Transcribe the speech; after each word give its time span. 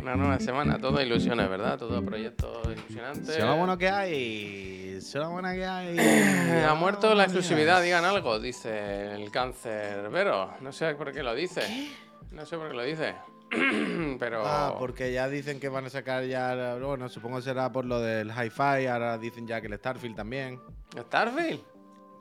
Una 0.00 0.16
nueva 0.16 0.38
semana, 0.40 0.78
todo 0.78 1.02
ilusiones, 1.02 1.48
¿verdad? 1.50 1.78
Todo 1.78 2.02
proyectos 2.02 2.66
ilusionantes. 2.66 3.34
Si 3.34 3.40
lo 3.42 3.56
bueno 3.56 3.76
que 3.76 3.90
hay. 3.90 5.00
Si 5.02 5.18
lo 5.18 5.30
bueno 5.30 5.50
que 5.52 5.66
hay. 5.66 5.98
Ha 6.66 6.74
muerto 6.74 7.14
la 7.14 7.24
exclusividad, 7.24 7.82
digan 7.82 8.06
algo, 8.06 8.40
dice 8.40 9.12
el 9.14 9.30
cáncer. 9.30 10.08
Vero, 10.08 10.54
no 10.62 10.72
sé 10.72 10.94
por 10.94 11.12
qué 11.12 11.22
lo 11.22 11.34
dice. 11.34 11.90
No 12.32 12.46
sé 12.46 12.56
por 12.56 12.68
qué 12.68 12.74
lo 12.74 12.84
dice. 12.84 13.14
Pero. 14.18 14.42
Ah, 14.46 14.76
porque 14.78 15.12
ya 15.12 15.28
dicen 15.28 15.60
que 15.60 15.68
van 15.68 15.84
a 15.84 15.90
sacar 15.90 16.24
ya. 16.24 16.76
Bueno, 16.76 17.10
supongo 17.10 17.36
que 17.36 17.42
será 17.42 17.70
por 17.70 17.84
lo 17.84 18.00
del 18.00 18.30
hi-fi. 18.30 18.86
Ahora 18.86 19.18
dicen 19.18 19.46
ya 19.46 19.60
que 19.60 19.66
el 19.66 19.74
Starfield 19.74 20.16
también. 20.16 20.58
Starfield. 20.98 21.60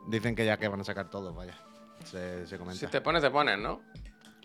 Dicen 0.08 0.36
que 0.36 0.46
ya 0.46 0.58
que 0.58 0.68
van 0.68 0.82
a 0.82 0.84
sacar 0.84 1.10
todo, 1.10 1.34
vaya. 1.34 1.58
Se, 2.04 2.46
se 2.48 2.58
comenta. 2.58 2.80
Si 2.80 2.88
te 2.88 3.02
pones, 3.02 3.22
te 3.22 3.30
pones, 3.30 3.58
¿no? 3.58 3.82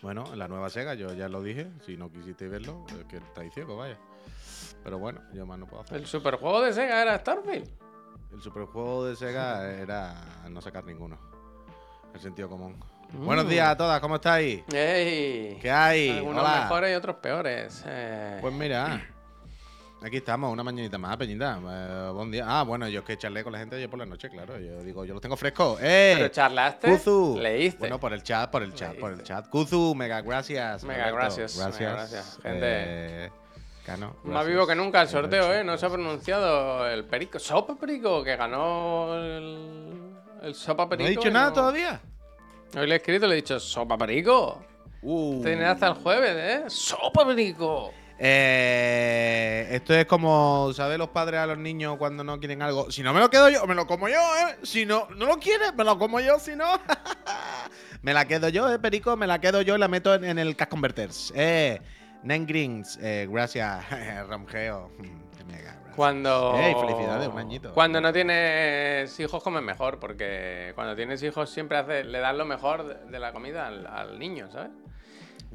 Bueno, 0.05 0.23
en 0.31 0.37
la 0.37 0.47
nueva 0.47 0.69
Sega, 0.69 0.93
yo 0.93 1.11
ya 1.13 1.27
lo 1.27 1.41
dije. 1.41 1.65
Si 1.83 1.97
no 1.97 2.11
quisiste 2.11 2.47
verlo, 2.47 2.85
es 2.89 3.05
que 3.05 3.17
estáis 3.17 3.51
ciego, 3.55 3.75
vaya. 3.75 3.97
Pero 4.83 4.99
bueno, 4.99 5.19
yo 5.33 5.47
más 5.47 5.57
no 5.57 5.65
puedo 5.65 5.81
hacer. 5.81 5.97
El 5.97 6.05
superjuego 6.05 6.61
de 6.61 6.73
Sega 6.73 7.01
era 7.01 7.17
Starfield. 7.17 7.67
El 8.31 8.39
superjuego 8.39 9.05
de 9.07 9.15
Sega 9.15 9.67
era 9.81 10.13
no 10.47 10.61
sacar 10.61 10.85
ninguno. 10.85 11.17
El 12.13 12.19
sentido 12.19 12.47
común. 12.47 12.75
Mm. 13.13 13.25
Buenos 13.25 13.49
días 13.49 13.67
a 13.67 13.75
todas, 13.77 13.99
¿cómo 13.99 14.17
estáis? 14.17 14.61
¡Ey! 14.71 15.57
¿Qué 15.59 15.71
hay? 15.71 16.11
Algunos 16.19 16.43
Hola. 16.43 16.61
mejores 16.61 16.91
y 16.91 16.93
otros 16.93 17.15
peores. 17.15 17.83
Eh, 17.87 18.37
Pues 18.41 18.53
mira, 18.53 19.03
aquí 20.05 20.17
estamos, 20.17 20.51
una 20.51 20.63
mañanita 20.63 20.97
más, 20.97 21.17
Peñita. 21.17 21.59
Eh, 21.59 22.11
buen 22.13 22.31
día. 22.31 22.45
Ah, 22.47 22.63
bueno, 22.63 22.87
yo 22.87 22.99
es 22.99 23.05
que 23.05 23.17
charlé 23.17 23.43
con 23.43 23.53
la 23.53 23.59
gente 23.59 23.75
ayer 23.75 23.89
por 23.89 23.99
la 23.99 24.05
noche, 24.05 24.29
claro. 24.29 24.59
Yo 24.59 24.81
digo, 24.83 25.03
yo 25.05 25.13
los 25.13 25.21
tengo 25.21 25.35
frescos. 25.35 25.79
¡Eh! 25.81 26.13
Pero 26.17 26.27
charlaste, 26.29 26.87
Kuzu. 26.89 27.37
leíste. 27.41 27.79
Bueno, 27.79 27.99
por 27.99 28.13
el 28.13 28.21
chat, 28.23 28.49
por 28.51 28.63
el 28.63 28.73
chat, 28.73 28.95
por 28.97 29.11
el 29.11 29.23
chat. 29.23 29.47
Kuzu, 29.49 29.95
mega 29.95 30.21
gracias. 30.21 30.83
Mega 30.83 31.09
gracias, 31.11 31.57
Gracias. 31.57 31.79
mega 31.79 31.91
gracias. 31.93 32.39
Gente. 32.41 32.59
Eh, 32.61 33.31
Cano, 33.85 34.15
Más 34.23 34.47
vivo 34.47 34.65
que 34.65 34.73
nunca 34.73 34.99
el 35.01 35.07
el 35.07 35.11
sorteo, 35.11 35.53
¿eh? 35.53 35.63
No 35.63 35.77
se 35.77 35.85
ha 35.85 35.89
pronunciado 35.89 36.87
el 36.89 37.05
Perico. 37.05 37.37
Sopa 37.37 37.75
Perico, 37.75 38.23
que 38.23 38.35
ganó 38.35 39.13
el, 39.15 40.11
el 40.41 40.55
Sopa 40.55 40.83
¿No 40.85 40.89
Perico. 40.89 41.07
he 41.07 41.11
dicho 41.11 41.29
nada 41.29 41.49
no- 41.49 41.53
todavía? 41.53 42.01
Hoy 42.75 42.87
le 42.87 42.95
he 42.95 42.97
escrito 42.97 43.25
y 43.25 43.29
le 43.29 43.33
he 43.35 43.37
dicho, 43.37 43.59
Sopa 43.59 43.95
Perico. 43.97 44.63
Uh. 45.03 45.39
Tienes 45.43 45.67
hasta 45.67 45.87
el 45.87 45.93
jueves, 45.93 46.35
¿eh? 46.35 46.63
Sopa 46.67 47.27
Perico. 47.27 47.91
Eh, 48.17 49.67
esto 49.71 49.93
es 49.93 50.05
como, 50.05 50.71
¿sabes 50.73 50.97
los 50.97 51.09
padres 51.09 51.41
a 51.41 51.47
los 51.47 51.57
niños 51.57 51.97
cuando 51.97 52.23
no 52.23 52.39
quieren 52.39 52.61
algo? 52.61 52.89
Si 52.89 53.03
no 53.03 53.13
me 53.13 53.19
lo 53.19 53.29
quedo 53.29 53.49
yo, 53.49 53.65
me 53.65 53.75
lo 53.75 53.87
como 53.87 54.07
yo, 54.07 54.15
¿eh? 54.15 54.57
Si 54.63 54.85
no, 54.85 55.07
no 55.17 55.25
lo 55.25 55.37
quieres, 55.37 55.73
me 55.75 55.83
lo 55.83 55.97
como 55.99 56.19
yo, 56.19 56.39
si 56.39 56.55
no. 56.55 56.65
me 58.01 58.13
la 58.13 58.25
quedo 58.25 58.49
yo, 58.49 58.71
¿eh, 58.71 58.79
Perico? 58.79 59.17
Me 59.17 59.27
la 59.27 59.39
quedo 59.39 59.61
yo 59.61 59.75
y 59.75 59.79
la 59.79 59.87
meto 59.87 60.13
en, 60.15 60.23
en 60.23 60.39
el 60.39 60.55
Cash 60.55 60.69
Converters. 60.69 61.33
Eh, 61.35 61.81
Nine 62.23 62.45
Greens, 62.45 62.97
eh, 63.01 63.27
gracias, 63.29 63.83
Ramgeo. 64.29 64.91
Cuando. 65.95 66.55
Ey, 66.57 66.73
felicidades, 66.73 67.27
un 67.29 67.37
añito. 67.37 67.73
Cuando 67.73 68.01
no 68.01 68.11
tienes 68.11 69.17
hijos, 69.19 69.41
comes 69.41 69.63
mejor, 69.63 69.99
porque 69.99 70.73
cuando 70.75 70.95
tienes 70.95 71.23
hijos 71.23 71.49
siempre 71.49 71.77
hace, 71.77 72.03
le 72.03 72.19
das 72.19 72.35
lo 72.35 72.43
mejor 72.45 72.85
de, 72.85 73.11
de 73.11 73.19
la 73.19 73.31
comida 73.31 73.67
al, 73.67 73.87
al 73.87 74.19
niño, 74.19 74.49
¿sabes? 74.51 74.71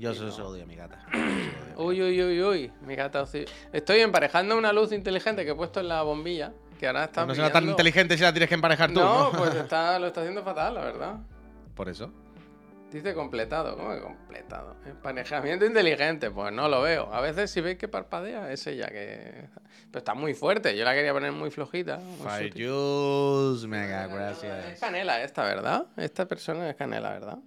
Yo 0.01 0.15
se 0.15 0.25
lo 0.41 0.49
odio 0.49 0.63
a 0.63 0.67
mi 0.67 0.75
gata. 0.77 0.99
Yo 1.13 1.19
se 1.19 1.19
lo 1.19 1.25
odio 1.27 1.35
a 1.35 1.45
mi 1.45 1.69
gata. 1.71 1.83
Uy, 1.83 2.03
uy, 2.03 2.23
uy, 2.23 2.43
uy. 2.43 2.73
Mi 2.87 2.95
gata. 2.97 3.25
Estoy 3.73 4.01
emparejando 4.01 4.57
una 4.57 4.73
luz 4.73 4.93
inteligente 4.93 5.45
que 5.45 5.51
he 5.51 5.55
puesto 5.55 5.81
en 5.81 5.89
la 5.89 6.03
bombilla, 6.03 6.53
que 6.79 6.87
ahora 6.87 7.05
está. 7.05 7.27
No 7.27 7.35
será 7.35 7.51
tan 7.53 7.69
inteligente 7.69 8.17
si 8.17 8.23
la 8.23 8.33
tienes 8.33 8.49
que 8.49 8.55
emparejar 8.55 8.91
tú, 8.93 9.01
No, 9.01 9.31
¿no? 9.31 9.39
pues 9.39 9.55
está, 9.57 9.99
lo 9.99 10.07
está 10.09 10.21
haciendo 10.23 10.43
fatal, 10.43 10.75
la 10.75 10.81
verdad. 10.85 11.17
Por 11.75 11.89
eso. 11.89 12.11
Dice 12.91 13.15
completado, 13.15 13.77
¿cómo 13.77 13.95
que 13.95 14.01
completado? 14.01 14.75
Emparejamiento 14.85 15.65
inteligente, 15.65 16.29
pues 16.33 16.53
no 16.53 16.69
lo 16.69 16.83
veo. 16.83 17.13
A 17.15 17.21
veces 17.21 17.49
si 17.49 17.61
veis 17.61 17.79
que 17.79 17.87
parpadea, 17.87 18.51
es 18.51 18.67
ella 18.67 18.89
que... 18.89 19.49
Pero 19.93 19.99
está 19.99 20.15
muy 20.15 20.35
fuerte, 20.35 20.77
yo 20.77 20.85
la 20.85 20.93
quería 20.93 21.13
poner 21.13 21.31
muy 21.31 21.53
flojita. 21.53 21.99
muy 21.99 22.17
Fire. 22.27 22.53
Juice, 22.53 23.69
mega 23.69 24.07
Es 24.07 24.11
gracias. 24.13 24.81
canela 24.81 25.23
esta, 25.23 25.45
¿verdad? 25.45 25.87
Esta 25.97 26.27
persona 26.27 26.69
es 26.69 26.75
canela, 26.75 27.11
¿verdad? 27.11 27.39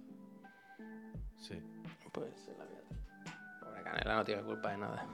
Sí. 1.42 1.62
Pues 2.10 2.43
canela 3.94 4.16
no 4.16 4.24
tiene 4.24 4.42
culpa 4.42 4.70
de 4.70 4.78
nada. 4.78 5.06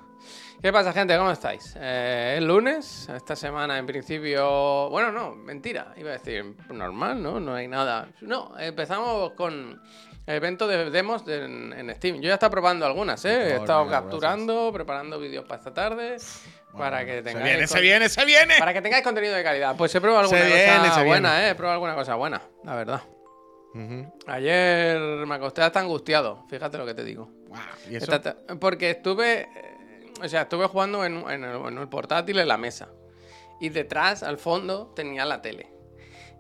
¿Qué 0.61 0.71
pasa, 0.73 0.93
gente? 0.93 1.17
¿Cómo 1.17 1.31
estáis? 1.31 1.75
Eh, 1.81 2.35
es 2.39 2.43
lunes, 2.45 3.09
esta 3.09 3.35
semana 3.35 3.79
en 3.79 3.87
principio... 3.87 4.91
Bueno, 4.91 5.11
no, 5.11 5.35
mentira. 5.35 5.95
Iba 5.97 6.11
a 6.11 6.13
decir 6.15 6.45
normal, 6.69 7.23
¿no? 7.23 7.41
No 7.41 7.55
hay 7.55 7.67
nada. 7.69 8.09
No, 8.21 8.53
empezamos 8.59 9.33
con 9.33 9.81
el 10.27 10.35
evento 10.35 10.69
de 10.69 10.91
demos 10.91 11.25
de- 11.25 11.45
en, 11.47 11.73
en 11.73 11.95
Steam. 11.97 12.17
Yo 12.17 12.29
ya 12.29 12.35
estaba 12.35 12.51
probando 12.51 12.85
algunas, 12.85 13.25
¿eh? 13.25 13.53
He 13.53 13.57
estado 13.57 13.89
capturando, 13.89 14.71
preparando 14.73 15.19
vídeos 15.19 15.45
para 15.47 15.59
esta 15.59 15.73
tarde. 15.73 16.17
para 16.77 17.05
que 17.07 17.23
Se 17.23 17.35
viene, 17.43 17.67
se 17.67 17.81
viene, 17.81 18.09
se 18.11 18.25
viene. 18.27 18.55
Para 18.59 18.75
que 18.75 18.83
tengáis 18.83 19.03
contenido 19.03 19.35
de 19.35 19.43
calidad. 19.43 19.75
Pues 19.77 19.95
he 19.95 20.01
probado 20.03 20.25
alguna 20.25 20.41
Se 20.43 20.47
viene, 20.47 20.89
cosa 20.89 21.03
buena. 21.03 21.47
¿eh? 21.47 21.51
He 21.51 21.55
probado 21.55 21.75
alguna 21.77 21.95
cosa 21.95 22.15
buena, 22.17 22.43
la 22.65 22.75
verdad. 22.77 23.01
Ayer 24.27 24.99
me 25.27 25.35
acosté 25.35 25.63
hasta 25.63 25.81
angustiado, 25.81 26.45
fíjate 26.49 26.79
lo 26.79 26.87
que 26.87 26.95
te 26.95 27.05
digo. 27.05 27.31
Porque 28.61 28.91
estuve, 28.91 29.43
eh, 29.43 30.13
o 30.23 30.29
sea, 30.29 30.43
estuve 30.43 30.67
jugando 30.67 31.05
en, 31.05 31.19
en 31.31 31.45
el, 31.45 31.57
en 31.67 31.79
el 31.79 31.89
portátil 31.89 32.39
en 32.39 32.49
la 32.49 32.57
mesa. 32.57 32.89
Y 33.61 33.69
detrás, 33.69 34.23
al 34.23 34.39
fondo, 34.39 34.93
tenía 34.97 35.25
la 35.25 35.43
tele. 35.43 35.71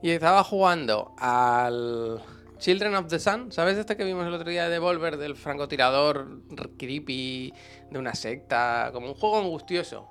Y 0.02 0.10
estaba 0.10 0.42
jugando 0.42 1.14
al 1.18 2.22
Children 2.58 2.94
of 2.96 3.08
the 3.08 3.18
Sun. 3.18 3.52
¿Sabes 3.52 3.76
este 3.78 3.96
que 3.96 4.04
vimos 4.04 4.26
el 4.26 4.34
otro 4.34 4.50
día 4.50 4.64
de 4.64 4.70
Devolver 4.70 5.16
del 5.16 5.36
francotirador 5.36 6.40
creepy 6.78 7.52
de 7.90 7.98
una 7.98 8.14
secta? 8.14 8.90
Como 8.92 9.08
un 9.08 9.14
juego 9.14 9.38
angustioso. 9.38 10.08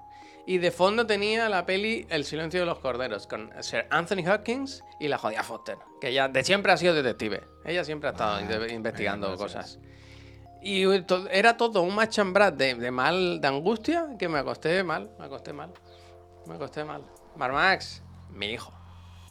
Y 0.49 0.57
de 0.57 0.71
fondo 0.71 1.05
tenía 1.05 1.47
la 1.47 1.63
peli 1.63 2.07
El 2.09 2.25
silencio 2.25 2.61
de 2.61 2.65
los 2.65 2.79
corderos 2.79 3.27
con 3.27 3.51
Sir 3.61 3.85
Anthony 3.91 4.27
Hopkins 4.27 4.83
y 4.99 5.07
la 5.07 5.19
jodida 5.19 5.43
Foster. 5.43 5.77
Que 6.01 6.07
ella 6.07 6.27
de 6.27 6.43
siempre 6.43 6.71
ha 6.71 6.77
sido 6.77 6.95
detective. 6.95 7.43
Ella 7.63 7.83
siempre 7.83 8.09
ha 8.09 8.13
estado 8.13 8.37
Ah, 8.37 8.67
investigando 8.71 9.37
cosas. 9.37 9.77
Y 10.59 10.85
era 11.29 11.55
todo 11.55 11.83
un 11.83 11.93
machambrat 11.93 12.55
de, 12.55 12.73
de 12.73 12.89
mal, 12.89 13.39
de 13.39 13.47
angustia, 13.47 14.07
que 14.17 14.27
me 14.27 14.39
acosté 14.39 14.83
mal, 14.83 15.11
me 15.19 15.25
acosté 15.25 15.53
mal. 15.53 15.71
Me 16.47 16.55
acosté 16.55 16.83
mal. 16.83 17.05
Marmax, 17.35 18.01
mi 18.31 18.47
hijo. 18.47 18.73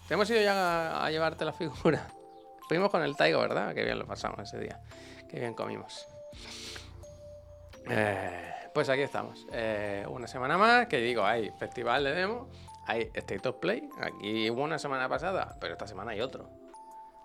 Te 0.06 0.14
hemos 0.14 0.30
ido 0.30 0.40
ya 0.40 0.52
a, 1.00 1.04
a 1.04 1.10
llevarte 1.10 1.44
la 1.44 1.52
figura. 1.52 2.06
Fuimos 2.68 2.90
con 2.90 3.02
el 3.02 3.16
Taigo, 3.16 3.40
¿verdad? 3.40 3.74
Qué 3.74 3.82
bien 3.82 3.98
lo 3.98 4.06
pasamos 4.06 4.38
ese 4.38 4.60
día. 4.60 4.80
Qué 5.28 5.40
bien 5.40 5.54
comimos. 5.54 6.06
Eh, 7.90 8.52
pues 8.78 8.90
aquí 8.90 9.02
estamos. 9.02 9.44
Eh, 9.50 10.06
una 10.08 10.28
semana 10.28 10.56
más, 10.56 10.86
que 10.86 10.98
digo, 10.98 11.24
hay 11.24 11.50
festival 11.58 12.04
de 12.04 12.14
demo, 12.14 12.48
hay 12.86 13.10
State 13.12 13.48
of 13.48 13.56
Play. 13.56 13.88
Aquí 14.00 14.48
hubo 14.50 14.62
una 14.62 14.78
semana 14.78 15.08
pasada, 15.08 15.56
pero 15.60 15.72
esta 15.72 15.88
semana 15.88 16.12
hay 16.12 16.20
otro. 16.20 16.48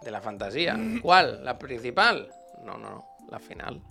De 0.02 0.10
la 0.10 0.20
fantasía. 0.20 0.76
¿Cuál? 1.04 1.46
¿La 1.46 1.60
principal? 1.60 2.28
No, 2.64 2.80
no, 2.80 2.90
no. 2.90 3.06
La 3.30 3.38
final. 3.38 3.84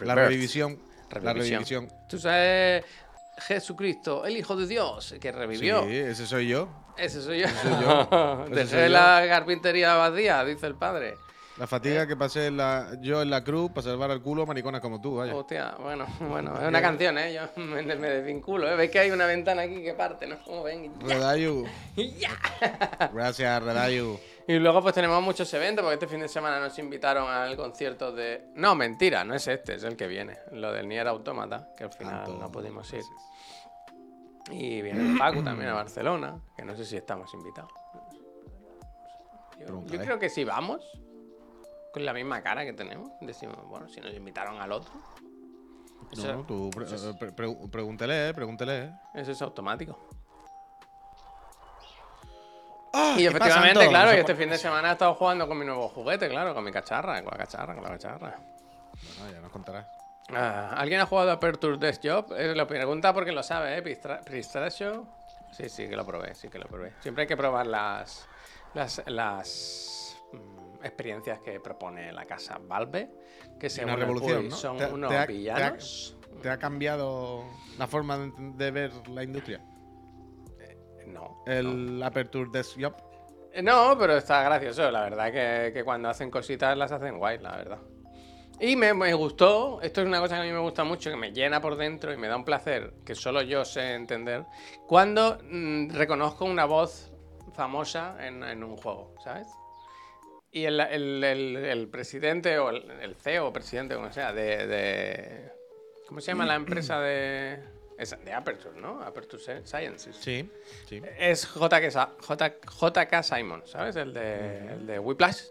La 0.00 0.14
Rebirth. 0.14 0.28
revivisión. 0.28 0.78
La 1.22 1.32
Revivisión. 1.32 1.88
Tú 2.10 2.18
sabes, 2.18 2.84
Jesucristo, 3.38 4.26
el 4.26 4.36
Hijo 4.36 4.54
de 4.54 4.66
Dios, 4.66 5.14
que 5.18 5.32
revivió. 5.32 5.84
Sí, 5.84 5.96
ese 5.96 6.26
soy 6.26 6.48
yo. 6.48 6.68
Ese 6.98 7.22
soy 7.22 7.40
yo. 7.40 7.48
soy 7.48 7.70
yo. 7.80 8.44
Ese 8.50 8.54
Dejé 8.54 8.68
soy 8.68 8.82
yo. 8.82 8.88
la 8.90 9.24
carpintería 9.26 9.94
vacía, 9.94 10.44
dice 10.44 10.66
el 10.66 10.74
padre. 10.74 11.14
La 11.58 11.64
Eh. 11.64 11.68
fatiga 11.68 12.06
que 12.06 12.16
pasé 12.16 12.46
en 12.46 12.56
la, 12.56 12.96
yo 13.00 13.20
en 13.22 13.28
la 13.30 13.44
cruz 13.44 13.70
para 13.70 13.82
salvar 13.82 14.10
al 14.10 14.22
culo 14.22 14.42
a 14.42 14.46
mariconas 14.46 14.80
como 14.80 15.00
tú, 15.00 15.16
vaya. 15.16 15.34
Hostia, 15.34 15.74
bueno, 15.80 16.06
bueno, 16.28 16.58
es 16.60 16.66
una 16.68 16.80
canción, 16.80 17.18
¿eh? 17.18 17.34
Yo 17.34 17.42
me, 17.62 17.82
me 17.82 18.08
desvinculo, 18.08 18.68
¿eh? 18.70 18.76
Veis 18.76 18.90
que 18.90 18.98
hay 19.00 19.10
una 19.10 19.26
ventana 19.26 19.62
aquí 19.62 19.82
que 19.82 19.94
parte, 19.94 20.26
¿no? 20.26 20.38
Como 20.44 20.62
ven. 20.62 20.92
Redayu. 21.00 21.64
¡Ya! 21.96 22.30
Gracias, 23.12 23.62
Redayu. 23.62 24.18
Y 24.48 24.54
luego 24.58 24.82
pues 24.82 24.94
tenemos 24.94 25.22
muchos 25.22 25.52
eventos, 25.54 25.82
porque 25.84 25.94
este 25.94 26.08
fin 26.08 26.20
de 26.20 26.28
semana 26.28 26.58
nos 26.58 26.76
invitaron 26.78 27.28
al 27.30 27.56
concierto 27.56 28.10
de... 28.12 28.48
No, 28.56 28.74
mentira, 28.74 29.22
no 29.24 29.34
es 29.34 29.46
este, 29.46 29.74
es 29.76 29.84
el 29.84 29.96
que 29.96 30.08
viene. 30.08 30.36
Lo 30.50 30.72
del 30.72 30.88
Nier 30.88 31.06
Automata, 31.06 31.68
que 31.76 31.84
al 31.84 31.92
final 31.92 32.38
no 32.40 32.50
pudimos 32.50 32.92
ir. 32.92 33.02
Y 34.50 34.82
viene 34.82 35.12
el 35.12 35.18
Paco 35.18 35.42
también 35.44 35.70
a 35.70 35.74
Barcelona, 35.74 36.40
que 36.56 36.64
no 36.64 36.74
sé 36.74 36.84
si 36.84 36.96
estamos 36.96 37.32
invitados. 37.34 37.70
Yo, 37.92 39.60
yo 39.60 39.66
Pregúntale. 39.66 40.04
creo 40.04 40.18
que 40.18 40.28
si 40.28 40.42
vamos, 40.42 40.84
con 41.92 42.04
la 42.04 42.12
misma 42.12 42.42
cara 42.42 42.64
que 42.64 42.72
tenemos, 42.72 43.10
decimos, 43.20 43.56
bueno, 43.66 43.88
si 43.88 44.00
nos 44.00 44.14
invitaron 44.14 44.60
al 44.60 44.72
otro, 44.72 44.92
eso, 46.12 46.32
No, 46.34 46.44
tú 46.44 46.70
pre- 46.70 46.86
pre- 46.86 47.32
pre- 47.32 47.68
pregúntele, 47.70 48.34
pregúntele. 48.34 48.92
eso 49.14 49.32
es 49.32 49.42
automático. 49.42 49.98
¡Ah! 52.94 53.14
Y 53.16 53.22
¿qué 53.22 53.30
pasa, 53.30 53.44
efectivamente, 53.46 53.88
claro, 53.88 54.10
No 54.10 54.16
y 54.16 54.20
este 54.20 54.34
fin 54.34 54.50
de 54.50 54.58
semana 54.58 54.90
he 54.90 54.92
estado 54.92 55.14
jugando 55.14 55.48
con 55.48 55.58
mi 55.58 55.64
nuevo 55.64 55.88
juguete, 55.88 56.28
claro, 56.28 56.54
con 56.54 56.62
mi 56.64 56.70
cacharra, 56.70 57.22
con 57.22 57.30
la 57.32 57.38
cacharra, 57.38 57.74
con 57.74 57.82
la 57.82 57.90
cacharra. 57.90 58.36
Bueno, 59.18 59.32
ya 59.32 59.40
nos 59.40 59.50
contarás. 59.50 59.86
Ah, 60.34 60.74
¿Alguien 60.76 61.00
ha 61.00 61.06
jugado 61.06 61.30
a 61.30 61.34
Aperture 61.34 61.78
Desk 61.78 62.02
Job? 62.04 62.32
Eh, 62.36 62.54
lo 62.54 62.66
pregunta 62.66 63.12
porque 63.14 63.32
lo 63.32 63.42
sabe, 63.42 63.78
¿eh? 63.78 63.82
Pristratio. 63.82 65.06
Sí, 65.52 65.68
sí, 65.68 65.88
que 65.88 65.96
lo 65.96 66.04
probé, 66.06 66.34
sí 66.34 66.48
que 66.48 66.58
lo 66.58 66.66
probé. 66.66 66.92
Siempre 67.00 67.22
hay 67.22 67.28
que 67.28 67.36
probar 67.36 67.66
las. 67.66 68.26
las. 68.74 69.02
las 69.06 70.01
experiencias 70.84 71.40
que 71.40 71.60
propone 71.60 72.12
la 72.12 72.24
casa 72.26 72.58
Valve, 72.62 73.10
que 73.58 73.68
según 73.70 73.92
Una 73.92 74.00
revolución, 74.00 74.40
Puy 74.42 74.48
¿no? 74.50 74.56
son 74.56 74.76
Te- 74.78 74.86
unos 74.86 75.10
te 75.10 75.16
ha- 75.16 75.26
te 75.26 75.32
ha- 75.32 75.36
villanos. 75.36 76.16
¿Te 76.42 76.50
ha 76.50 76.58
cambiado 76.58 77.44
la 77.78 77.86
forma 77.86 78.18
de, 78.18 78.32
de 78.56 78.70
ver 78.70 79.08
la 79.08 79.22
industria? 79.22 79.60
No. 81.06 81.42
El 81.46 82.02
Aperture 82.02 82.50
Desktop. 82.50 82.94
Eh, 83.52 83.62
No, 83.62 83.96
pero 83.98 84.16
está 84.16 84.42
gracioso. 84.42 84.90
La 84.90 85.02
verdad 85.02 85.30
que, 85.32 85.72
que 85.72 85.84
cuando 85.84 86.08
hacen 86.08 86.30
cositas 86.30 86.76
las 86.76 86.90
hacen 86.92 87.18
guay, 87.18 87.38
la 87.38 87.56
verdad. 87.56 87.78
Y 88.60 88.76
me, 88.76 88.94
me 88.94 89.12
gustó, 89.14 89.80
esto 89.82 90.00
es 90.02 90.06
una 90.06 90.20
cosa 90.20 90.36
que 90.36 90.42
a 90.42 90.44
mí 90.44 90.52
me 90.52 90.60
gusta 90.60 90.84
mucho, 90.84 91.10
que 91.10 91.16
me 91.16 91.32
llena 91.32 91.60
por 91.60 91.76
dentro 91.76 92.12
y 92.12 92.16
me 92.16 92.28
da 92.28 92.36
un 92.36 92.44
placer 92.44 92.94
que 93.04 93.14
solo 93.14 93.42
yo 93.42 93.64
sé 93.64 93.94
entender, 93.94 94.46
cuando 94.86 95.38
mm, 95.50 95.90
reconozco 95.90 96.44
una 96.44 96.64
voz 96.64 97.12
famosa 97.54 98.16
en, 98.24 98.44
en 98.44 98.62
un 98.62 98.76
juego, 98.76 99.14
¿sabes? 99.24 99.48
Y 100.52 100.64
el, 100.66 100.78
el- 100.80 101.24
el- 101.24 101.56
el 101.56 101.88
presidente 101.88 102.58
o 102.58 102.70
el, 102.70 103.14
CEO 103.16 103.46
o 103.48 103.52
presidente, 103.52 103.94
como 103.94 104.12
sea, 104.12 104.32
de, 104.32 104.66
de- 104.66 105.50
¿Cómo 106.06 106.20
se 106.20 106.26
llama 106.32 106.44
la 106.44 106.56
empresa 106.56 107.00
de... 107.00 107.58
es 107.96 108.14
de 108.22 108.32
Aperture, 108.34 108.78
¿no? 108.78 109.00
Aperture 109.02 109.42
Sci- 109.42 109.64
Sciences. 109.64 110.14
Sí, 110.16 110.46
sí. 110.86 111.00
Es 111.18 111.48
JK, 111.54 111.90
Sa- 111.90 112.12
J- 112.20 112.56
JK 112.60 113.22
Simon, 113.22 113.62
¿sabes? 113.64 113.96
El 113.96 114.12
de, 114.12 114.72
el 114.74 114.86
de 114.86 114.98
Whiplash. 114.98 115.44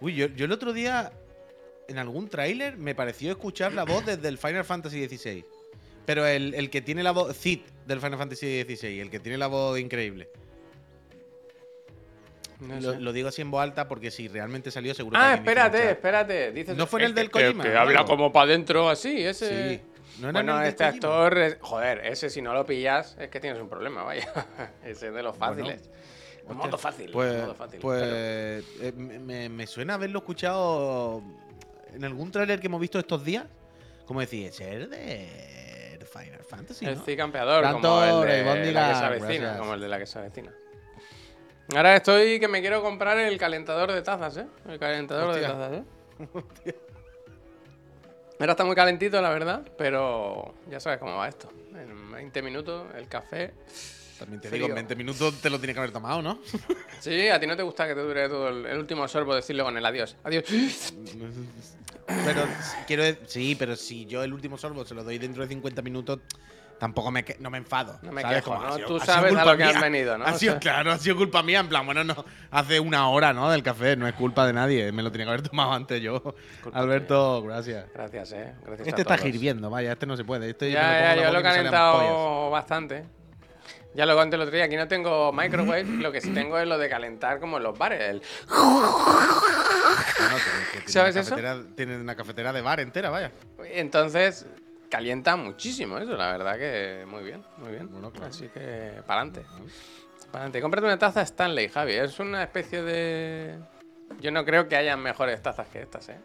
Uy, 0.00 0.14
yo, 0.14 0.26
yo 0.28 0.44
el 0.44 0.52
otro 0.52 0.72
día, 0.72 1.10
en 1.88 1.98
algún 1.98 2.28
tráiler, 2.28 2.76
me 2.76 2.94
pareció 2.94 3.32
escuchar 3.32 3.72
la 3.72 3.84
voz 3.84 4.06
desde 4.06 4.28
el 4.28 4.38
Final 4.38 4.64
Fantasy 4.64 5.08
XVI. 5.08 5.44
Pero 6.06 6.24
el, 6.26 6.54
el 6.54 6.70
que 6.70 6.80
tiene 6.80 7.02
la 7.02 7.10
voz, 7.10 7.36
Cid 7.36 7.60
del 7.86 7.98
Final 8.00 8.18
Fantasy 8.18 8.62
XVI, 8.62 9.00
el 9.00 9.10
que 9.10 9.18
tiene 9.18 9.36
la 9.36 9.48
voz 9.48 9.80
increíble. 9.80 10.28
No 12.60 12.80
Lo, 12.80 12.92
sé. 12.94 13.00
lo 13.00 13.12
digo 13.12 13.28
así 13.28 13.40
en 13.42 13.50
voz 13.50 13.62
alta 13.62 13.86
porque 13.86 14.10
si 14.10 14.26
realmente 14.28 14.70
salió 14.70 14.92
seguro 14.94 15.18
que 15.18 15.24
Ah, 15.24 15.34
espérate, 15.34 15.90
espérate. 15.92 16.52
Dices, 16.52 16.76
¿No 16.76 16.86
fue 16.86 17.00
en 17.00 17.06
el 17.06 17.14
del 17.14 17.26
que- 17.30 17.44
Kojima, 17.44 17.62
Que, 17.62 17.70
no? 17.70 17.80
habla 17.80 18.04
como 18.04 18.32
para 18.32 18.44
adentro 18.44 18.88
así, 18.88 19.22
ese. 19.24 19.76
Sí. 19.76 19.82
¿No 20.20 20.32
bueno, 20.32 20.60
el 20.60 20.66
este 20.66 20.82
actor, 20.84 21.38
es- 21.38 21.56
joder, 21.60 22.04
ese 22.04 22.28
si 22.30 22.42
no 22.42 22.52
lo 22.52 22.66
pillas 22.66 23.16
es 23.20 23.28
que 23.28 23.38
tienes 23.38 23.60
un 23.62 23.68
problema, 23.68 24.02
vaya. 24.02 24.26
ese 24.84 25.08
es 25.08 25.14
de 25.14 25.22
los 25.22 25.36
fáciles. 25.36 25.88
Un 26.46 26.56
modo 26.56 26.76
fácil. 26.78 27.10
Pues, 27.12 27.42
modo 27.42 27.54
fácil. 27.54 27.78
pues 27.80 28.02
pero- 28.02 28.88
eh, 28.88 28.92
me, 28.96 29.48
me- 29.48 29.66
suena 29.66 29.94
haberlo 29.94 30.18
escuchado 30.20 31.22
en 31.92 32.04
algún 32.04 32.32
tráiler 32.32 32.58
que 32.58 32.66
hemos 32.66 32.80
visto 32.80 32.98
estos 32.98 33.24
días. 33.24 33.44
Como 34.06 34.20
decir, 34.20 34.50
ser 34.52 34.88
de 34.88 35.98
Final 36.10 36.42
Fantasy, 36.42 36.86
el 36.86 36.96
¿no? 36.96 37.04
sí 37.04 37.14
campeador, 37.16 37.62
Tanto 37.62 37.80
como 37.88 38.24
el 38.24 38.26
de 38.64 38.72
la 38.72 38.88
que 38.88 38.94
se 38.94 39.04
avecina, 39.04 39.28
gracias. 39.40 39.58
como 39.58 39.74
el 39.74 39.80
de 39.80 39.88
la 39.88 39.98
que 39.98 40.06
se 40.06 40.18
avecina. 40.18 40.52
Ahora 41.74 41.96
estoy 41.96 42.40
que 42.40 42.48
me 42.48 42.60
quiero 42.60 42.82
comprar 42.82 43.18
el 43.18 43.36
calentador 43.38 43.92
de 43.92 44.00
tazas, 44.02 44.38
¿eh? 44.38 44.46
El 44.68 44.78
calentador 44.78 45.30
Hostia. 45.30 45.48
de 45.48 45.54
tazas, 45.54 45.72
¿eh? 45.72 46.74
Ahora 48.40 48.52
está 48.52 48.64
muy 48.64 48.74
calentito, 48.76 49.20
la 49.20 49.30
verdad, 49.30 49.66
pero 49.76 50.54
ya 50.70 50.78
sabes 50.80 50.98
cómo 50.98 51.16
va 51.16 51.28
esto. 51.28 51.50
En 51.74 52.10
20 52.12 52.42
minutos 52.42 52.86
el 52.96 53.08
café. 53.08 53.52
También 54.18 54.40
te 54.40 54.48
Frío. 54.48 54.62
digo, 54.64 54.68
en 54.70 54.74
20 54.76 54.96
minutos 54.96 55.34
te 55.40 55.50
lo 55.50 55.58
tienes 55.58 55.74
que 55.74 55.80
haber 55.80 55.92
tomado, 55.92 56.22
¿no? 56.22 56.38
Sí, 57.00 57.28
a 57.28 57.38
ti 57.38 57.46
no 57.46 57.56
te 57.56 57.62
gusta 57.62 57.86
que 57.86 57.94
te 57.94 58.00
dure 58.00 58.28
todo 58.28 58.48
el, 58.48 58.66
el 58.66 58.76
último 58.78 59.06
sorbo 59.06 59.32
decirle 59.34 59.62
con 59.62 59.76
el 59.76 59.86
adiós. 59.86 60.16
Adiós. 60.24 60.44
Pero 62.06 62.42
quiero 62.88 63.04
sí, 63.26 63.54
pero 63.56 63.76
si 63.76 64.06
yo 64.06 64.24
el 64.24 64.32
último 64.32 64.58
sorbo 64.58 64.84
se 64.84 64.94
lo 64.96 65.04
doy 65.04 65.18
dentro 65.18 65.42
de 65.42 65.48
50 65.48 65.82
minutos, 65.82 66.18
tampoco 66.78 67.10
me 67.10 67.24
no 67.40 67.50
me 67.50 67.58
enfado. 67.58 67.98
No 68.02 68.12
me 68.12 68.22
¿sabes? 68.22 68.38
quejo, 68.38 68.58
¿no? 68.58 68.74
sido- 68.76 68.86
Tú 68.88 69.00
sabes 69.00 69.34
a 69.36 69.44
lo 69.44 69.56
que 69.56 69.64
has 69.64 69.80
venido, 69.80 70.16
¿no? 70.18 70.24
Ha 70.24 70.32
O 70.34 70.38
sido, 70.38 70.52
sea- 70.54 70.60
claro, 70.60 70.92
ha 70.92 70.98
sido 70.98 71.16
culpa 71.16 71.42
mía. 71.42 71.60
En 71.60 71.68
plan, 71.68 71.84
bueno, 71.84 72.04
no, 72.04 72.24
hace 72.50 72.80
una 72.80 73.08
hora, 73.08 73.32
¿no? 73.32 73.50
Del 73.50 73.62
café, 73.62 73.96
no 73.96 74.06
es 74.08 74.14
culpa 74.14 74.46
de 74.46 74.52
nadie. 74.52 74.92
Me 74.92 75.02
lo 75.02 75.10
tenía 75.10 75.26
que 75.26 75.30
haber 75.30 75.42
tomado 75.48 75.72
antes 75.72 76.00
yo. 76.00 76.22
Alberto, 76.72 77.42
gracias. 77.42 77.86
Gracias, 77.94 78.32
eh. 78.32 78.54
Gracias 78.64 78.86
a 78.86 78.90
Este 78.90 79.02
está 79.02 79.26
hirviendo, 79.26 79.70
vaya, 79.70 79.92
este 79.92 80.06
no 80.06 80.16
se 80.16 80.24
puede. 80.24 80.50
Este 80.50 80.70
Ya, 80.70 81.14
ya, 81.16 81.22
yo 81.24 81.32
lo 81.32 81.38
he 81.40 81.42
calentado 81.42 82.50
bastante. 82.50 83.04
Ya 83.94 84.04
lo 84.06 84.14
conté 84.14 84.36
el 84.36 84.42
otro 84.42 84.54
día. 84.54 84.66
Aquí 84.66 84.76
no 84.76 84.86
tengo 84.86 85.32
microwave. 85.32 85.84
lo 85.98 86.12
que 86.12 86.20
sí 86.20 86.30
tengo 86.30 86.58
es 86.58 86.68
lo 86.68 86.78
de 86.78 86.88
calentar 86.88 87.40
como 87.40 87.56
en 87.56 87.62
los 87.64 87.76
bares. 87.76 88.00
El... 88.00 88.22
Bueno, 90.18 90.36
que- 90.36 90.78
que 90.78 90.84
tiene 90.84 90.92
¿Sabes 90.92 91.14
una 91.14 91.20
eso? 91.22 91.30
cafetera- 91.36 91.64
Tiene 91.74 91.96
una 91.96 92.14
cafetera 92.14 92.52
de 92.52 92.60
bar 92.60 92.80
entera, 92.80 93.10
vaya. 93.10 93.32
Entonces, 93.64 94.46
calienta 94.88 95.36
muchísimo 95.36 95.98
eso. 95.98 96.16
La 96.16 96.32
verdad 96.32 96.58
que 96.58 97.04
muy 97.06 97.22
bien, 97.22 97.44
muy 97.58 97.72
bien. 97.72 97.90
Bueno, 97.90 98.10
claro. 98.10 98.28
Así 98.28 98.48
que, 98.48 99.02
para 99.06 99.22
adelante. 99.22 99.46
Para 100.30 100.44
adelante. 100.44 100.60
Cómprate 100.60 100.86
una 100.86 100.98
taza 100.98 101.22
Stanley, 101.22 101.68
Javi. 101.68 101.94
Es 101.94 102.18
una 102.20 102.42
especie 102.42 102.82
de... 102.82 103.58
Yo 104.20 104.30
no 104.30 104.44
creo 104.44 104.68
que 104.68 104.76
haya 104.76 104.96
mejores 104.96 105.42
tazas 105.42 105.68
que 105.68 105.82
estas, 105.82 106.08
¿eh? 106.08 106.20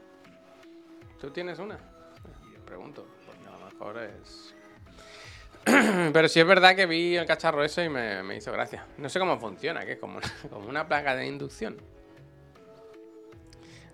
¿Tú 1.19 1.31
tienes 1.31 1.59
una? 1.59 1.77
Pregunto, 2.65 3.05
porque 3.25 3.47
a 3.47 3.57
lo 3.57 3.65
mejor 3.65 3.97
es... 4.03 4.55
Pero 6.13 6.27
sí 6.27 6.39
es 6.39 6.45
verdad 6.45 6.75
que 6.75 6.85
vi 6.85 7.15
el 7.15 7.25
cacharro 7.25 7.63
ese 7.63 7.85
y 7.85 7.89
me, 7.89 8.23
me 8.23 8.37
hizo 8.37 8.51
gracia. 8.51 8.85
No 8.97 9.07
sé 9.09 9.19
cómo 9.19 9.39
funciona, 9.39 9.85
que 9.85 9.93
es 9.93 9.99
como, 9.99 10.19
como 10.49 10.67
una 10.67 10.87
placa 10.87 11.15
de 11.15 11.25
inducción. 11.25 11.77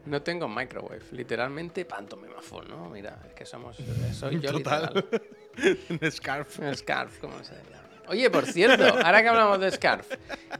No 0.10 0.24
tengo 0.24 0.48
microwave, 0.48 1.04
literalmente 1.12 1.86
pantomimafón, 1.86 2.68
¿no? 2.68 2.90
Mira, 2.90 3.20
es 3.28 3.34
que 3.34 3.46
somos... 3.46 3.78
Soy 4.12 4.40
yo 4.40 4.52
Total. 4.52 4.92
literal. 4.96 5.78
Un 6.02 6.12
scarf. 6.12 6.60
El 6.60 6.76
Scarf, 6.76 7.20
¿cómo 7.20 7.44
se 7.44 7.54
llama? 7.54 7.80
Oye, 8.08 8.28
por 8.32 8.48
cierto, 8.48 8.86
ahora 9.06 9.22
que 9.22 9.28
hablamos 9.28 9.60
de 9.60 9.70
Scarf, 9.70 10.12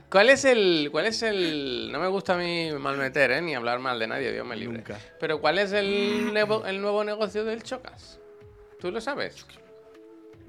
¿cuál 0.08 0.30
es 0.30 0.44
el. 0.44 0.88
¿Cuál 0.92 1.06
es 1.06 1.20
el. 1.22 1.90
No 1.90 1.98
me 1.98 2.06
gusta 2.06 2.34
a 2.34 2.36
mí 2.36 2.70
malmeter, 2.78 3.32
¿eh? 3.32 3.42
Ni 3.42 3.56
hablar 3.56 3.80
mal 3.80 3.98
de 3.98 4.06
nadie, 4.06 4.30
Dios 4.30 4.46
me 4.46 4.54
libre. 4.54 4.76
Nunca. 4.78 5.00
Pero 5.18 5.40
¿cuál 5.40 5.58
es 5.58 5.72
el, 5.72 6.32
nuevo, 6.32 6.64
el 6.64 6.80
nuevo 6.80 7.02
negocio 7.02 7.44
del 7.44 7.64
Chocas? 7.64 8.20
¿Tú 8.78 8.92
lo 8.92 9.00
sabes? 9.00 9.44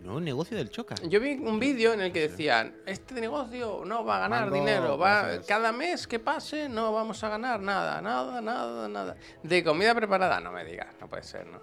No, 0.04 0.16
un 0.16 0.24
negocio 0.24 0.58
del 0.58 0.70
choca. 0.72 0.96
Yo 1.08 1.20
vi 1.20 1.34
un 1.34 1.60
vídeo 1.60 1.94
en 1.94 2.02
el 2.02 2.12
que 2.12 2.22
decían, 2.22 2.76
este 2.88 3.14
negocio 3.22 3.84
no 3.86 4.04
va 4.04 4.18
a 4.18 4.20
ganar 4.22 4.42
Mango, 4.50 4.56
dinero, 4.56 4.98
va, 4.98 5.42
cada 5.48 5.72
mes 5.72 6.08
que 6.08 6.18
pase 6.18 6.68
no 6.68 6.92
vamos 6.92 7.24
a 7.24 7.30
ganar 7.30 7.60
nada, 7.60 8.02
nada, 8.02 8.42
nada, 8.42 8.88
nada. 8.88 9.16
De 9.44 9.64
comida 9.64 9.94
preparada, 9.94 10.40
no 10.40 10.52
me 10.52 10.66
digas, 10.66 10.88
no 11.00 11.08
puede 11.08 11.22
ser, 11.22 11.46
¿no? 11.46 11.62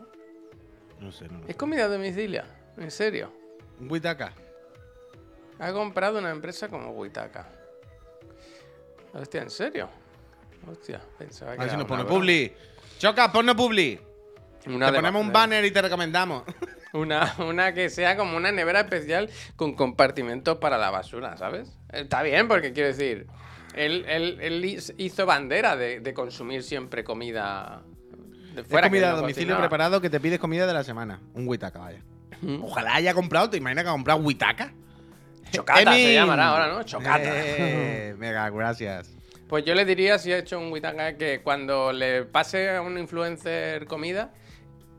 No 1.01 1.11
sé, 1.11 1.29
no. 1.29 1.41
Es 1.49 1.57
comida 1.57 1.87
a 1.87 1.89
domicilio, 1.89 2.45
en 2.77 2.91
serio. 2.93 3.33
Un 3.81 3.91
Witaka. 3.91 4.33
Ha 5.59 5.73
comprado 5.73 6.19
una 6.19 6.31
empresa 6.31 6.69
como 6.69 6.93
Witaka. 6.93 7.49
Hostia, 9.15 9.43
¿en 9.43 9.51
serio? 9.51 9.89
Hostia, 10.71 11.01
pensaba 11.19 11.55
que 11.55 11.61
A 11.61 11.65
ver 11.65 11.71
si 11.71 11.77
nos 11.77 11.85
una 11.85 11.89
pone 11.89 12.05
broma. 12.05 12.21
Publi. 12.21 12.53
Choca, 12.99 13.33
ponnos 13.33 13.57
Publi. 13.57 13.99
Una 14.67 14.91
te 14.91 14.97
ponemos 14.97 15.23
un 15.23 15.33
banner 15.33 15.65
y 15.65 15.71
te 15.73 15.83
recomendamos. 15.83 16.45
Una, 16.93 17.35
una 17.47 17.75
que 17.75 17.91
sea 17.91 18.17
como 18.17 18.37
una 18.37 18.51
nevera 18.53 18.81
especial 18.81 19.29
con 19.57 19.75
compartimentos 19.75 20.59
para 20.59 20.79
la 20.79 20.91
basura, 20.91 21.37
¿sabes? 21.37 21.69
Está 21.93 22.23
bien, 22.23 22.49
porque 22.49 22.73
quiero 22.73 22.89
decir, 22.89 23.27
él, 23.75 24.05
él- 24.09 24.39
él 24.41 24.65
hiz- 24.65 24.95
hizo 24.97 25.27
bandera 25.27 25.77
de, 25.77 26.01
de 26.01 26.15
consumir 26.15 26.63
siempre 26.63 27.05
comida 27.05 27.83
de 28.55 28.63
Es 28.63 28.67
fuera. 28.67 28.87
que 28.89 28.91
comida 28.91 29.09
no 29.11 29.17
a 29.19 29.21
domicilio 29.21 29.49
cocinaba. 29.49 29.61
preparado 29.69 30.01
que 30.01 30.09
te 30.11 30.19
pides 30.21 30.39
comida 30.39 30.67
de 30.67 30.73
la 30.73 30.83
semana. 30.85 31.21
Un 31.35 31.47
Witaka, 31.47 31.79
vaya. 31.79 32.01
Ojalá 32.63 32.95
haya 32.95 33.15
comprado, 33.15 33.51
¿te 33.51 33.57
imaginas 33.59 33.85
que 33.85 33.91
ha 33.91 33.93
comprado 33.93 34.21
Witaka? 34.21 34.73
Chocata 35.51 35.93
se 35.95 36.15
llamará 36.15 36.49
ahora, 36.49 36.69
¿no? 36.69 36.83
Chocata. 36.83 37.21
Eh, 37.25 38.15
mega, 38.19 38.49
gracias. 38.51 39.15
Pues 39.49 39.65
yo 39.65 39.75
le 39.75 39.85
diría, 39.87 40.19
si 40.19 40.31
ha 40.33 40.39
hecho 40.39 40.59
un 40.59 40.71
Witanga, 40.71 41.17
que 41.17 41.41
cuando 41.43 41.91
le 41.93 42.25
pase 42.25 42.71
a 42.77 42.83
un 42.83 42.99
influencer 42.99 43.87
comida, 43.87 44.31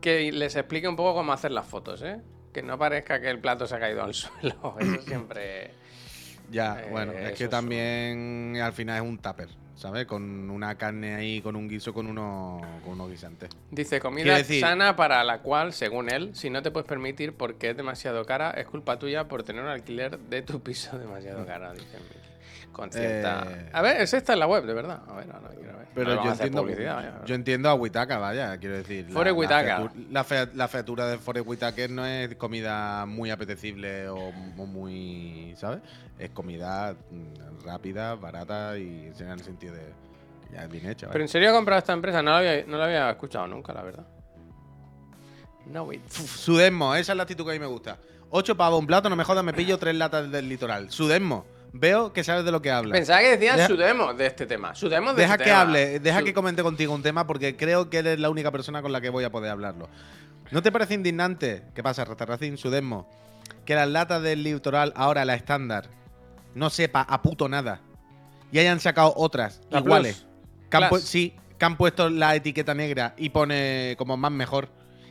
que 0.01 0.31
les 0.31 0.55
explique 0.55 0.87
un 0.87 0.95
poco 0.95 1.13
cómo 1.15 1.31
hacer 1.33 1.51
las 1.51 1.65
fotos, 1.67 2.01
¿eh? 2.01 2.17
Que 2.53 2.61
no 2.63 2.77
parezca 2.79 3.19
que 3.21 3.29
el 3.29 3.39
plato 3.39 3.67
se 3.67 3.75
ha 3.75 3.79
caído 3.79 4.03
al 4.03 4.13
suelo. 4.13 4.75
Eso 4.79 5.01
siempre. 5.05 5.71
Ya, 6.51 6.81
Eh, 6.81 6.87
bueno, 6.89 7.11
es 7.13 7.37
que 7.37 7.47
también 7.47 8.57
al 8.61 8.73
final 8.73 8.95
es 9.03 9.07
un 9.07 9.19
tupper, 9.19 9.49
¿sabes? 9.75 10.07
Con 10.07 10.49
una 10.49 10.75
carne 10.79 11.13
ahí, 11.13 11.41
con 11.43 11.55
un 11.55 11.67
guiso, 11.69 11.93
con, 11.93 12.07
uno, 12.07 12.59
con 12.83 12.93
unos 12.93 13.11
guisantes. 13.11 13.49
Dice, 13.69 13.99
comida 13.99 14.35
decir- 14.35 14.59
sana 14.61 14.95
para 14.95 15.23
la 15.23 15.43
cual, 15.43 15.73
según 15.73 16.09
él, 16.11 16.33
si 16.33 16.49
no 16.49 16.63
te 16.63 16.71
puedes 16.71 16.87
permitir 16.89 17.33
porque 17.33 17.69
es 17.69 17.77
demasiado 17.77 18.25
cara, 18.25 18.49
es 18.51 18.65
culpa 18.65 18.97
tuya 18.97 19.27
por 19.27 19.43
tener 19.43 19.61
un 19.61 19.69
alquiler 19.69 20.17
de 20.17 20.41
tu 20.41 20.59
piso 20.61 20.97
demasiado 20.97 21.45
cara, 21.45 21.71
dice 21.73 21.97
Miki. 21.99 22.28
Con 22.79 22.91
cierta... 22.91 23.45
Eh. 23.49 23.69
A 23.73 23.81
ver, 23.81 24.01
es 24.01 24.13
esta 24.13 24.33
en 24.33 24.39
la 24.39 24.47
web, 24.47 24.65
de 24.65 24.73
verdad. 24.73 25.01
A 25.07 25.13
ver, 25.13 25.31
ahora 25.31 25.49
quiero 25.49 25.77
ver. 25.77 25.87
Pero 25.93 26.23
yo 26.23 26.31
entiendo, 26.31 26.63
vaya. 26.63 27.21
yo 27.25 27.35
entiendo 27.35 27.69
a 27.69 27.73
Witaka, 27.73 28.17
vaya, 28.19 28.57
quiero 28.57 28.75
decir. 28.77 29.07
Forest 29.11 29.37
featu- 29.37 29.91
La, 30.11 30.23
fea- 30.23 30.49
la 30.53 30.67
featura 30.67 31.07
de 31.07 31.17
Forest 31.17 31.47
Witaka 31.47 31.87
no 31.89 32.05
es 32.05 32.35
comida 32.35 33.05
muy 33.05 33.31
apetecible 33.31 34.07
o, 34.07 34.31
muy, 34.31 35.53
¿sabes? 35.57 35.79
Es 36.17 36.29
comida 36.29 36.93
mm, 37.11 37.65
rápida, 37.65 38.15
barata 38.15 38.77
y 38.77 39.11
en 39.19 39.29
el 39.29 39.39
sentido 39.41 39.73
de 39.73 39.81
ya 40.53 40.63
es 40.63 40.69
bien 40.69 40.87
hecha. 40.89 41.09
Pero 41.11 41.23
en 41.23 41.27
serio 41.27 41.49
ha 41.49 41.53
comprado 41.53 41.79
esta 41.79 41.93
empresa, 41.93 42.21
no 42.21 42.31
la 42.31 42.37
había, 42.37 42.63
no 42.65 42.77
la 42.77 42.85
había 42.85 43.09
escuchado 43.09 43.47
nunca, 43.47 43.73
la 43.73 43.83
verdad. 43.83 44.05
No, 45.65 45.83
wait. 45.83 46.07
Sudesmo, 46.09 46.95
esa 46.95 47.11
es 47.11 47.15
la 47.17 47.23
actitud 47.23 47.43
que 47.45 47.51
a 47.51 47.53
mí 47.53 47.59
me 47.59 47.65
gusta. 47.67 47.97
Ocho 48.31 48.55
pavos, 48.55 48.79
un 48.79 48.87
plato, 48.87 49.09
no 49.09 49.15
me 49.15 49.23
jodas, 49.23 49.43
me 49.43 49.53
pillo 49.53 49.77
tres 49.77 49.95
latas 49.95 50.31
del 50.31 50.47
litoral. 50.47 50.89
Sudesmo, 50.91 51.45
veo 51.73 52.13
que 52.13 52.23
sabes 52.23 52.45
de 52.45 52.51
lo 52.51 52.61
que 52.61 52.71
hablas. 52.71 52.97
Pensaba 52.97 53.19
que 53.21 53.31
decías 53.37 53.57
Deja- 53.57 53.67
sudemos 53.67 54.17
de 54.17 54.25
este 54.25 54.45
tema. 54.45 54.73
Sudemos 54.75 55.15
de 55.15 55.21
Deja 55.23 55.33
este 55.35 55.43
que 55.45 55.49
tema. 55.49 55.61
hable, 55.61 55.99
deja 55.99 56.19
Su- 56.19 56.25
que 56.25 56.33
comente 56.33 56.63
contigo 56.63 56.93
un 56.93 57.03
tema 57.03 57.27
porque 57.27 57.55
creo 57.55 57.89
que 57.89 57.97
eres 57.99 58.19
la 58.19 58.29
única 58.29 58.51
persona 58.51 58.81
con 58.81 58.91
la 58.91 59.01
que 59.01 59.09
voy 59.09 59.23
a 59.23 59.31
poder 59.31 59.51
hablarlo. 59.51 59.89
¿No 60.51 60.61
te 60.63 60.71
parece 60.71 60.95
indignante? 60.95 61.63
¿Qué 61.75 61.83
pasa, 61.83 62.03
Ratarracín, 62.05 62.57
Sudesmo? 62.57 63.07
Que 63.65 63.75
las 63.75 63.87
latas 63.87 64.21
del 64.23 64.41
litoral, 64.43 64.93
ahora 64.95 65.23
la 65.25 65.35
estándar, 65.35 65.89
no 66.55 66.69
sepa 66.71 67.01
a 67.01 67.21
puto 67.21 67.47
nada. 67.47 67.81
Y 68.51 68.57
hayan 68.57 68.79
sacado 68.79 69.13
otras 69.15 69.61
La 69.69 69.79
iguales. 69.79 70.25
Que 70.71 70.77
han 70.77 71.01
sí, 71.01 71.35
que 71.59 71.65
han 71.65 71.77
puesto 71.77 72.09
la 72.09 72.35
etiqueta 72.35 72.73
negra 72.73 73.13
y 73.15 73.29
pone 73.29 73.93
como 73.99 74.17
más 74.17 74.31
mejor. 74.31 74.69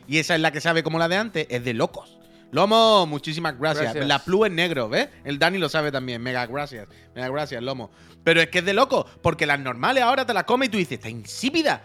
Y 0.09 0.17
esa 0.17 0.35
es 0.35 0.41
la 0.41 0.51
que 0.51 0.59
sabe 0.59 0.83
como 0.83 0.99
la 0.99 1.07
de 1.07 1.15
antes. 1.15 1.47
Es 1.49 1.63
de 1.63 1.73
locos. 1.73 2.18
Lomo, 2.51 3.05
muchísimas 3.05 3.57
gracias. 3.59 3.93
Gracias. 3.93 4.07
La 4.07 4.19
Plus 4.19 4.47
es 4.47 4.53
negro, 4.53 4.89
¿ves? 4.89 5.09
El 5.23 5.37
Dani 5.37 5.57
lo 5.57 5.69
sabe 5.69 5.91
también. 5.91 6.21
Mega 6.21 6.45
gracias. 6.47 6.87
Mega 7.13 7.29
gracias, 7.29 7.61
Lomo. 7.61 7.91
Pero 8.23 8.41
es 8.41 8.49
que 8.49 8.59
es 8.59 8.65
de 8.65 8.73
loco, 8.73 9.05
porque 9.21 9.45
las 9.45 9.59
normales 9.59 10.03
ahora 10.03 10.25
te 10.25 10.33
las 10.33 10.43
comes 10.43 10.69
y 10.69 10.71
tú 10.71 10.77
dices, 10.77 10.93
está 10.93 11.09
insípida. 11.09 11.83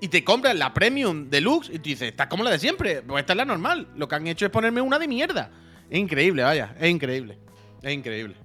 Y 0.00 0.08
te 0.08 0.24
compras 0.24 0.56
la 0.56 0.74
Premium 0.74 1.30
Deluxe 1.30 1.70
y 1.70 1.78
tú 1.78 1.84
dices, 1.84 2.08
está 2.08 2.28
como 2.28 2.44
la 2.44 2.50
de 2.50 2.58
siempre. 2.58 3.02
Pues 3.02 3.22
esta 3.22 3.32
es 3.32 3.36
la 3.36 3.44
normal. 3.44 3.88
Lo 3.96 4.08
que 4.08 4.16
han 4.16 4.26
hecho 4.26 4.44
es 4.44 4.50
ponerme 4.50 4.80
una 4.80 4.98
de 4.98 5.08
mierda. 5.08 5.50
Es 5.88 5.98
increíble, 5.98 6.42
vaya. 6.42 6.74
Es 6.78 6.90
increíble. 6.90 7.38
Es 7.82 7.92
increíble. 7.92 8.36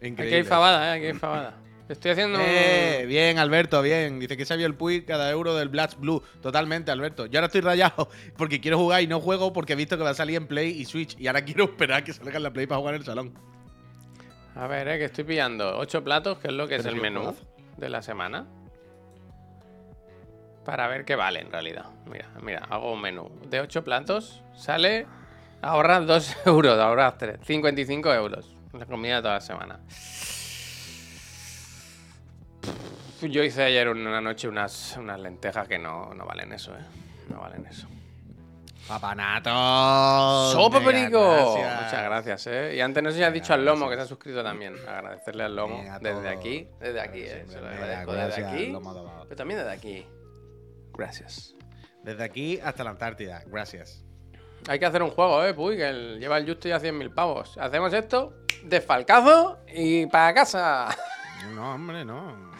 Es 0.00 0.08
increíble. 0.08 0.36
Aquí 0.36 0.42
hay 0.42 0.44
fabada, 0.44 0.88
¿eh? 0.88 0.98
Aquí 0.98 1.06
hay 1.06 1.14
fabada. 1.14 1.61
Estoy 1.88 2.12
haciendo 2.12 2.38
Eh, 2.40 3.04
bien, 3.06 3.38
Alberto, 3.38 3.82
bien. 3.82 4.18
Dice 4.18 4.36
que 4.36 4.44
sabía 4.44 4.66
el 4.66 4.74
Puy 4.74 5.04
cada 5.04 5.30
euro 5.30 5.54
del 5.54 5.68
Blast 5.68 5.98
Blue. 5.98 6.22
Totalmente, 6.40 6.90
Alberto. 6.90 7.26
Yo 7.26 7.38
ahora 7.38 7.46
estoy 7.46 7.60
rayado 7.60 8.08
porque 8.36 8.60
quiero 8.60 8.78
jugar 8.78 9.02
y 9.02 9.06
no 9.06 9.20
juego 9.20 9.52
porque 9.52 9.74
he 9.74 9.76
visto 9.76 9.96
que 9.98 10.04
va 10.04 10.10
a 10.10 10.14
salir 10.14 10.36
en 10.36 10.46
Play 10.46 10.70
y 10.70 10.84
Switch. 10.84 11.18
Y 11.18 11.26
ahora 11.26 11.44
quiero 11.44 11.64
esperar 11.64 12.04
que 12.04 12.12
salga 12.12 12.36
en 12.36 12.42
la 12.44 12.50
Play 12.52 12.66
para 12.66 12.78
jugar 12.78 12.94
en 12.94 13.00
el 13.00 13.06
salón. 13.06 13.34
A 14.54 14.66
ver, 14.66 14.86
eh, 14.88 14.98
que 14.98 15.06
estoy 15.06 15.24
pillando 15.24 15.78
ocho 15.78 16.04
platos, 16.04 16.38
que 16.38 16.48
es 16.48 16.54
lo 16.54 16.68
que 16.68 16.76
es 16.76 16.86
el 16.86 16.96
menú 16.96 17.34
de 17.76 17.88
la 17.88 18.02
semana. 18.02 18.46
Para 20.64 20.86
ver 20.88 21.04
qué 21.04 21.16
vale 21.16 21.40
en 21.40 21.50
realidad. 21.50 21.86
Mira, 22.06 22.28
mira, 22.40 22.60
hago 22.70 22.92
un 22.92 23.00
menú 23.00 23.30
de 23.48 23.60
ocho 23.60 23.82
platos. 23.82 24.42
Sale, 24.54 25.06
ahorras 25.60 26.06
2 26.06 26.36
euros, 26.46 26.78
ahorras 26.78 27.18
3, 27.18 27.40
55 27.42 28.14
euros. 28.14 28.56
La 28.72 28.86
comida 28.86 29.16
de 29.16 29.22
toda 29.22 29.34
la 29.34 29.40
semana. 29.40 29.80
Yo 33.30 33.42
hice 33.44 33.62
ayer 33.64 33.88
una 33.88 34.20
noche 34.20 34.48
unas, 34.48 34.96
unas 34.98 35.18
lentejas 35.20 35.68
que 35.68 35.78
no, 35.78 36.12
no 36.14 36.24
valen 36.26 36.52
eso, 36.52 36.72
eh. 36.76 36.82
No 37.28 37.40
valen 37.40 37.64
eso. 37.66 37.86
¡Papanato! 38.88 40.52
¡Sopa 40.52 40.80
Perico! 40.84 41.20
Muchas 41.20 42.02
gracias, 42.04 42.46
¿eh? 42.48 42.74
Y 42.76 42.80
antes 42.80 43.02
no 43.02 43.10
sé 43.10 43.18
si 43.18 43.22
has 43.22 43.32
dicho 43.32 43.54
al 43.54 43.64
Lomo 43.64 43.88
que 43.88 43.94
se 43.94 44.02
ha 44.02 44.06
suscrito 44.06 44.42
también. 44.42 44.74
Agradecerle 44.88 45.44
al 45.44 45.54
Lomo 45.54 45.82
desde 46.00 46.20
todo. 46.20 46.28
aquí, 46.28 46.68
desde 46.80 47.00
aquí, 47.00 47.20
¿eh? 47.22 47.44
Se 47.48 47.60
lo 47.60 47.68
agradezco 47.68 48.12
desde 48.12 48.44
aquí, 48.44 48.76
pero 49.28 49.36
también 49.36 49.60
desde 49.60 49.72
aquí. 49.72 50.06
Gracias. 50.94 51.54
Desde 52.02 52.24
aquí 52.24 52.58
hasta 52.62 52.82
la 52.82 52.90
Antártida. 52.90 53.42
Gracias. 53.46 54.04
Hay 54.68 54.78
que 54.80 54.86
hacer 54.86 55.02
un 55.02 55.10
juego, 55.10 55.44
¿eh? 55.44 55.54
Puy, 55.54 55.76
que 55.76 55.88
el- 55.88 56.18
lleva 56.18 56.38
el 56.38 56.46
Justo 56.46 56.68
ya 56.68 56.78
100.000 56.80 57.14
pavos. 57.14 57.56
Hacemos 57.58 57.92
esto, 57.92 58.34
desfalcazo 58.64 59.58
y 59.72 60.06
para 60.06 60.34
casa. 60.34 60.88
No, 61.54 61.74
hombre, 61.74 62.04
no. 62.04 62.52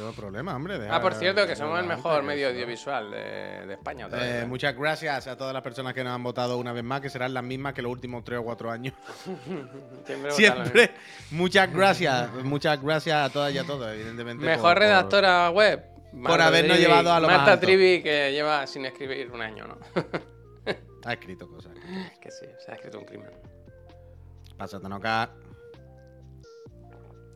Tengo 0.00 0.12
problema, 0.14 0.56
hombre. 0.56 0.78
deja- 0.78 0.96
Ah, 0.96 1.00
por 1.02 1.12
cierto, 1.12 1.46
que 1.46 1.54
somos 1.54 1.78
el 1.78 1.84
mejor 1.84 2.22
medio 2.22 2.48
audiovisual 2.48 3.10
de, 3.10 3.66
de 3.66 3.74
España. 3.74 4.06
otra 4.06 4.18
vez, 4.20 4.28
Eh, 4.28 4.40
¿eh? 4.40 4.46
muchas 4.46 4.74
gracias 4.74 5.26
a 5.26 5.36
todas 5.36 5.52
las 5.52 5.62
personas 5.62 5.92
que 5.92 6.02
nos 6.02 6.14
han 6.14 6.22
votado 6.22 6.56
una 6.56 6.72
vez 6.72 6.82
más, 6.82 7.02
que 7.02 7.10
serán 7.10 7.34
las 7.34 7.44
mismas 7.44 7.74
que 7.74 7.82
los 7.82 7.92
últimos 7.92 8.24
tres 8.24 8.38
o 8.38 8.42
cuatro 8.44 8.70
años. 8.70 8.94
Siempre, 10.06 10.30
Siempre. 10.32 10.90
Muchas 11.32 11.70
gracias. 11.70 12.32
Muchas 12.44 12.80
gracias 12.82 13.28
a 13.28 13.30
todas 13.30 13.52
y 13.52 13.58
a 13.58 13.64
todos, 13.64 13.92
evidentemente. 13.92 14.42
Mejor 14.42 14.62
por- 14.62 14.72
por- 14.72 14.78
redactora 14.78 15.50
web. 15.50 15.84
Marta 16.14 16.46
habernos 16.46 16.76
Trivi. 16.76 16.88
llevado 16.88 17.12
a 17.12 17.20
lo 17.20 17.26
más 17.28 17.36
Marta 17.36 17.52
alto. 17.52 17.66
Trivi, 17.66 18.02
que 18.02 18.32
lleva 18.32 18.66
sin 18.66 18.86
escribir 18.86 19.30
un 19.30 19.42
año, 19.42 19.66
¿no? 19.68 19.78
Ha 21.04 21.12
escrito 21.12 21.46
cosas. 21.46 21.72
que 22.22 22.30
sí, 22.30 22.46
se 22.58 22.70
ha 22.72 22.74
escrito 22.74 22.98
un 22.98 23.04
crimen. 23.04 23.30
Pásate 24.56 24.86
acá. 24.92 25.30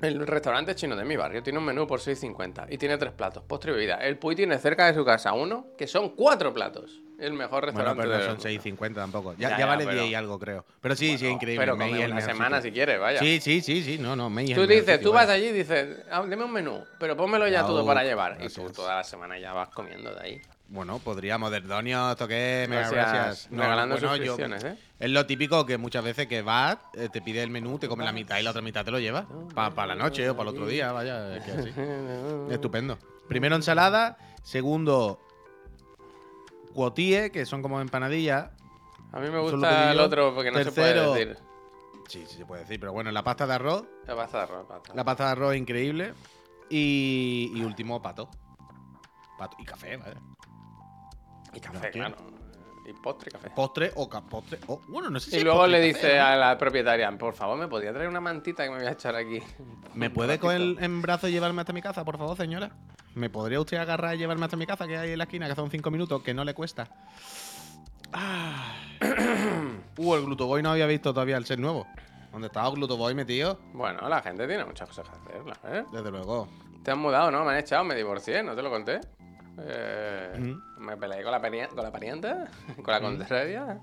El 0.05 0.27
restaurante 0.27 0.75
chino 0.75 0.95
de 0.97 1.05
mi 1.05 1.17
barrio 1.17 1.43
tiene 1.43 1.59
un 1.59 1.65
menú 1.65 1.87
por 1.87 2.01
6.50 2.01 2.67
y 2.71 2.79
tiene 2.79 2.97
tres 2.99 3.13
platos, 3.13 3.43
postre 3.45 3.73
y 3.73 3.75
bebida. 3.75 3.97
El 3.97 4.19
Puy 4.19 4.35
tiene 4.37 4.59
cerca 4.59 4.87
de 4.87 4.95
su 4.95 5.05
casa 5.05 5.33
uno, 5.33 5.67
que 5.79 5.87
son 5.87 6.11
cuatro 6.11 6.53
platos. 6.53 7.01
El 7.19 7.33
mejor 7.33 7.73
Bueno, 7.73 7.95
restaurante 7.95 8.03
pero 8.03 8.15
no 8.15 8.25
son 8.25 8.53
mundo. 8.75 8.85
6.50 8.89 8.95
tampoco. 8.95 9.33
Ya, 9.35 9.39
Ya, 9.39 9.51
ya 9.51 9.59
ya, 9.59 9.67
vale 9.67 9.85
pero- 9.85 10.01
10 10.01 10.11
y 10.11 10.15
algo, 10.15 10.39
creo. 10.39 10.65
Pero 10.81 10.97
sí, 10.97 11.17
sí, 11.17 11.27
es 11.27 11.33
increíble. 11.33 11.63
Pero 11.65 11.79
come 11.79 12.05
una 12.07 12.21
semana 12.21 12.57
sitio. 12.57 12.71
si 12.71 12.75
quieres, 12.75 13.01
vaya. 13.01 13.19
Sí, 13.21 13.41
sí, 13.41 13.61
sí, 13.61 13.83
sí. 13.83 13.99
No, 13.99 14.17
no, 14.17 14.29
May 14.31 14.53
Tú 14.53 14.67
dices, 14.67 15.01
tú 15.01 15.13
vas 15.13 15.29
allí 15.29 15.47
y 15.47 15.53
dices, 15.53 16.05
"Ah, 16.11 16.25
deme 16.27 16.45
un 16.45 16.53
menú, 16.53 16.85
pero 16.99 17.17
pónmelo 17.17 17.47
ya 17.49 17.65
todo 17.65 17.87
para 17.87 18.03
llevar. 18.03 18.39
Y 18.43 18.49
tú 18.49 18.69
toda 18.71 18.97
la 18.97 19.05
semana 19.05 19.39
ya 19.39 19.53
vas 19.53 19.69
comiendo 19.69 20.13
de 20.13 20.21
ahí. 20.21 20.43
Bueno, 20.69 20.99
podríamos, 20.99 21.51
Derdonio, 21.51 22.13
esto 22.13 22.27
qué, 22.27 22.67
mega 22.69 22.89
Gracias. 22.91 23.13
gracias. 23.15 23.51
No, 23.53 23.63
Regalando 23.63 23.95
bueno, 23.97 24.17
yo- 24.17 24.37
¿eh? 24.39 24.79
Es 24.99 25.11
lo 25.11 25.27
típico 25.27 25.67
que 25.67 25.77
muchas 25.79 26.03
veces 26.03 26.27
que 26.27 26.41
vas, 26.43 26.79
eh, 26.95 27.09
te 27.13 27.21
pide 27.21 27.43
el 27.43 27.51
menú, 27.51 27.79
te 27.79 27.87
come 27.89 28.05
la 28.05 28.13
mitad 28.13 28.39
y 28.39 28.43
la 28.43 28.51
otra 28.51 28.63
mitad 28.63 28.85
te 28.85 28.91
lo 28.91 28.99
llevas. 28.99 29.27
Para 29.55 29.87
la 29.89 29.95
noche 29.95 30.29
o 30.31 30.37
para 30.37 30.49
el 30.51 30.57
otro 30.57 30.67
día, 30.67 30.91
vaya, 30.93 31.37
es 31.37 31.45
que 31.45 31.51
así. 31.53 31.71
Estupendo. 32.51 32.99
Primero 33.29 33.57
ensalada, 33.57 34.17
segundo 34.43 35.21
cuotie, 36.73 37.31
que 37.31 37.45
son 37.47 37.63
como 37.63 37.81
empanadillas. 37.81 38.51
A 39.13 39.21
mí 39.21 39.29
me 39.31 39.39
gusta 39.41 39.93
el 39.93 40.01
otro 40.01 40.35
porque 40.35 40.51
no 40.51 40.59
se 40.59 40.65
Tercero. 40.65 41.13
puede 41.13 41.27
decir. 41.27 41.39
Sí, 42.09 42.25
sí 42.27 42.37
se 42.39 42.47
puede 42.47 42.63
decir, 42.63 42.81
pero 42.81 42.93
bueno, 42.93 43.11
la 43.13 43.23
pasta 43.23 43.47
de 43.47 43.55
arroz, 43.55 43.85
La 44.07 44.17
pasta 44.17 44.39
de 44.39 44.43
arroz, 44.45 44.67
pasta. 44.67 44.93
la 44.95 45.05
pasta 45.05 45.25
de 45.27 45.31
arroz 45.33 45.57
increíble. 45.57 46.15
Y, 46.69 47.53
y 47.55 47.63
último, 47.63 48.01
pato. 48.03 48.29
Pato 49.39 49.57
y 49.59 49.65
café, 49.65 49.97
¿vale? 49.99 50.17
Y 51.55 51.61
café, 51.61 51.91
claro. 51.91 52.17
Y 52.87 52.93
postre 52.93 53.31
café. 53.31 53.49
Postre 53.51 53.93
o 53.95 54.09
postre. 54.11 54.59
o- 54.67 54.81
bueno, 54.89 55.09
no 55.09 55.19
sé 55.19 55.31
si 55.31 55.37
Y 55.39 55.41
luego 55.41 55.61
postre 55.61 55.81
le 55.81 55.93
café, 55.93 56.07
dice 56.07 56.19
¿no? 56.19 56.25
a 56.27 56.37
la 56.37 56.59
propietaria, 56.59 57.11
por 57.17 57.33
favor, 57.33 57.57
¿me 57.57 57.67
podría 57.67 57.93
traer 57.95 58.09
una 58.09 58.21
mantita 58.21 58.63
que 58.65 58.71
me 58.71 58.77
voy 58.79 58.87
a 58.87 58.91
echar 58.93 59.17
aquí? 59.17 59.41
¿Me 59.95 60.11
puede 60.11 60.39
coger 60.39 60.61
en 60.81 61.01
brazo 61.01 61.29
y 61.29 61.33
llevarme 61.33 61.63
hasta 61.63 61.73
mi 61.73 61.81
casa, 61.81 62.05
por 62.05 62.19
favor, 62.19 62.37
señora? 62.37 62.71
¿Me 63.15 63.31
podría 63.31 63.61
usted 63.61 63.79
agarrar 63.79 64.15
y 64.17 64.19
llevarme 64.19 64.45
hasta 64.45 64.57
mi 64.57 64.67
casa, 64.67 64.87
que 64.87 64.99
hay 64.99 65.13
en 65.13 65.19
la 65.19 65.25
esquina, 65.25 65.49
que 65.49 65.55
son 65.55 65.71
cinco 65.71 65.91
minutos, 65.91 66.23
que 66.23 66.35
no 66.35 66.45
le 66.45 66.53
cuesta? 66.53 66.89
Ah. 68.13 68.75
uh, 69.97 70.15
el 70.15 70.25
Glutoboy 70.25 70.63
no 70.63 70.71
había 70.71 70.87
visto 70.87 71.13
todavía 71.13 71.37
el 71.37 71.45
set 71.47 71.59
nuevo. 71.59 71.87
¿Dónde 72.33 72.49
estaba 72.49 72.69
Glutoboy 72.71 73.15
metido? 73.15 73.61
Bueno, 73.73 74.09
la 74.09 74.21
gente 74.23 74.47
tiene 74.47 74.65
muchas 74.65 74.89
cosas 74.89 75.09
que 75.09 75.17
hacer, 75.33 75.45
¿la 75.47 75.71
ves? 75.71 75.85
Desde 75.93 76.11
luego. 76.11 76.49
Te 76.83 76.91
han 76.91 76.99
mudado, 76.99 77.31
¿no? 77.31 77.45
Me 77.45 77.53
han 77.53 77.59
echado, 77.59 77.85
me 77.85 77.95
divorcié, 77.95 78.43
¿no 78.43 78.55
te 78.55 78.63
lo 78.63 78.71
conté? 78.71 79.01
Eh, 79.61 80.33
Ujú. 80.39 80.81
Me 80.81 80.97
peleé 80.97 81.23
con 81.23 81.33
la, 81.33 81.41
con 81.41 81.83
la 81.85 81.91
pariente, 81.93 82.29
con 82.83 82.93
la 82.93 83.01
contraria. 83.01 83.79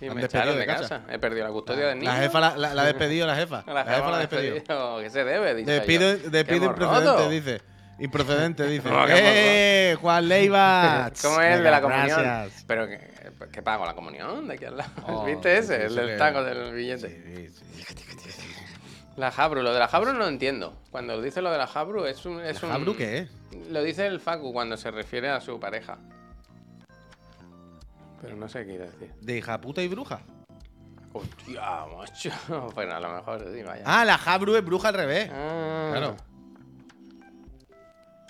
Y 0.00 0.10
me 0.10 0.24
echaron 0.24 0.58
de 0.58 0.66
casa. 0.66 0.88
casa. 1.00 1.02
He 1.12 1.18
perdido 1.18 1.46
la 1.46 1.52
custodia 1.52 1.86
del 1.88 1.98
niño. 2.00 2.10
La 2.10 2.18
jefa 2.18 2.40
la, 2.40 2.56
la, 2.56 2.74
la 2.74 2.82
ha 2.82 2.86
despedido, 2.86 3.26
la 3.26 3.36
jefa. 3.36 3.62
La 3.66 3.72
La 3.74 3.84
jefa 3.84 3.98
la 4.00 4.06
ha 4.06 4.10
me 4.10 4.16
ha 4.16 4.18
despedido. 4.18 4.54
despedido. 4.54 4.98
¿Qué 5.00 5.10
se 5.10 5.24
debe? 5.24 5.54
Dice 5.54 5.70
Despido, 5.70 6.16
yo. 6.16 6.30
despido 6.30 6.44
¿Qué 6.44 6.54
hemos 6.56 6.68
improcedente, 6.70 7.30
dice. 7.30 7.62
Improcedente, 8.00 8.66
dice. 8.66 8.88
¿Cómo 8.88 9.06
que 9.06 9.12
hemos 9.12 9.22
¡Eh! 9.24 9.96
Juan 10.00 10.28
Leiva. 10.28 11.10
¿Cómo 11.22 11.40
es 11.40 11.56
el 11.56 11.62
de 11.64 11.70
la 11.70 11.80
comunión? 11.80 12.22
Gracias. 12.22 12.64
Pero 12.66 12.88
que, 12.88 13.00
¿qué 13.52 13.62
pago? 13.62 13.86
¿La 13.86 13.94
comunión? 13.94 14.48
¿De 14.48 14.54
aquí 14.54 14.64
al 14.64 14.76
lado? 14.76 14.90
Oh, 15.06 15.24
¿Viste 15.26 15.58
ese? 15.58 15.76
sí, 15.76 15.82
el 15.86 15.94
del 15.94 16.06
que- 16.08 16.16
taco 16.16 16.42
del 16.42 16.74
billete. 16.74 17.08
Sí, 17.08 17.48
sí. 17.48 18.53
La 19.16 19.30
Jabru, 19.30 19.62
lo 19.62 19.72
de 19.72 19.78
la 19.78 19.86
Jabru 19.88 20.12
no 20.12 20.18
lo 20.18 20.28
entiendo. 20.28 20.76
Cuando 20.90 21.20
dice 21.22 21.40
lo 21.40 21.50
de 21.50 21.58
la 21.58 21.66
Jabru 21.66 22.04
es 22.04 22.26
un. 22.26 22.40
Es 22.40 22.62
un 22.62 22.70
¿Jabru 22.70 22.96
qué 22.96 23.18
es? 23.18 23.30
Lo 23.70 23.82
dice 23.82 24.06
el 24.06 24.18
Facu 24.20 24.52
cuando 24.52 24.76
se 24.76 24.90
refiere 24.90 25.28
a 25.30 25.40
su 25.40 25.60
pareja. 25.60 25.98
Pero 28.20 28.36
no 28.36 28.48
sé 28.48 28.60
qué 28.60 28.70
quiere 28.70 28.84
decir. 28.86 29.12
¿De 29.20 29.36
hija 29.38 29.60
puta 29.60 29.82
y 29.82 29.88
bruja? 29.88 30.20
Hostia, 31.12 31.84
macho. 31.96 32.30
Bueno, 32.74 32.94
a 32.96 33.00
lo 33.00 33.14
mejor 33.14 33.46
sí, 33.54 33.62
vaya. 33.62 33.84
Ah, 33.86 34.04
la 34.04 34.18
Jabru 34.18 34.56
es 34.56 34.64
bruja 34.64 34.88
al 34.88 34.94
revés. 34.94 35.30
Ah, 35.32 35.90
Claro. 35.92 36.16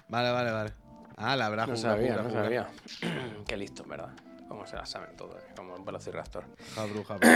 Vale, 0.09 0.31
vale, 0.33 0.51
vale. 0.51 0.73
Ah, 1.17 1.35
la 1.37 1.49
braja. 1.49 1.71
No 1.71 1.77
sabía, 1.77 2.17
no 2.17 2.31
sabía. 2.31 2.69
Qué 3.47 3.57
listo, 3.57 3.85
en 3.85 3.89
verdad. 3.89 4.11
Cómo 4.49 4.67
se 4.67 4.77
la 4.77 4.85
saben 4.87 5.17
todo, 5.17 5.37
eh, 5.39 5.43
como 5.57 5.75
un 5.75 5.85
velociraptor. 5.85 6.45
Jabru, 6.75 7.03
Jabru. 7.05 7.29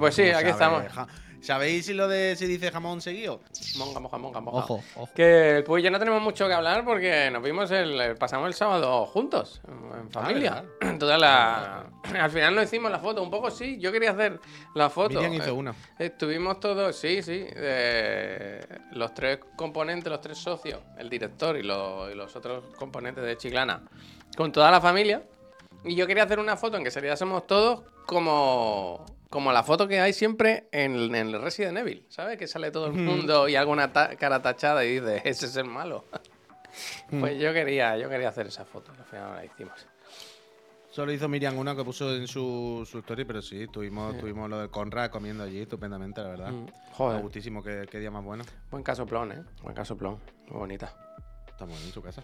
Pues 0.00 0.14
sí, 0.14 0.22
¿Cómo 0.26 0.38
aquí 0.38 0.48
sabe? 0.48 0.50
estamos. 0.50 0.92
Ja- 0.92 1.06
¿Sabéis 1.42 1.84
si 1.86 1.92
lo 1.92 2.08
de 2.08 2.34
si 2.34 2.46
dice 2.46 2.72
jamón 2.72 3.00
seguido? 3.02 3.40
Monga, 3.76 4.00
moja, 4.00 4.16
monga, 4.18 4.40
moja. 4.40 4.58
Ojo, 4.64 4.82
ojo. 4.96 5.10
Que 5.14 5.62
pues 5.66 5.84
ya 5.84 5.90
no 5.90 5.98
tenemos 5.98 6.20
mucho 6.22 6.48
que 6.48 6.54
hablar 6.54 6.82
porque 6.84 7.30
nos 7.30 7.42
vimos 7.42 7.70
el, 7.70 8.16
pasamos 8.16 8.48
el 8.48 8.54
sábado 8.54 9.04
juntos, 9.06 9.60
en- 9.68 10.10
familia. 10.10 10.64
Toda 10.98 11.18
la, 11.18 11.84
al 12.20 12.30
final 12.30 12.54
no 12.54 12.62
hicimos 12.62 12.90
la 12.90 12.98
foto, 12.98 13.22
un 13.22 13.30
poco 13.30 13.50
sí, 13.50 13.78
yo 13.78 13.92
quería 13.92 14.12
hacer 14.12 14.40
la 14.74 14.88
foto. 14.88 15.14
Miriam 15.20 15.34
hizo 15.34 15.50
Eh, 15.50 15.52
una. 15.52 15.74
Estuvimos 15.98 16.58
todos, 16.58 16.96
sí, 16.96 17.22
sí, 17.22 17.44
eh, 17.54 18.66
los 18.92 19.12
tres 19.14 19.38
componentes, 19.56 20.10
los 20.10 20.22
tres 20.22 20.38
socios, 20.38 20.80
el 20.98 21.10
director 21.10 21.56
y, 21.58 21.62
los- 21.62 22.10
y 22.10 22.14
los 22.14 22.34
otros 22.34 22.64
componentes 22.76 23.22
de 23.22 23.36
Chiclana, 23.36 23.82
con 24.36 24.50
toda 24.50 24.70
la 24.70 24.80
familia. 24.80 25.22
Y 25.86 25.94
yo 25.94 26.06
quería 26.06 26.24
hacer 26.24 26.38
una 26.40 26.56
foto 26.56 26.76
en 26.76 26.84
que 26.84 26.90
saliésemos 26.90 27.46
todos 27.46 27.82
como 28.06 29.04
Como 29.30 29.52
la 29.52 29.62
foto 29.62 29.86
que 29.88 30.00
hay 30.00 30.12
siempre 30.12 30.68
en, 30.72 31.14
en 31.14 31.28
el 31.34 31.40
Resident 31.42 31.78
Evil, 31.78 32.06
¿sabes? 32.08 32.36
Que 32.38 32.46
sale 32.46 32.70
todo 32.70 32.86
el 32.86 32.92
mundo 32.92 33.48
y 33.48 33.56
alguna 33.56 33.92
ta- 33.92 34.16
cara 34.16 34.40
tachada 34.42 34.84
y 34.84 35.00
dice, 35.00 35.22
ese 35.24 35.46
es 35.46 35.56
el 35.56 35.64
malo. 35.66 36.04
pues 37.20 37.38
yo 37.38 37.52
quería, 37.52 37.96
yo 37.98 38.08
quería 38.08 38.28
hacer 38.28 38.46
esa 38.48 38.64
foto, 38.64 38.92
al 38.98 39.04
final 39.04 39.30
no 39.30 39.34
la 39.36 39.44
hicimos. 39.44 39.86
Solo 40.90 41.12
hizo 41.12 41.28
Miriam 41.28 41.58
una 41.58 41.76
que 41.76 41.84
puso 41.84 42.14
en 42.14 42.26
su, 42.26 42.88
su 42.90 43.00
story, 43.00 43.24
pero 43.26 43.42
sí, 43.42 43.66
tuvimos, 43.68 44.16
tuvimos 44.18 44.48
lo 44.48 44.58
del 44.60 44.70
Conrad 44.70 45.10
comiendo 45.10 45.44
allí 45.44 45.60
estupendamente, 45.60 46.22
la 46.22 46.28
verdad. 46.28 46.50
Mm, 46.52 46.66
Joder, 46.92 47.20
gustísimo, 47.20 47.62
qué, 47.62 47.86
qué 47.90 47.98
día 47.98 48.10
más 48.10 48.24
bueno. 48.24 48.44
buen 48.70 48.82
casoplón, 48.82 49.32
¿eh? 49.32 49.42
Buen 49.62 49.74
casoplón, 49.74 50.18
muy 50.48 50.58
bonita. 50.58 50.94
Estamos 51.48 51.78
en 51.84 51.92
su 51.92 52.00
casa. 52.02 52.22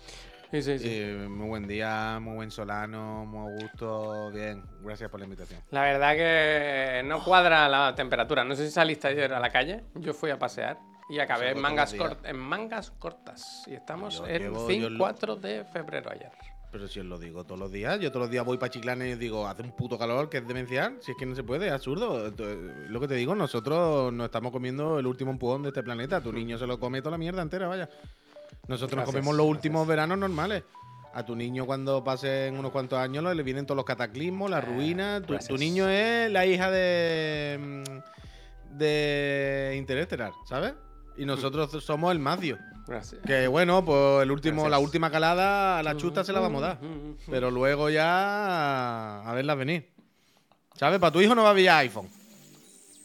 Sí, 0.52 0.60
sí, 0.62 0.78
sí. 0.78 0.88
Eh, 0.88 1.26
muy 1.30 1.48
buen 1.48 1.66
día, 1.66 2.18
muy 2.20 2.34
buen 2.36 2.50
solano, 2.50 3.24
muy 3.24 3.54
gusto. 3.62 4.30
Bien, 4.30 4.62
gracias 4.82 5.08
por 5.10 5.18
la 5.18 5.24
invitación. 5.24 5.60
La 5.70 5.80
verdad 5.82 6.14
que 6.14 7.02
no 7.08 7.24
cuadra 7.24 7.68
la 7.70 7.94
temperatura. 7.94 8.44
No 8.44 8.54
sé 8.54 8.66
si 8.66 8.70
saliste 8.72 9.08
ayer 9.08 9.32
a 9.32 9.40
la 9.40 9.48
calle. 9.50 9.82
Yo 9.94 10.12
fui 10.12 10.30
a 10.30 10.38
pasear 10.38 10.78
y 11.08 11.18
acabé 11.20 11.52
en 11.52 11.60
mangas, 11.60 11.94
cort- 11.96 12.18
en 12.28 12.36
mangas 12.38 12.90
cortas. 12.90 13.64
Y 13.66 13.74
estamos 13.74 14.18
Yo 14.18 14.26
en 14.26 14.42
llevo- 14.42 14.66
5 14.68 14.82
yo 14.82 14.90
lo- 14.90 14.98
4 14.98 15.36
de 15.36 15.64
febrero 15.64 16.10
ayer. 16.10 16.30
Pero 16.70 16.88
si 16.88 17.00
os 17.00 17.06
lo 17.06 17.18
digo 17.18 17.44
todos 17.44 17.58
los 17.60 17.70
días, 17.70 18.00
yo 18.00 18.10
todos 18.10 18.22
los 18.24 18.30
días 18.30 18.44
voy 18.46 18.56
para 18.56 18.70
Chiclana 18.70 19.06
y 19.06 19.12
os 19.12 19.18
digo, 19.18 19.46
hace 19.46 19.62
un 19.62 19.72
puto 19.76 19.98
calor 19.98 20.30
que 20.30 20.38
es 20.38 20.46
demencial. 20.48 20.96
Si 21.00 21.12
es 21.12 21.16
que 21.18 21.26
no 21.26 21.34
se 21.34 21.42
puede, 21.42 21.66
es 21.66 21.72
absurdo. 21.72 22.30
Ento- 22.30 22.44
Lo 22.88 22.98
que 23.00 23.08
te 23.08 23.14
digo, 23.14 23.34
nosotros 23.34 24.10
nos 24.12 24.26
estamos 24.26 24.52
comiendo 24.52 24.98
el 24.98 25.06
último 25.06 25.30
empujón 25.30 25.62
de 25.62 25.68
este 25.68 25.82
planeta. 25.82 26.22
Tu 26.22 26.32
niño 26.32 26.56
se 26.58 26.66
lo 26.66 26.78
come 26.78 27.00
toda 27.00 27.10
la 27.12 27.18
mierda 27.18 27.42
entera, 27.42 27.68
vaya. 27.68 27.88
Nosotros 28.68 28.96
nos 28.96 29.04
Gracias, 29.04 29.06
comemos 29.06 29.34
los 29.36 29.46
gracias. 29.46 29.56
últimos 29.56 29.86
veranos 29.86 30.18
normales. 30.18 30.62
A 31.14 31.24
tu 31.26 31.36
niño 31.36 31.66
cuando 31.66 32.02
pasen 32.02 32.56
unos 32.56 32.72
cuantos 32.72 32.98
años 32.98 33.22
le 33.36 33.42
vienen 33.42 33.66
todos 33.66 33.76
los 33.76 33.84
cataclismos, 33.84 34.50
las 34.50 34.64
Eh, 34.64 34.66
ruinas. 34.66 35.22
Tu, 35.46 35.58
niño 35.58 35.86
es 35.88 36.30
la 36.32 36.46
hija 36.46 36.70
de 36.70 37.84
mm, 37.84 38.78
de 38.78 39.74
Interestelar, 39.76 40.32
¿sabes? 40.48 40.72
Y 41.18 41.26
nosotros 41.26 41.70
somos 41.84 42.12
el 42.12 42.18
Macio. 42.18 42.56
Gracias. 42.86 43.20
Que 43.26 43.46
bueno, 43.46 43.84
pues 43.84 44.22
el 44.22 44.30
último, 44.30 44.68
la 44.68 44.78
última 44.78 45.10
calada 45.10 45.78
a 45.78 45.82
la 45.82 45.96
chuta 45.96 46.24
se 46.24 46.32
la 46.32 46.40
vamos 46.40 46.62
a 46.62 46.66
dar. 46.68 46.82
Mm, 46.82 47.16
Pero 47.30 47.50
luego 47.50 47.90
ya 47.90 49.20
a 49.20 49.34
verla 49.34 49.54
venir. 49.54 49.92
¿Sabes? 50.74 50.98
Para 50.98 51.12
tu 51.12 51.20
hijo 51.20 51.34
no 51.34 51.42
va 51.42 51.48
a 51.48 51.50
haber 51.52 51.68
iPhone. 51.68 52.08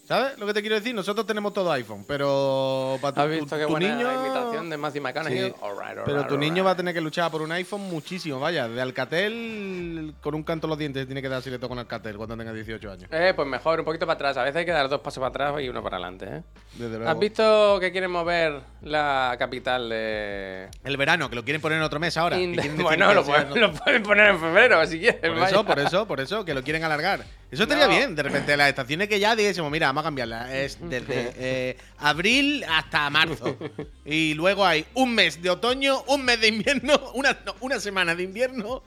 ¿Sabes 0.08 0.40
lo 0.40 0.48
que 0.48 0.54
te 0.54 0.62
quiero 0.62 0.76
decir? 0.78 0.96
Nosotros 0.96 1.26
tenemos 1.28 1.52
todo 1.52 1.70
iPhone, 1.74 2.06
pero 2.08 2.98
para 3.02 3.14
tu, 3.14 3.20
¿Has 3.20 3.28
tu- 3.28 3.34
visto 3.34 3.58
qué 3.58 3.64
tu 3.66 3.70
buena 3.72 3.94
niño. 3.94 4.26
imitación 4.26 4.70
de 4.70 4.78
Matthew 4.78 5.02
McConaughey? 5.02 5.38
Sí. 5.50 5.54
All 5.60 5.74
right, 5.78 5.98
all 5.98 6.04
Pero 6.06 6.26
tu 6.28 6.36
all 6.36 6.40
niño 6.40 6.64
va 6.64 6.72
a 6.72 6.76
tener 6.78 6.94
que 6.94 7.02
luchar 7.02 7.30
por 7.30 7.42
un 7.42 7.52
iPhone 7.52 7.82
muchísimo, 7.82 8.40
vaya. 8.40 8.70
De 8.70 8.82
Alcatel 8.82 10.14
con 10.22 10.34
un 10.34 10.44
canto 10.44 10.68
en 10.68 10.70
los 10.70 10.80
dientes 10.80 11.06
tiene 11.08 11.22
que 11.22 11.28
dar 11.28 11.42
si 11.42 11.50
le 11.50 11.60
toca 11.60 11.74
un 11.74 11.80
Alcatel 11.80 12.16
cuando 12.16 12.38
tenga 12.38 12.54
18 12.54 12.90
años. 12.90 13.10
Eh, 13.12 13.34
pues 13.36 13.46
mejor, 13.50 13.80
un 13.80 13.86
poquito 13.86 14.06
para 14.08 14.16
atrás. 14.16 14.38
A 14.38 14.44
veces 14.44 14.56
hay 14.56 14.66
que 14.66 14.72
dar 14.72 14.88
dos 14.88 15.02
pasos 15.02 15.20
para 15.20 15.28
atrás 15.50 15.62
y 15.62 15.68
uno 15.68 15.84
para 15.84 15.98
adelante, 15.98 16.26
¿eh? 16.26 16.44
Desde 16.76 16.96
luego. 16.98 17.10
¿Has 17.12 17.20
visto 17.20 17.78
que 17.82 17.92
quieren 17.92 18.10
mover 18.12 18.62
la 18.84 19.36
capital 19.38 19.90
de... 19.90 20.70
El 20.86 20.96
verano, 20.96 21.30
que 21.30 21.36
lo 21.36 21.44
quieren 21.44 21.62
poner 21.62 21.80
en 21.80 21.84
otro 21.84 22.00
mes 22.00 22.16
ahora. 22.16 22.38
Bueno, 22.38 23.14
lo 23.14 23.26
pueden, 23.26 23.60
lo 23.60 23.74
pueden 23.74 24.04
poner 24.04 24.28
en 24.30 24.40
febrero 24.40 24.86
si 24.88 25.00
quieren. 25.00 25.20
Por 25.20 25.32
vaya. 25.42 25.48
eso, 25.48 25.66
por 25.66 25.80
eso, 25.80 26.08
por 26.08 26.20
eso, 26.22 26.46
que 26.46 26.54
lo 26.54 26.64
quieren 26.64 26.86
alargar. 26.86 27.26
Eso 27.50 27.64
estaría 27.64 27.86
No. 27.88 27.92
bien. 27.96 28.16
De 28.16 28.24
repente 28.24 28.58
las 28.58 28.70
estaciones 28.70 29.08
que 29.08 29.20
ya 29.20 29.36
dijésemos, 29.36 29.72
mira, 29.72 29.88
vamos 29.88 30.02
a 30.02 30.04
cambiarla. 30.06 30.54
Es 30.56 30.78
desde 30.82 31.34
eh, 31.38 31.78
abril 32.00 32.66
hasta 32.70 33.10
marzo. 33.10 33.58
Y 34.06 34.34
luego 34.34 34.66
hay 34.66 34.86
un 34.96 35.16
mes 35.16 35.42
de 35.42 35.50
otoño, 35.50 36.04
un 36.08 36.26
mes 36.26 36.42
de 36.42 36.48
invierno, 36.50 37.00
una, 37.14 37.38
no, 37.46 37.56
una 37.62 37.80
semana 37.80 38.16
de 38.16 38.24
invierno, 38.24 38.84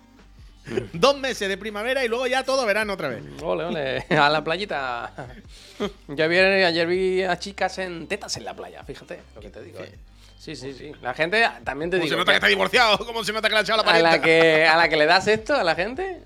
dos 0.93 1.19
meses 1.19 1.49
de 1.49 1.57
primavera 1.57 2.05
y 2.05 2.09
luego 2.09 2.27
ya 2.27 2.45
todo 2.45 2.67
verano 2.67 2.93
otra 2.93 3.09
vez. 3.09 3.23
Ole, 3.43 3.65
ole, 3.65 4.05
a 4.11 4.29
la 4.29 4.45
playita. 4.45 5.11
Yo 6.09 6.29
vi, 6.29 6.39
ayer 6.39 6.87
vi 6.87 7.23
a 7.23 7.39
chicas 7.39 7.79
en 7.79 8.07
tetas 8.07 8.37
en 8.37 8.45
la 8.45 8.55
playa, 8.55 8.85
fíjate 8.85 9.21
lo 9.35 9.41
que 9.41 9.49
te 9.51 9.63
digo. 9.63 9.81
eh. 9.81 9.95
Sí, 10.39 10.57
sí, 10.57 10.73
sí. 10.73 10.93
La 11.03 11.13
gente, 11.13 11.47
también 11.65 11.91
te 11.91 11.99
Como 11.99 12.09
se 12.09 12.17
nota 12.17 12.25
que 12.27 12.33
que 12.33 12.37
está 12.37 12.47
divorciado, 12.47 12.99
como 13.05 13.23
se 13.25 13.31
nota 13.33 13.49
que 13.49 13.53
le 13.55 13.59
ha 13.59 13.63
echado 13.63 13.83
la 13.85 13.91
a, 13.91 13.99
la 13.99 14.11
parienta. 14.11 14.23
que, 14.23 14.65
a 14.67 14.77
la 14.77 14.89
que 14.89 14.97
le 14.97 15.05
das 15.05 15.27
esto 15.29 15.55
a 15.55 15.63
la 15.63 15.75
gente, 15.75 16.23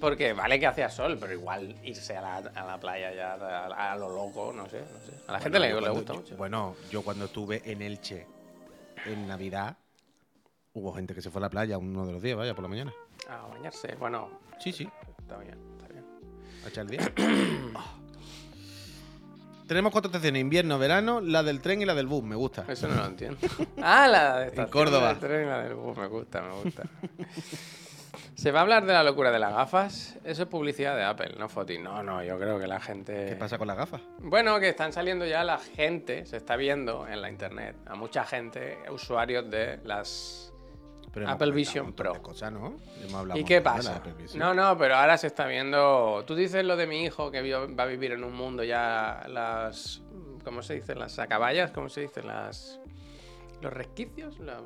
porque 0.00 0.32
vale 0.32 0.58
que 0.60 0.66
hacía 0.66 0.88
sol, 0.90 1.16
pero 1.20 1.32
igual 1.32 1.74
irse 1.84 2.16
a 2.16 2.20
la, 2.20 2.36
a 2.36 2.66
la 2.66 2.78
playa 2.80 3.12
ya 3.14 3.34
a, 3.34 3.92
a 3.92 3.96
lo 3.96 4.08
loco, 4.14 4.52
no 4.54 4.68
sé, 4.68 4.80
no 4.80 5.00
sé. 5.06 5.12
A 5.26 5.32
la 5.32 5.40
gente 5.40 5.58
le, 5.58 5.72
gusta 5.74 6.12
yo- 6.12 6.20
mucho. 6.20 6.36
Bueno, 6.36 6.76
yo 6.90 7.02
cuando 7.02 7.24
estuve 7.26 7.62
en 7.64 7.82
Elche 7.82 8.26
en 9.06 9.26
Navidad, 9.26 9.76
hubo 10.74 10.92
gente 10.92 11.14
que 11.14 11.22
se 11.22 11.30
fue 11.30 11.40
a 11.40 11.42
la 11.42 11.50
playa 11.50 11.78
uno 11.78 12.06
de 12.06 12.12
los 12.12 12.22
días, 12.22 12.36
vaya, 12.36 12.54
por 12.54 12.62
la 12.62 12.68
mañana. 12.68 12.92
A 13.28 13.46
bañarse, 13.46 13.94
bueno, 13.98 14.30
Sí, 14.58 14.72
sí. 14.72 14.88
está 15.18 15.38
bien, 15.38 15.58
está 15.78 15.88
bien. 15.92 16.04
A 16.64 16.68
echar 16.68 16.84
el 16.84 16.90
día. 16.90 17.12
Tenemos 19.66 19.92
cuatro 19.92 20.08
estaciones, 20.08 20.40
invierno, 20.40 20.78
verano, 20.80 21.20
la 21.20 21.44
del 21.44 21.60
tren 21.60 21.80
y 21.80 21.84
la 21.86 21.94
del 21.94 22.08
bus, 22.08 22.24
me 22.24 22.34
gusta. 22.34 22.64
Eso 22.66 22.88
no 22.88 22.96
lo 22.96 23.06
entiendo. 23.06 23.38
ah, 23.82 24.08
la 24.08 24.38
de 24.40 24.46
estación 24.46 24.70
Córdoba. 24.70 25.10
del 25.10 25.18
tren, 25.20 25.48
la 25.48 25.62
del 25.62 25.74
bus, 25.76 25.96
me 25.96 26.06
gusta, 26.08 26.42
me 26.42 26.62
gusta. 26.62 26.82
¿Se 28.40 28.52
va 28.52 28.60
a 28.60 28.62
hablar 28.62 28.86
de 28.86 28.94
la 28.94 29.04
locura 29.04 29.30
de 29.30 29.38
las 29.38 29.52
gafas? 29.52 30.16
Eso 30.24 30.44
es 30.44 30.48
publicidad 30.48 30.96
de 30.96 31.04
Apple, 31.04 31.34
no 31.38 31.50
Foti. 31.50 31.76
No, 31.76 32.02
no, 32.02 32.24
yo 32.24 32.38
creo 32.38 32.58
que 32.58 32.66
la 32.66 32.80
gente. 32.80 33.26
¿Qué 33.28 33.36
pasa 33.36 33.58
con 33.58 33.68
las 33.68 33.76
gafas? 33.76 34.00
Bueno, 34.18 34.58
que 34.58 34.70
están 34.70 34.94
saliendo 34.94 35.26
ya 35.26 35.44
la 35.44 35.58
gente, 35.58 36.24
se 36.24 36.38
está 36.38 36.56
viendo 36.56 37.06
en 37.06 37.20
la 37.20 37.28
internet, 37.28 37.76
a 37.84 37.96
mucha 37.96 38.24
gente, 38.24 38.78
usuarios 38.90 39.50
de 39.50 39.80
las. 39.84 40.54
Pero 41.12 41.28
Apple 41.28 41.50
Vision 41.50 41.92
Pro. 41.92 42.14
¿no? 42.50 42.76
¿Y 43.34 43.44
qué 43.44 43.60
pasa? 43.60 43.96
Apple 43.96 44.14
Vision. 44.14 44.38
No, 44.38 44.54
no, 44.54 44.78
pero 44.78 44.96
ahora 44.96 45.18
se 45.18 45.26
está 45.26 45.46
viendo. 45.46 46.24
Tú 46.26 46.34
dices 46.34 46.64
lo 46.64 46.78
de 46.78 46.86
mi 46.86 47.04
hijo 47.04 47.30
que 47.30 47.42
va 47.42 47.82
a 47.82 47.86
vivir 47.86 48.12
en 48.12 48.24
un 48.24 48.32
mundo 48.32 48.64
ya 48.64 49.22
las. 49.28 50.00
¿Cómo 50.44 50.62
se 50.62 50.76
dice? 50.76 50.94
Las 50.94 51.18
acaballas, 51.18 51.72
¿cómo 51.72 51.90
se 51.90 52.00
dice? 52.00 52.22
Las. 52.22 52.79
Los 53.60 53.72
resquicios, 53.72 54.38
la- 54.40 54.60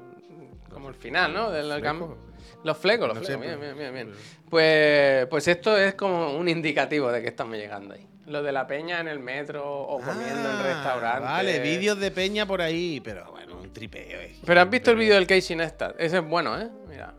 como 0.70 0.88
el 0.88 0.94
final, 0.94 1.32
¿no? 1.32 1.50
Del 1.50 1.72
¿Flecos? 1.80 2.16
Los 2.62 2.78
flecos, 2.78 3.08
los 3.08 3.16
No 3.18 3.22
flecos, 3.24 3.42
bien, 3.44 3.60
bien, 3.60 3.76
bien, 3.78 3.92
bien. 3.94 4.12
Pues, 4.48 5.26
pues 5.26 5.48
esto 5.48 5.76
es 5.76 5.94
como 5.94 6.36
un 6.36 6.48
indicativo 6.48 7.10
de 7.10 7.22
que 7.22 7.28
estamos 7.28 7.56
llegando 7.56 7.94
ahí. 7.94 8.06
Lo 8.26 8.42
de 8.42 8.52
la 8.52 8.66
peña 8.66 9.00
en 9.00 9.08
el 9.08 9.18
metro 9.18 9.64
o 9.68 9.98
comiendo 10.00 10.48
en 10.50 10.56
Ah, 10.56 10.62
restaurantes. 10.62 11.22
Vale, 11.30 11.58
vídeos 11.60 11.98
de 11.98 12.10
peña 12.10 12.46
por 12.46 12.62
ahí, 12.62 13.00
pero 13.04 13.30
bueno, 13.32 13.58
un 13.60 13.72
tripeo. 13.72 14.20
eh. 14.20 14.36
Pero 14.46 14.60
has 14.62 14.70
visto 14.70 14.90
el 14.92 14.96
vídeo 14.96 15.14
del 15.16 15.26
Casey 15.26 15.56
Neistat. 15.56 15.94
Ese 15.98 16.18
es 16.18 16.24
bueno, 16.26 16.58
¿eh? 16.58 16.70
Mira. 16.88 17.14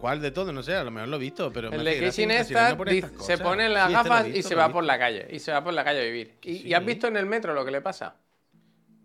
¿Cuál 0.00 0.20
de 0.22 0.30
todos? 0.30 0.52
No 0.54 0.62
sé, 0.62 0.74
a 0.74 0.84
lo 0.84 0.90
mejor 0.90 1.08
lo 1.08 1.16
he 1.16 1.20
visto, 1.20 1.52
pero 1.52 1.70
El 1.70 1.84
de 1.84 2.00
Casey 2.00 2.26
Neistat 2.26 2.78
se 3.20 3.38
pone 3.38 3.68
las 3.68 3.88
Sí, 3.88 3.94
este 3.94 4.08
gafas 4.08 4.26
y 4.28 4.30
visto, 4.32 4.48
se 4.48 4.54
lo 4.54 4.60
he 4.60 4.64
va 4.66 4.72
por 4.72 4.84
la 4.84 4.98
calle. 4.98 5.26
Y 5.30 5.38
se 5.40 5.52
va 5.52 5.62
por 5.64 5.74
la 5.74 5.84
calle 5.84 6.00
a 6.00 6.04
vivir. 6.04 6.38
¿Y, 6.42 6.56
Sí. 6.58 6.68
y 6.68 6.74
has 6.74 6.84
visto 6.84 7.06
en 7.06 7.16
el 7.16 7.26
metro 7.26 7.52
lo 7.54 7.64
que 7.64 7.70
le 7.70 7.80
pasa? 7.82 8.16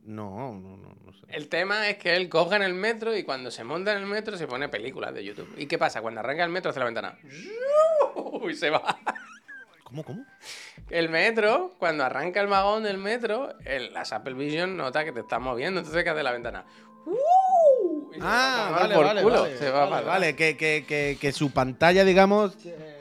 No, 0.03 0.53
no, 0.53 0.77
no. 0.77 0.90
El 1.31 1.47
tema 1.47 1.89
es 1.89 1.97
que 1.97 2.15
él 2.15 2.29
coge 2.29 2.55
en 2.57 2.63
el 2.63 2.73
metro 2.73 3.15
y 3.15 3.23
cuando 3.23 3.51
se 3.51 3.63
monta 3.63 3.91
en 3.93 3.99
el 3.99 4.05
metro 4.05 4.37
se 4.37 4.47
pone 4.47 4.69
películas 4.69 5.13
de 5.13 5.23
YouTube. 5.23 5.53
¿Y 5.57 5.65
qué 5.65 5.77
pasa? 5.77 6.01
Cuando 6.01 6.19
arranca 6.19 6.43
el 6.43 6.49
metro 6.51 6.71
hace 6.71 6.79
la 6.79 6.85
ventana. 6.85 7.17
Y 8.49 8.55
se 8.55 8.69
va. 8.71 8.97
¿Cómo, 9.83 10.03
cómo? 10.03 10.25
El 10.89 11.09
metro, 11.09 11.75
cuando 11.77 12.03
arranca 12.03 12.41
el 12.41 12.47
vagón 12.47 12.83
del 12.83 12.97
metro, 12.97 13.53
el, 13.65 13.93
las 13.93 14.13
Apple 14.13 14.33
Vision 14.33 14.75
nota 14.77 15.03
que 15.05 15.11
te 15.11 15.19
estás 15.19 15.39
moviendo. 15.39 15.79
Entonces, 15.81 16.03
¿qué 16.03 16.09
hace 16.09 16.23
la 16.23 16.31
ventana? 16.31 16.65
Y 18.13 18.19
va 18.19 18.25
Ah, 18.67 18.71
vale, 18.71 18.95
por 18.95 19.05
vale, 19.05 19.21
culo. 19.21 19.41
vale. 19.43 19.57
Se 19.57 19.69
va 19.69 19.85
vale, 19.85 20.05
vale, 20.07 20.35
que, 20.35 20.57
que, 20.57 20.85
que, 20.87 21.17
que 21.21 21.31
su 21.31 21.51
pantalla, 21.51 22.03
digamos, 22.03 22.55
que 22.55 23.00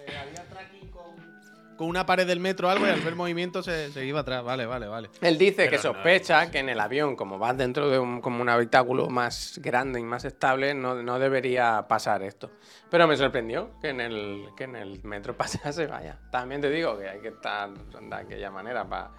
con, 1.81 1.89
una 1.89 2.07
pared 2.07 2.27
del 2.27 2.41
metro 2.41 2.69
o 2.69 2.71
algo 2.71 2.87
y 2.87 2.91
al 2.91 3.01
ver 3.01 3.17
movimiento 3.17 3.63
se, 3.63 3.91
se 3.93 4.05
iba 4.05 4.21
atrás. 4.21 4.45
Vale, 4.45 4.67
vale, 4.67 4.87
vale. 4.87 5.11
Él 5.21 5.39
dice 5.39 5.57
Pero 5.57 5.71
que 5.71 5.77
no, 5.77 5.83
sospecha 5.83 6.51
que 6.51 6.59
en 6.59 6.69
el 6.69 6.81
avión, 6.81 7.17
como 7.17 7.39
vas 7.39 7.57
dentro 7.57 7.89
de 7.91 7.99
un, 7.99 8.21
como 8.21 8.43
un 8.43 8.49
habitáculo 8.49 9.09
más 9.09 9.59
grande 9.63 10.01
y 10.01 10.05
más 10.05 10.25
estable, 10.25 10.75
no, 10.75 11.03
no 11.03 11.19
debería 11.19 11.87
pasar 11.89 12.23
esto. 12.23 12.51
Pero 12.91 13.07
me 13.07 13.17
sorprendió 13.17 13.71
que 13.81 13.91
en 13.91 14.01
el, 14.01 14.49
que 14.57 14.65
en 14.65 14.77
el 14.77 15.03
metro 15.05 15.37
pasase, 15.37 15.87
vaya. 15.87 16.19
También 16.31 16.61
te 16.61 16.71
digo 16.71 16.99
que 16.99 17.09
hay 17.09 17.21
que 17.21 17.29
estar 17.29 17.71
de 17.71 18.15
aquella 18.15 18.51
manera 18.51 18.87
para 18.89 19.11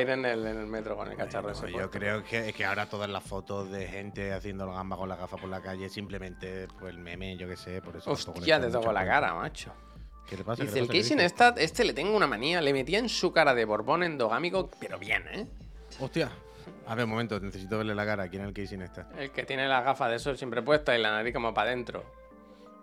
ir, 0.00 0.10
en, 0.10 0.24
el, 0.24 0.46
en 0.46 0.58
el 0.58 0.66
metro 0.66 0.96
con 0.96 1.10
el 1.10 1.16
cacharro 1.16 1.50
ese. 1.50 1.62
No, 1.62 1.68
yo 1.68 1.74
puesto. 1.74 1.90
creo 1.90 2.24
que, 2.24 2.48
es 2.48 2.54
que 2.54 2.64
ahora 2.64 2.86
todas 2.86 3.08
las 3.08 3.22
fotos 3.22 3.70
de 3.70 3.86
gente 3.86 4.32
haciendo 4.32 4.66
la 4.66 4.74
gamba 4.74 4.96
con 4.96 5.08
la 5.08 5.16
gafa 5.16 5.36
por 5.36 5.48
la 5.48 5.60
calle, 5.60 5.88
simplemente 5.88 6.68
pues 6.78 6.94
el 6.94 7.00
meme, 7.00 7.36
yo 7.36 7.48
qué 7.48 7.56
sé, 7.56 7.80
por 7.80 7.96
eso. 7.96 8.10
Hostia, 8.10 8.60
te 8.60 8.70
toco 8.70 8.92
la 8.92 9.04
cara, 9.04 9.34
macho. 9.34 9.72
¿Qué 10.28 10.36
le 10.36 10.44
pasa? 10.44 10.62
¿Qué 10.62 10.66
Dice, 10.66 10.74
le 10.74 10.80
el 10.80 10.86
pasa? 10.86 10.92
¿Qué 10.92 11.02
Casey? 11.02 11.16
Neistat, 11.16 11.58
este 11.58 11.84
le 11.84 11.92
tengo 11.92 12.16
una 12.16 12.26
manía. 12.26 12.60
Le 12.60 12.72
metía 12.72 12.98
en 12.98 13.08
su 13.08 13.32
cara 13.32 13.54
de 13.54 13.64
Borbón 13.64 14.02
endogámico, 14.02 14.70
pero 14.80 14.98
bien, 14.98 15.24
¿eh? 15.32 15.46
Hostia. 16.00 16.30
A 16.86 16.94
ver, 16.94 17.04
un 17.04 17.10
momento, 17.10 17.38
necesito 17.40 17.78
verle 17.78 17.94
la 17.94 18.04
cara. 18.06 18.28
¿Quién 18.28 18.42
es 18.42 18.48
el 18.48 18.54
Casey 18.54 18.80
esta? 18.80 19.08
El 19.18 19.30
que 19.30 19.44
tiene 19.44 19.66
las 19.68 19.84
gafas 19.84 20.10
de 20.10 20.18
sol 20.18 20.36
siempre 20.36 20.62
puestas 20.62 20.98
y 20.98 21.00
la 21.00 21.10
nariz 21.10 21.32
como 21.34 21.52
para 21.52 21.70
adentro. 21.70 22.04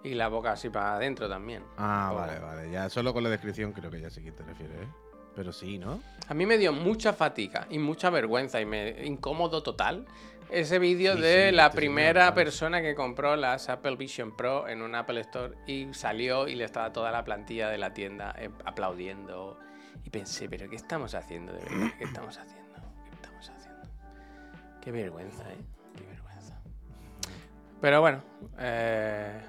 Y 0.04 0.15
la 0.15 0.27
boca 0.30 0.54
así 0.54 0.69
para 0.69 0.95
adentro 0.95 1.30
también. 1.30 1.63
Ah, 1.77 2.12
vale, 2.15 2.39
vale. 2.39 2.71
Ya 2.71 2.89
solo 2.89 3.13
con 3.13 3.23
la 3.23 3.30
descripción 3.30 3.71
creo 3.71 3.91
que 3.91 4.01
ya 4.01 4.10
sé 4.10 4.19
a 4.19 4.23
quién 4.23 4.36
te 4.36 4.43
refieres, 4.43 4.75
¿eh? 4.82 4.88
Pero 5.36 5.52
sí, 5.54 5.78
¿no? 5.78 6.02
A 6.28 6.34
mí 6.34 6.46
me 6.46 6.58
dio 6.58 6.74
mucha 6.74 7.13
fatiga 7.13 7.67
y 7.70 7.80
mucha 7.80 8.10
vergüenza 8.10 8.60
y 8.62 8.65
me 8.65 9.06
incómodo 9.06 9.63
total 9.63 10.06
ese 10.50 10.80
vídeo 10.80 11.15
Sí, 11.15 11.22
de 11.22 11.50
sí, 11.50 11.56
la 11.56 11.72
primera 11.72 12.34
persona 12.34 12.82
que 12.82 12.94
compró 12.96 13.36
las 13.38 13.70
Apple 13.70 13.96
Vision 13.96 14.36
Pro 14.36 14.67
en 14.67 14.82
un 14.82 14.96
Apple 14.96 15.22
Store 15.22 15.54
y 15.65 15.88
salió 15.94 16.48
y 16.48 16.56
le 16.56 16.65
estaba 16.65 16.91
toda 16.91 17.12
la 17.12 17.24
plantilla 17.24 17.70
de 17.70 17.78
la 17.78 17.94
tienda 17.94 18.36
eh, 18.38 18.50
aplaudiendo 18.65 19.58
Y 20.06 20.10
pensé, 20.10 20.50
pero 20.50 20.70
¿qué 20.70 20.76
estamos 20.76 21.13
haciendo 21.15 21.54
de 21.54 21.60
verdad? 21.63 21.91
¿Qué 21.98 22.04
estamos 22.04 22.38
haciendo? 22.38 22.80
¿Qué 23.10 23.15
estamos 23.15 23.50
haciendo? 23.50 23.82
Qué 24.82 24.91
vergüenza, 24.91 25.44
¿eh? 25.52 25.58
Qué 25.96 26.04
vergüenza. 26.04 26.60
Pero 27.80 28.02
bueno, 28.02 28.22
eh, 28.60 29.41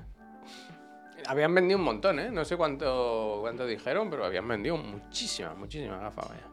habían 1.27 1.55
vendido 1.55 1.79
un 1.79 1.85
montón, 1.85 2.19
¿eh? 2.19 2.31
No 2.31 2.45
sé 2.45 2.57
cuánto, 2.57 3.39
cuánto 3.41 3.67
dijeron, 3.67 4.11
pero 4.11 4.25
habían 4.25 4.47
vendido 4.49 4.77
muchísimas, 4.77 5.57
muchísimas 5.57 6.01
gafas, 6.01 6.29
vaya. 6.29 6.47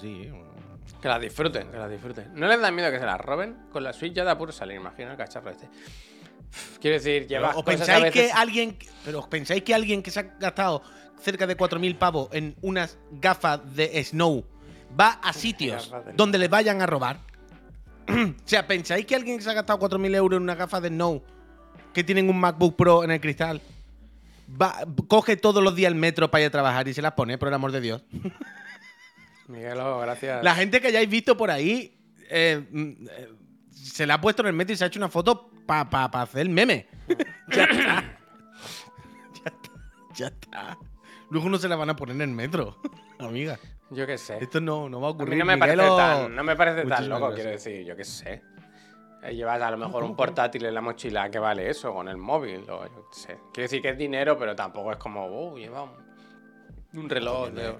Sí, 0.00 0.30
Que 1.00 1.08
las 1.08 1.20
disfruten, 1.20 1.70
que 1.70 1.78
las 1.78 1.90
disfruten. 1.90 2.30
¿No 2.34 2.46
les 2.46 2.60
da 2.60 2.70
miedo 2.70 2.90
que 2.90 2.98
se 2.98 3.06
las 3.06 3.20
roben? 3.20 3.56
Con 3.72 3.82
la 3.84 3.92
Switch 3.92 4.12
ya 4.12 4.24
da 4.24 4.36
puro 4.36 4.52
salir, 4.52 4.76
imagina 4.76 5.12
el 5.12 5.16
cacharro 5.16 5.50
este. 5.50 5.68
Quiero 6.80 6.96
decir, 6.96 7.26
llevas 7.26 7.56
¿Os 7.56 7.64
cosas 7.64 7.80
a 7.82 7.84
pensáis 7.94 8.12
que 8.12 8.20
veces- 8.22 8.34
alguien. 8.36 8.76
Pero 9.04 9.18
os 9.20 9.28
pensáis 9.28 9.62
que 9.62 9.74
alguien 9.74 10.02
que 10.02 10.10
se 10.10 10.20
ha 10.20 10.22
gastado 10.38 10.82
cerca 11.20 11.46
de 11.46 11.56
4.000 11.56 11.96
pavos 11.98 12.28
en 12.32 12.54
unas 12.62 12.98
gafas 13.10 13.60
de 13.74 14.02
Snow 14.04 14.44
va 14.98 15.18
a 15.22 15.32
sitios 15.32 15.92
donde 16.14 16.38
les 16.38 16.50
vayan 16.50 16.80
a 16.82 16.86
robar? 16.86 17.18
o 18.08 18.34
sea, 18.44 18.66
¿pensáis 18.66 19.06
que 19.06 19.14
alguien 19.16 19.38
que 19.38 19.42
se 19.44 19.50
ha 19.50 19.54
gastado 19.54 19.78
4.000 19.80 20.14
euros 20.14 20.36
en 20.36 20.42
una 20.42 20.54
gafa 20.54 20.80
de 20.80 20.88
Snow 20.88 21.22
que 21.92 22.04
tienen 22.04 22.28
un 22.28 22.38
MacBook 22.38 22.76
Pro 22.76 23.02
en 23.04 23.10
el 23.10 23.20
cristal 23.20 23.60
va, 24.50 24.84
coge 25.08 25.36
todos 25.36 25.62
los 25.62 25.74
días 25.74 25.90
el 25.92 25.98
metro 25.98 26.30
para 26.30 26.42
ir 26.42 26.48
a 26.48 26.50
trabajar 26.50 26.86
y 26.88 26.94
se 26.94 27.02
las 27.02 27.12
pone, 27.12 27.38
por 27.38 27.48
el 27.48 27.54
amor 27.54 27.72
de 27.72 27.80
Dios? 27.80 28.04
Miguelo, 29.48 29.98
gracias. 30.00 30.42
La 30.42 30.54
gente 30.54 30.80
que 30.80 30.88
hayáis 30.88 31.08
visto 31.08 31.36
por 31.36 31.50
ahí 31.50 31.96
eh, 32.30 32.66
mm, 32.70 33.06
eh, 33.10 33.28
se 33.70 34.06
la 34.06 34.14
ha 34.14 34.20
puesto 34.20 34.42
en 34.42 34.48
el 34.48 34.54
metro 34.54 34.72
y 34.72 34.76
se 34.76 34.84
ha 34.84 34.86
hecho 34.86 34.98
una 34.98 35.08
foto 35.08 35.50
para 35.66 35.88
pa, 35.90 36.10
pa 36.10 36.22
hacer 36.22 36.42
el 36.42 36.48
meme. 36.50 36.86
ya 37.50 37.64
está. 37.64 38.18
Ya 39.44 39.50
está. 39.50 39.70
Ya 40.14 40.26
está. 40.28 40.78
Luego 41.30 41.48
no 41.50 41.58
se 41.58 41.68
la 41.68 41.76
van 41.76 41.90
a 41.90 41.96
poner 41.96 42.14
en 42.16 42.22
el 42.22 42.28
metro, 42.30 42.78
amiga. 43.18 43.58
Yo 43.90 44.06
qué 44.06 44.16
sé. 44.16 44.38
Esto 44.40 44.60
no, 44.60 44.88
no 44.88 45.00
va 45.00 45.08
a 45.08 45.10
A 45.10 45.12
ocurrir. 45.12 45.34
mí 45.34 45.38
no 45.38 45.44
me 45.44 45.58
parece 45.58 45.76
Miguelo. 45.76 45.96
tan, 45.96 46.34
no 46.34 46.44
me 46.44 46.56
parece 46.56 46.86
tan 46.88 47.08
loco, 47.08 47.26
gracias. 47.26 47.34
quiero 47.34 47.50
decir, 47.50 47.84
yo 47.86 47.96
qué 47.96 48.04
sé. 48.04 48.42
Eh, 49.24 49.34
Llevas 49.34 49.60
a 49.62 49.70
lo 49.70 49.76
mejor 49.78 50.04
un 50.04 50.14
portátil 50.14 50.64
en 50.66 50.74
la 50.74 50.80
mochila 50.80 51.30
que 51.30 51.38
vale 51.38 51.68
eso, 51.70 51.92
con 51.94 52.08
el 52.08 52.16
móvil, 52.16 52.68
o 52.70 52.84
yo 52.86 53.08
qué 53.10 53.16
sé. 53.16 53.38
Quiero 53.52 53.64
decir 53.64 53.82
que 53.82 53.90
es 53.90 53.98
dinero, 53.98 54.36
pero 54.38 54.54
tampoco 54.54 54.92
es 54.92 54.98
como, 54.98 55.24
oh, 55.26 55.56
lleva 55.56 55.82
un, 55.84 55.92
un 56.94 57.08
reloj. 57.08 57.50
De- 57.50 57.68
eh, 57.70 57.78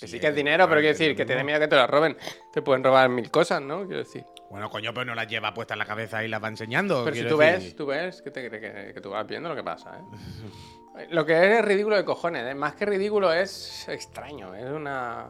que 0.00 0.08
sí 0.08 0.18
que 0.18 0.28
es 0.28 0.34
dinero, 0.34 0.68
pero 0.68 0.80
quiero 0.80 0.94
decir, 0.98 1.14
que 1.16 1.24
te 1.24 1.42
miedo 1.44 1.60
que 1.60 1.68
te 1.68 1.76
lo 1.76 1.86
roben. 1.86 2.16
Te 2.52 2.60
pueden 2.60 2.82
robar 2.82 3.08
mil 3.08 3.30
cosas, 3.30 3.62
¿no? 3.62 3.84
Quiero 3.86 3.98
decir. 3.98 4.24
Bueno, 4.50 4.68
coño, 4.70 4.92
pero 4.92 5.04
no 5.06 5.14
las 5.14 5.26
lleva 5.28 5.52
puesta 5.54 5.74
en 5.74 5.78
la 5.78 5.86
cabeza 5.86 6.22
y 6.24 6.28
las 6.28 6.42
va 6.42 6.48
enseñando. 6.48 7.04
Pero 7.04 7.16
si 7.16 7.24
tú 7.26 7.36
decir. 7.36 7.62
ves, 7.62 7.76
tú 7.76 7.86
ves, 7.86 8.22
que, 8.22 8.30
te, 8.30 8.50
que, 8.50 9.00
tú 9.00 9.10
vas 9.10 9.26
viendo 9.26 9.48
lo 9.48 9.54
que 9.56 9.62
pasa, 9.64 9.98
¿eh? 9.98 10.02
Lo 11.10 11.26
que 11.26 11.58
es 11.58 11.62
ridículo 11.64 11.94
de 11.96 12.06
cojones, 12.06 12.46
¿eh? 12.50 12.54
más 12.54 12.74
que 12.74 12.86
ridículo 12.86 13.30
es 13.30 13.86
extraño, 13.86 14.54
es 14.54 14.64
una... 14.70 15.26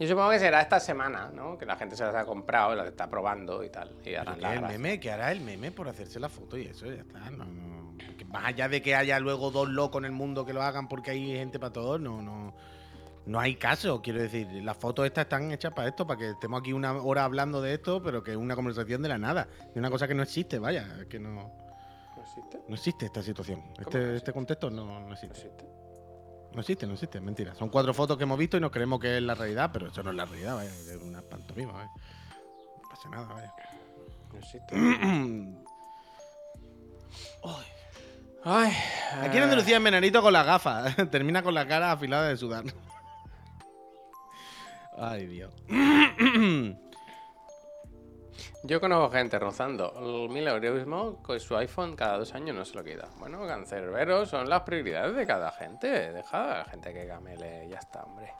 Yo 0.00 0.06
supongo 0.06 0.30
que 0.30 0.38
será 0.38 0.60
esta 0.60 0.78
semana, 0.78 1.30
¿no? 1.34 1.58
Que 1.58 1.66
la 1.66 1.76
gente 1.76 1.96
se 1.96 2.04
las 2.04 2.14
ha 2.14 2.24
comprado, 2.24 2.74
las 2.74 2.86
está 2.86 3.08
probando 3.10 3.64
y 3.64 3.70
tal. 3.70 3.92
Y 4.04 4.14
harán 4.14 4.40
la 4.40 4.54
el 4.54 4.60
gracia. 4.60 4.78
meme, 4.78 5.00
que 5.00 5.10
hará 5.10 5.32
el 5.32 5.40
meme 5.40 5.72
por 5.72 5.88
hacerse 5.88 6.20
la 6.20 6.28
foto 6.28 6.56
y 6.56 6.66
eso, 6.66 6.86
ya 6.86 7.00
está. 7.02 7.30
No, 7.30 7.44
no. 7.44 7.96
Que 8.16 8.24
más 8.24 8.44
allá 8.44 8.68
de 8.68 8.80
que 8.80 8.94
haya 8.94 9.18
luego 9.18 9.50
dos 9.50 9.68
locos 9.68 10.00
en 10.00 10.04
el 10.04 10.12
mundo 10.12 10.44
que 10.46 10.52
lo 10.52 10.62
hagan 10.62 10.86
porque 10.88 11.10
hay 11.10 11.26
gente 11.36 11.58
para 11.58 11.72
todo, 11.72 11.98
no, 11.98 12.22
no. 12.22 12.54
No 13.26 13.40
hay 13.40 13.56
caso, 13.56 14.00
quiero 14.00 14.22
decir. 14.22 14.46
Las 14.64 14.76
fotos 14.78 15.04
estas 15.04 15.24
están 15.24 15.50
hechas 15.52 15.72
para 15.74 15.88
esto, 15.88 16.06
para 16.06 16.18
que 16.18 16.30
estemos 16.30 16.60
aquí 16.60 16.72
una 16.72 16.92
hora 16.92 17.24
hablando 17.24 17.60
de 17.60 17.74
esto, 17.74 18.02
pero 18.02 18.22
que 18.22 18.30
es 18.30 18.36
una 18.38 18.54
conversación 18.56 19.02
de 19.02 19.08
la 19.08 19.18
nada. 19.18 19.48
De 19.74 19.80
una 19.80 19.90
cosa 19.90 20.06
que 20.08 20.14
no 20.14 20.22
existe, 20.22 20.58
vaya, 20.58 20.86
que 21.10 21.18
no, 21.18 21.30
¿No 21.32 22.22
existe? 22.22 22.60
no 22.68 22.74
existe 22.74 23.04
esta 23.06 23.22
situación. 23.22 23.62
Este, 23.78 23.98
no 23.98 24.12
este 24.14 24.32
contexto 24.32 24.70
no, 24.70 24.86
no 24.86 25.00
¿No 25.08 25.12
existe. 25.12 25.66
No 26.54 26.60
existe, 26.60 26.86
no 26.86 26.94
existe, 26.94 27.20
mentira. 27.20 27.54
Son 27.54 27.68
cuatro 27.68 27.92
fotos 27.94 28.16
que 28.16 28.24
hemos 28.24 28.38
visto 28.38 28.56
y 28.56 28.60
nos 28.60 28.70
creemos 28.70 29.00
que 29.00 29.18
es 29.18 29.22
la 29.22 29.34
realidad, 29.34 29.70
pero 29.72 29.88
eso 29.88 30.02
no 30.02 30.10
es 30.10 30.16
la 30.16 30.24
realidad, 30.24 30.56
vaya, 30.56 30.70
es 30.70 30.96
una 31.02 31.22
pantomima, 31.22 31.72
vaya. 31.72 31.90
No 32.82 32.88
pasa 32.88 33.08
nada, 33.10 33.32
vaya. 33.32 33.54
No 34.32 34.38
existe. 34.38 34.74
Ay, 38.44 38.72
Aquí 39.20 39.36
en 39.36 39.42
eh, 39.42 39.44
Andalucía 39.44 39.76
es 39.76 39.82
menanito 39.82 40.22
con 40.22 40.32
las 40.32 40.46
gafas. 40.46 40.96
Termina 41.10 41.42
con 41.42 41.54
la 41.54 41.66
cara 41.66 41.92
afilada 41.92 42.28
de 42.28 42.36
sudar. 42.36 42.64
Ay, 44.96 45.26
Dios. 45.26 45.52
Yo 48.62 48.80
conozco 48.80 49.10
gente 49.10 49.38
rozando 49.38 49.94
el 49.98 50.28
mileurismo 50.28 51.22
con 51.22 51.38
su 51.40 51.56
iPhone 51.56 51.96
cada 51.96 52.18
dos 52.18 52.34
años 52.34 52.56
no 52.56 52.64
se 52.64 52.74
lo 52.74 52.84
quita. 52.84 53.08
Bueno, 53.18 53.46
cancerberos 53.46 54.28
son 54.28 54.48
las 54.48 54.62
prioridades 54.62 55.16
de 55.16 55.26
cada 55.26 55.50
gente. 55.52 56.12
Deja 56.12 56.54
a 56.54 56.58
la 56.58 56.64
gente 56.64 56.92
que 56.92 57.06
gamele 57.06 57.66
y 57.66 57.70
ya 57.70 57.78
está, 57.78 58.04
hombre. 58.04 58.32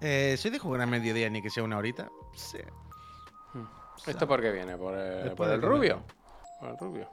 Eh, 0.00 0.36
¿Soy 0.38 0.50
de 0.50 0.58
jugar 0.58 0.82
a 0.82 0.86
mediodía 0.86 1.28
ni 1.28 1.42
que 1.42 1.50
sea 1.50 1.62
una 1.62 1.78
horita? 1.78 2.08
Sí. 2.34 2.58
¿Esto 4.06 4.28
por 4.28 4.40
qué 4.40 4.52
viene? 4.52 4.76
¿Por 4.76 4.94
el, 4.94 5.32
por 5.32 5.60
rubio? 5.60 6.02
¿Por 6.60 6.70
el 6.70 6.78
rubio? 6.78 7.10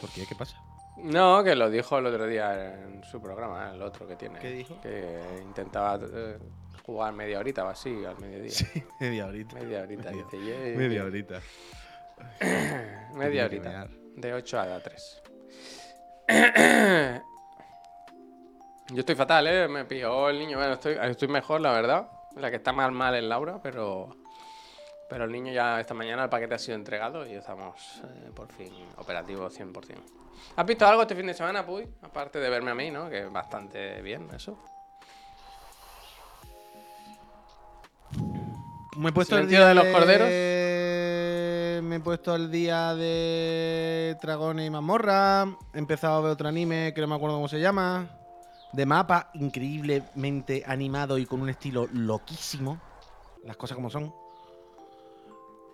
¿Por 0.00 0.10
qué? 0.10 0.26
¿Qué 0.26 0.34
pasa? 0.34 0.56
No, 0.98 1.42
que 1.42 1.54
lo 1.54 1.70
dijo 1.70 1.98
el 1.98 2.06
otro 2.06 2.26
día 2.26 2.74
en 2.74 3.02
su 3.04 3.20
programa, 3.20 3.70
el 3.72 3.80
otro 3.80 4.06
que 4.06 4.16
tiene. 4.16 4.38
¿Qué 4.38 4.50
dijo? 4.50 4.80
Que 4.82 5.18
intentaba 5.42 5.98
eh, 6.02 6.38
jugar 6.84 7.12
media 7.12 7.38
horita 7.38 7.64
o 7.64 7.68
así 7.68 8.04
al 8.04 8.18
mediodía. 8.20 8.52
Media 9.00 9.26
horita. 9.26 9.54
Media 9.56 9.80
horita, 9.82 10.10
Media- 10.10 10.24
dice. 10.24 10.44
"Yeah". 10.44 10.76
Media 10.76 11.04
horita. 11.04 11.40
Media 13.14 13.44
horita. 13.46 13.88
De 14.16 14.34
8 14.34 14.60
a 14.60 14.80
3. 14.80 15.22
Yo 18.92 19.00
estoy 19.00 19.14
fatal, 19.14 19.46
¿eh? 19.46 19.68
Me 19.68 19.84
pilló 19.84 20.28
el 20.28 20.38
niño. 20.38 20.56
Bueno, 20.58 20.74
estoy, 20.74 20.96
estoy 21.00 21.28
mejor, 21.28 21.60
la 21.60 21.72
verdad. 21.72 22.08
La 22.36 22.50
que 22.50 22.56
está 22.56 22.72
mal, 22.72 22.92
mal 22.92 23.14
es 23.14 23.22
Laura, 23.22 23.60
pero. 23.62 24.16
Pero 25.08 25.24
el 25.24 25.32
niño 25.32 25.52
ya 25.52 25.80
esta 25.80 25.92
mañana 25.94 26.22
el 26.24 26.28
paquete 26.30 26.54
ha 26.54 26.58
sido 26.58 26.76
entregado 26.76 27.26
y 27.26 27.32
estamos 27.34 28.00
eh, 28.04 28.30
por 28.32 28.46
fin 28.52 28.72
operativos 28.96 29.58
100%. 29.58 29.96
¿Has 30.54 30.64
visto 30.66 30.86
algo 30.86 31.02
este 31.02 31.16
fin 31.16 31.26
de 31.26 31.34
semana, 31.34 31.66
Puy? 31.66 31.84
Aparte 32.02 32.38
de 32.38 32.48
verme 32.48 32.70
a 32.70 32.74
mí, 32.76 32.92
¿no? 32.92 33.10
Que 33.10 33.22
es 33.26 33.32
bastante 33.32 34.00
bien 34.02 34.28
eso. 34.32 34.56
Me 39.00 39.08
he 39.08 39.12
puesto 39.12 39.34
el 39.38 39.48
¿Silencio 39.48 39.60
día 39.60 39.68
de 39.68 39.74
los 39.74 39.86
corderos? 39.86 40.28
Me 41.82 41.96
he 41.96 42.00
puesto 42.00 42.34
el 42.34 42.50
día 42.50 42.94
de 42.94 44.14
Dragones 44.20 44.66
y 44.66 44.70
Mazmorra. 44.70 45.56
He 45.72 45.78
empezado 45.78 46.16
a 46.16 46.20
ver 46.20 46.32
otro 46.32 46.48
anime 46.48 46.92
que 46.94 47.00
no 47.00 47.06
me 47.06 47.14
acuerdo 47.14 47.36
cómo 47.36 47.48
se 47.48 47.60
llama. 47.60 48.10
De 48.74 48.84
mapa, 48.84 49.30
increíblemente 49.32 50.64
animado 50.66 51.16
y 51.16 51.24
con 51.24 51.40
un 51.40 51.48
estilo 51.48 51.88
loquísimo. 51.94 52.78
Las 53.42 53.56
cosas 53.56 53.76
como 53.76 53.88
son. 53.88 54.14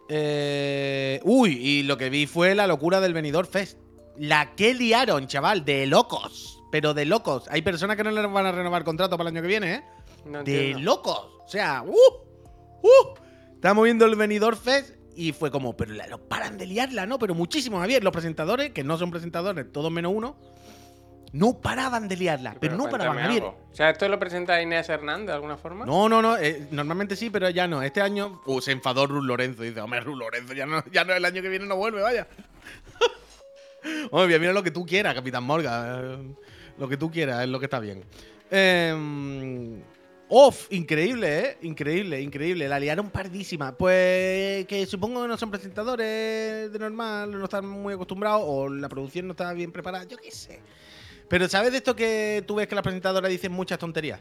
Eh, 0.09 1.21
uy, 1.25 1.55
y 1.55 1.83
lo 1.83 1.99
que 1.99 2.11
vi 2.11 2.27
fue 2.27 2.55
la 2.55 2.69
locura 2.69 3.01
del 3.01 3.12
Benidorm 3.12 3.49
Fest. 3.49 3.77
La 4.19 4.55
que 4.55 4.73
liaron, 4.73 5.27
chaval, 5.27 5.65
de 5.65 5.85
locos. 5.89 6.62
Pero 6.71 6.95
de 6.95 7.05
locos. 7.05 7.49
Hay 7.51 7.62
personas 7.62 7.97
que 7.97 8.05
no 8.05 8.12
les 8.12 8.33
van 8.33 8.47
a 8.47 8.53
renovar 8.53 8.85
contrato 8.85 9.19
para 9.19 9.31
el 9.31 9.37
año 9.37 9.43
que 9.43 9.49
viene, 9.49 9.75
¿eh? 9.75 9.85
No 10.27 10.45
de 10.45 10.75
locos. 10.79 11.27
O 11.45 11.49
sea, 11.49 11.83
¡uh! 11.85 12.26
¡Uh! 12.87 13.18
Estábamos 13.55 13.85
viendo 13.85 14.05
el 14.07 14.14
Benidorm 14.16 14.57
Fest 14.57 14.94
y 15.14 15.33
fue 15.33 15.51
como, 15.51 15.77
pero 15.77 15.94
la, 15.94 16.07
lo 16.07 16.18
paran 16.29 16.59
de 16.59 16.66
liarla, 16.66 17.07
¿no? 17.07 17.18
Pero 17.18 17.35
muchísimo, 17.35 17.79
Javier. 17.81 18.05
Los 18.05 18.12
presentadores, 18.12 18.70
que 18.72 18.85
no 18.85 18.99
son 18.99 19.11
presentadores, 19.11 19.72
todos 19.72 19.90
menos 19.90 20.12
uno, 20.14 20.37
no 21.33 21.61
paraban 21.61 22.07
de 22.09 22.16
liarla. 22.16 22.57
Pero, 22.61 22.77
no 22.77 22.88
paraban, 22.88 23.16
Javier. 23.18 23.42
algo. 23.42 23.59
O 23.72 23.75
sea, 23.75 23.90
¿esto 23.90 24.09
lo 24.09 24.18
presenta 24.18 24.61
Inés 24.62 24.88
Hernández 24.88 25.29
de 25.29 25.33
alguna 25.33 25.57
forma? 25.57 25.85
No, 25.87 26.09
no, 26.09 26.20
no. 26.22 26.37
eh, 26.38 26.68
normalmente 26.70 27.16
sí, 27.16 27.31
pero 27.31 27.49
ya 27.51 27.66
no. 27.66 27.83
Este 27.83 28.01
año 28.03 28.40
uh, 28.46 28.61
se 28.61 28.72
enfadó 28.72 29.07
Ruth 29.07 29.25
Lorenzo. 29.25 29.62
Dice, 29.62 29.81
hombre, 29.81 30.01
Ruth 30.01 30.16
Lorenzo, 30.18 30.53
ya 30.55 30.66
no, 30.66 30.85
ya 30.92 31.05
no, 31.05 31.14
el 31.14 31.25
año 31.25 31.40
que 31.42 31.49
viene 31.49 31.66
no 31.66 31.77
vuelve, 31.77 32.03
vaya. 32.03 32.27
Hombre, 34.11 34.38
mira 34.38 34.53
lo 34.53 34.62
que 34.62 34.70
tú 34.70 34.85
quieras, 34.85 35.14
Capitán 35.14 35.44
Morgan. 35.44 35.85
eh, 36.03 36.35
Lo 36.79 36.88
que 36.88 36.96
tú 36.96 37.11
quieras 37.11 37.42
es 37.42 37.49
lo 37.49 37.59
que 37.59 37.66
está 37.66 37.79
bien. 37.81 38.05
Eh, 38.51 39.81
Off, 40.29 40.67
increíble, 40.73 41.39
¿eh? 41.39 41.59
Increíble, 41.62 42.21
increíble. 42.21 42.69
La 42.69 42.81
liaron 42.81 43.11
pardísima. 43.11 43.77
Pues 43.77 44.67
que 44.67 44.85
supongo 44.87 45.23
que 45.23 45.29
no 45.29 45.37
son 45.37 45.51
presentadores 45.53 46.73
de 46.73 46.79
normal, 46.81 47.31
no 47.31 47.45
están 47.45 47.67
muy 47.69 47.95
acostumbrados 47.95 48.43
o 48.45 48.69
la 48.69 48.89
producción 48.89 49.29
no 49.29 49.33
está 49.33 49.53
bien 49.53 49.71
preparada, 49.71 50.05
yo 50.05 50.17
qué 50.17 50.31
sé. 50.33 50.61
Pero 51.29 51.49
¿sabes 51.49 51.71
de 51.73 51.79
esto 51.79 51.95
que 51.95 52.43
tú 52.47 52.57
ves 52.57 52.67
que 52.67 52.75
las 52.75 52.83
presentadoras 52.83 53.31
dicen 53.31 53.53
muchas 53.53 53.79
tonterías? 53.79 54.21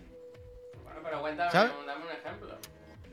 Bueno, 0.84 1.00
pero 1.04 1.22
cuéntame, 1.22 1.52
¿Sabes? 1.52 1.72
dame 1.88 2.06
un 2.06 2.12
ejemplo. 2.12 2.56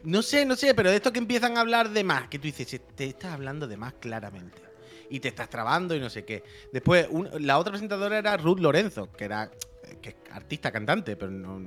No 0.05 0.21
sé, 0.23 0.45
no 0.45 0.57
sé, 0.57 0.75
pero 0.75 0.91
de 0.91 0.97
esto 0.97 1.13
que 1.13 1.19
empiezan 1.19 1.57
a 1.57 1.61
hablar 1.61 1.89
de 1.91 2.05
más, 2.05 2.29
que 2.29 2.39
tú 2.39 2.45
dices, 2.45 2.79
te 2.95 3.05
estás 3.07 3.33
hablando 3.33 3.67
de 3.69 3.77
más 3.77 3.95
claramente. 3.95 4.61
Y 5.09 5.21
te 5.21 5.29
estás 5.29 5.49
trabando 5.49 5.95
y 5.95 6.01
no 6.01 6.11
sé 6.11 6.25
qué. 6.25 6.43
Después, 6.73 7.07
un- 7.11 7.29
la 7.39 7.59
otra 7.59 7.71
presentadora 7.73 8.19
era 8.19 8.37
Ruth 8.39 8.61
Lorenzo, 8.61 9.11
que 9.13 9.25
era 9.25 9.51
que 10.01 10.11
es 10.11 10.15
artista, 10.31 10.71
cantante, 10.71 11.17
pero 11.17 11.31
no, 11.31 11.61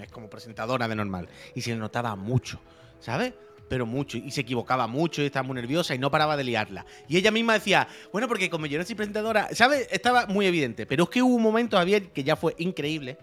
es 0.00 0.10
como 0.10 0.28
presentadora 0.28 0.88
de 0.88 0.94
normal. 0.94 1.28
Y 1.54 1.60
se 1.60 1.70
le 1.70 1.76
notaba 1.76 2.16
mucho, 2.16 2.60
¿sabes? 3.00 3.34
Pero 3.68 3.86
mucho. 3.86 4.18
Y 4.18 4.30
se 4.30 4.42
equivocaba 4.42 4.86
mucho 4.86 5.22
y 5.22 5.26
estaba 5.26 5.46
muy 5.46 5.54
nerviosa 5.54 5.94
y 5.94 5.98
no 5.98 6.10
paraba 6.10 6.36
de 6.36 6.44
liarla. 6.44 6.84
Y 7.08 7.16
ella 7.16 7.30
misma 7.30 7.54
decía, 7.54 7.88
bueno, 8.12 8.28
porque 8.28 8.50
como 8.50 8.66
yo 8.66 8.78
no 8.78 8.84
soy 8.84 8.94
presentadora, 8.94 9.48
¿sabes? 9.54 9.88
Estaba 9.90 10.26
muy 10.26 10.46
evidente. 10.46 10.86
Pero 10.86 11.04
es 11.04 11.10
que 11.10 11.22
hubo 11.22 11.34
un 11.34 11.42
momento, 11.42 11.76
Javier, 11.76 12.10
que 12.10 12.24
ya 12.24 12.36
fue 12.36 12.54
increíble. 12.58 13.18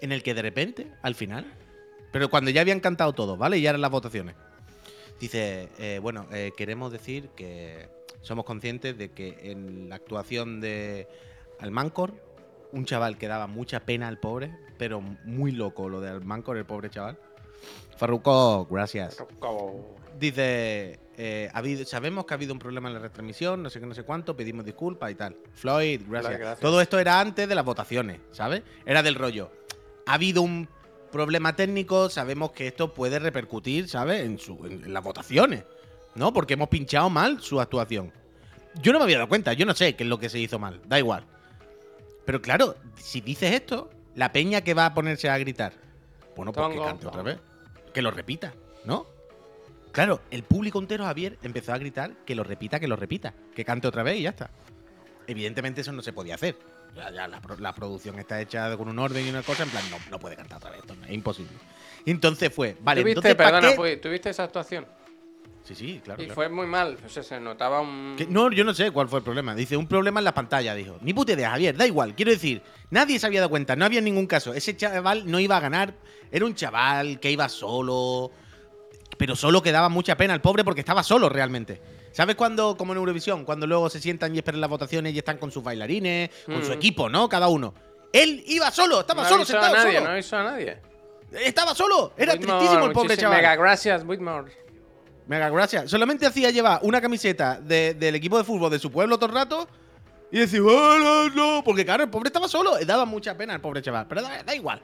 en 0.00 0.10
el 0.10 0.22
que 0.24 0.34
de 0.34 0.42
repente, 0.42 0.88
al 1.02 1.14
final, 1.14 1.46
pero 2.12 2.28
cuando 2.28 2.50
ya 2.50 2.60
habían 2.60 2.80
cantado 2.80 3.12
todo, 3.12 3.36
¿vale? 3.36 3.58
Y 3.58 3.62
ya 3.62 3.70
eran 3.70 3.80
las 3.80 3.90
votaciones. 3.90 4.34
Dice, 5.20 5.68
eh, 5.78 5.98
bueno, 6.02 6.26
eh, 6.32 6.52
queremos 6.56 6.92
decir 6.92 7.28
que 7.36 7.88
somos 8.20 8.44
conscientes 8.44 8.98
de 8.98 9.10
que 9.12 9.38
en 9.44 9.88
la 9.88 9.96
actuación 9.96 10.60
de 10.60 11.08
Almancor, 11.58 12.14
un 12.72 12.84
chaval 12.84 13.18
que 13.18 13.28
daba 13.28 13.46
mucha 13.46 13.80
pena 13.80 14.08
al 14.08 14.18
pobre, 14.18 14.54
pero 14.78 15.00
muy 15.00 15.52
loco 15.52 15.88
lo 15.88 16.00
de 16.00 16.10
Almancor, 16.10 16.56
el 16.56 16.64
pobre 16.64 16.90
chaval. 16.90 17.18
Farruko, 17.96 18.66
gracias. 18.70 19.16
Como- 19.38 20.00
Dice, 20.18 21.00
eh, 21.16 21.48
ha 21.52 21.58
habido- 21.58 21.84
sabemos 21.86 22.26
que 22.26 22.34
ha 22.34 22.36
habido 22.36 22.52
un 22.52 22.58
problema 22.58 22.88
en 22.88 22.94
la 22.94 23.00
retransmisión, 23.00 23.62
no 23.62 23.70
sé 23.70 23.80
qué, 23.80 23.86
no 23.86 23.94
sé 23.94 24.02
cuánto, 24.02 24.36
pedimos 24.36 24.64
disculpas 24.64 25.10
y 25.10 25.14
tal. 25.14 25.36
Floyd, 25.54 26.02
gracias. 26.06 26.38
gracias. 26.38 26.60
Todo 26.60 26.80
esto 26.80 26.98
era 26.98 27.18
antes 27.20 27.48
de 27.48 27.54
las 27.54 27.64
votaciones, 27.64 28.20
¿sabes? 28.30 28.62
Era 28.84 29.02
del 29.02 29.14
rollo. 29.14 29.50
Ha 30.06 30.14
habido 30.14 30.42
un 30.42 30.68
problema 31.10 31.56
técnico, 31.56 32.08
sabemos 32.10 32.52
que 32.52 32.66
esto 32.68 32.92
puede 32.94 33.18
repercutir, 33.18 33.88
¿sabes? 33.88 34.22
En, 34.24 34.38
su, 34.38 34.64
en, 34.66 34.84
en 34.84 34.92
las 34.92 35.02
votaciones, 35.02 35.64
¿no? 36.14 36.32
Porque 36.32 36.54
hemos 36.54 36.68
pinchado 36.68 37.08
mal 37.10 37.40
su 37.40 37.60
actuación. 37.60 38.12
Yo 38.80 38.92
no 38.92 38.98
me 38.98 39.04
había 39.04 39.16
dado 39.18 39.28
cuenta, 39.28 39.52
yo 39.54 39.66
no 39.66 39.74
sé 39.74 39.96
qué 39.96 40.04
es 40.04 40.08
lo 40.08 40.18
que 40.18 40.28
se 40.28 40.38
hizo 40.38 40.58
mal, 40.58 40.80
da 40.86 40.98
igual. 40.98 41.24
Pero 42.24 42.40
claro, 42.40 42.76
si 42.96 43.20
dices 43.20 43.52
esto, 43.52 43.90
la 44.14 44.32
peña 44.32 44.60
que 44.62 44.74
va 44.74 44.86
a 44.86 44.94
ponerse 44.94 45.28
a 45.28 45.38
gritar, 45.38 45.72
bueno, 46.36 46.52
pues 46.52 46.68
que 46.68 46.78
cante 46.80 47.06
otra 47.06 47.22
vez. 47.22 47.38
Que 47.92 48.02
lo 48.02 48.10
repita, 48.10 48.52
¿no? 48.84 49.06
Claro, 49.92 50.22
el 50.30 50.42
público 50.42 50.78
entero, 50.78 51.04
Javier, 51.04 51.38
empezó 51.42 51.72
a 51.74 51.78
gritar 51.78 52.12
que 52.24 52.34
lo 52.34 52.44
repita, 52.44 52.80
que 52.80 52.88
lo 52.88 52.96
repita, 52.96 53.34
que 53.54 53.64
cante 53.64 53.86
otra 53.88 54.02
vez 54.02 54.16
y 54.18 54.22
ya 54.22 54.30
está. 54.30 54.50
Evidentemente 55.26 55.82
eso 55.82 55.92
no 55.92 56.02
se 56.02 56.12
podía 56.12 56.36
hacer. 56.36 56.56
Ya, 56.96 57.10
ya 57.10 57.28
la, 57.28 57.40
pro- 57.40 57.56
la 57.58 57.74
producción 57.74 58.18
está 58.18 58.40
hecha 58.40 58.74
con 58.76 58.88
un 58.88 58.98
orden 58.98 59.26
y 59.26 59.30
una 59.30 59.42
cosa, 59.42 59.62
en 59.64 59.70
plan, 59.70 59.82
no, 59.90 59.96
no 60.10 60.18
puede 60.18 60.36
cantar 60.36 60.58
otra 60.58 60.70
vez, 60.70 60.80
esto 60.80 60.94
no- 60.94 61.04
es 61.06 61.12
imposible. 61.12 61.52
Y 62.04 62.10
entonces 62.10 62.52
fue, 62.54 62.76
vale, 62.80 63.00
¿Tuviste, 63.02 63.18
entonces, 63.18 63.34
¿para 63.36 63.60
perdona, 63.60 63.82
qué? 63.82 63.96
¿tuviste 63.98 64.30
esa 64.30 64.44
actuación? 64.44 64.86
Sí, 65.64 65.74
sí, 65.76 66.00
claro. 66.04 66.20
Y 66.20 66.26
claro. 66.26 66.34
fue 66.34 66.48
muy 66.48 66.66
mal. 66.66 66.98
O 67.04 67.08
sea, 67.08 67.22
se 67.22 67.38
notaba 67.38 67.80
un. 67.80 68.16
Que- 68.16 68.26
no, 68.26 68.50
yo 68.50 68.64
no 68.64 68.74
sé 68.74 68.90
cuál 68.90 69.08
fue 69.08 69.20
el 69.20 69.24
problema. 69.24 69.54
Dice, 69.54 69.76
un 69.76 69.86
problema 69.86 70.18
en 70.20 70.24
la 70.24 70.34
pantalla, 70.34 70.74
dijo. 70.74 70.98
Ni 71.02 71.14
puta 71.14 71.32
idea, 71.32 71.50
Javier, 71.50 71.76
da 71.76 71.86
igual. 71.86 72.14
Quiero 72.16 72.32
decir, 72.32 72.62
nadie 72.90 73.18
se 73.18 73.26
había 73.26 73.40
dado 73.40 73.50
cuenta, 73.50 73.76
no 73.76 73.84
había 73.84 74.00
ningún 74.00 74.26
caso. 74.26 74.52
Ese 74.54 74.76
chaval 74.76 75.30
no 75.30 75.38
iba 75.38 75.56
a 75.56 75.60
ganar. 75.60 75.94
Era 76.32 76.44
un 76.46 76.54
chaval 76.56 77.20
que 77.20 77.30
iba 77.30 77.48
solo. 77.48 78.32
Pero 79.18 79.36
solo 79.36 79.62
que 79.62 79.70
daba 79.70 79.88
mucha 79.88 80.16
pena 80.16 80.34
al 80.34 80.40
pobre 80.40 80.64
porque 80.64 80.80
estaba 80.80 81.02
solo 81.04 81.28
realmente. 81.28 81.80
¿Sabes 82.12 82.34
cuando, 82.34 82.76
como 82.76 82.92
en 82.92 82.98
Eurovisión, 82.98 83.44
cuando 83.44 83.66
luego 83.66 83.88
se 83.88 84.00
sientan 84.00 84.34
y 84.34 84.38
esperan 84.38 84.60
las 84.60 84.68
votaciones 84.70 85.14
y 85.14 85.18
están 85.18 85.38
con 85.38 85.50
sus 85.52 85.62
bailarines, 85.62 86.28
con 86.44 86.62
su 86.64 86.70
Mm. 86.70 86.74
equipo, 86.74 87.08
¿no? 87.08 87.28
Cada 87.28 87.48
uno. 87.48 87.72
Él 88.12 88.42
iba 88.48 88.70
solo, 88.70 89.00
estaba 89.00 89.22
no 89.22 89.28
solo, 89.28 89.42
avisó 89.42 89.58
a 89.58 89.60
sentado 89.62 89.76
nadie, 89.76 89.92
solo. 89.96 90.06
no 90.06 90.12
avisó 90.12 90.36
a 90.36 90.42
nadie. 90.42 90.76
Estaba 91.32 91.74
solo. 91.74 92.12
Era 92.16 92.32
Whitmore, 92.34 92.58
tristísimo 92.58 92.86
el 92.86 92.92
pobre 92.92 93.08
muchísimas- 93.08 93.20
chaval. 93.20 93.36
Mega 93.38 93.56
gracias, 93.56 94.04
Whitmore. 94.04 94.52
Mega 95.26 95.48
gracias. 95.50 95.90
Solamente 95.90 96.26
hacía 96.26 96.50
llevar 96.50 96.80
una 96.82 97.00
camiseta 97.00 97.60
de- 97.60 97.94
del 97.94 98.14
equipo 98.14 98.36
de 98.38 98.44
fútbol 98.44 98.70
de 98.70 98.78
su 98.78 98.90
pueblo 98.90 99.16
todo 99.18 99.26
el 99.30 99.34
rato 99.34 99.68
y 100.30 100.38
decía, 100.38 100.60
bueno, 100.62 101.28
no, 101.30 101.62
porque 101.64 101.84
claro, 101.84 102.02
el 102.04 102.10
pobre 102.10 102.28
estaba 102.28 102.48
solo. 102.48 102.80
Y 102.80 102.84
daba 102.84 103.04
mucha 103.04 103.36
pena 103.36 103.54
al 103.54 103.60
pobre 103.60 103.82
chaval. 103.82 104.06
Pero 104.08 104.22
da, 104.22 104.42
da 104.42 104.54
igual. 104.54 104.80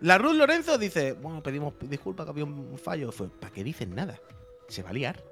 La 0.00 0.18
Ruth 0.18 0.34
Lorenzo 0.34 0.78
dice, 0.78 1.12
bueno, 1.12 1.42
pedimos 1.42 1.74
disculpas 1.80 2.24
que 2.26 2.30
había 2.30 2.44
un 2.44 2.78
fallo. 2.78 3.12
Fue, 3.12 3.28
¿para 3.28 3.52
qué 3.52 3.62
dicen 3.64 3.94
nada? 3.94 4.18
Se 4.68 4.82
va 4.82 4.90
a 4.90 4.92
liar. 4.92 5.22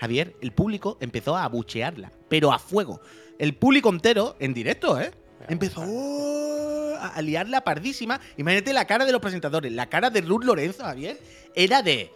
Javier, 0.00 0.34
el 0.40 0.52
público 0.52 0.98
empezó 1.00 1.36
a 1.36 1.44
abuchearla, 1.44 2.10
pero 2.28 2.52
a 2.52 2.58
fuego. 2.58 3.00
El 3.38 3.54
público 3.54 3.88
entero, 3.88 4.36
en 4.38 4.52
directo, 4.54 5.00
¿eh? 5.00 5.10
Empezó 5.48 5.82
"Oh", 5.86 6.94
a 7.00 7.20
liarla 7.22 7.62
pardísima. 7.62 8.20
Imagínate 8.36 8.72
la 8.72 8.86
cara 8.86 9.04
de 9.04 9.12
los 9.12 9.20
presentadores. 9.20 9.72
La 9.72 9.88
cara 9.88 10.10
de 10.10 10.20
Ruth 10.20 10.44
Lorenzo, 10.44 10.84
Javier, 10.84 11.18
era 11.54 11.82
de... 11.82 12.10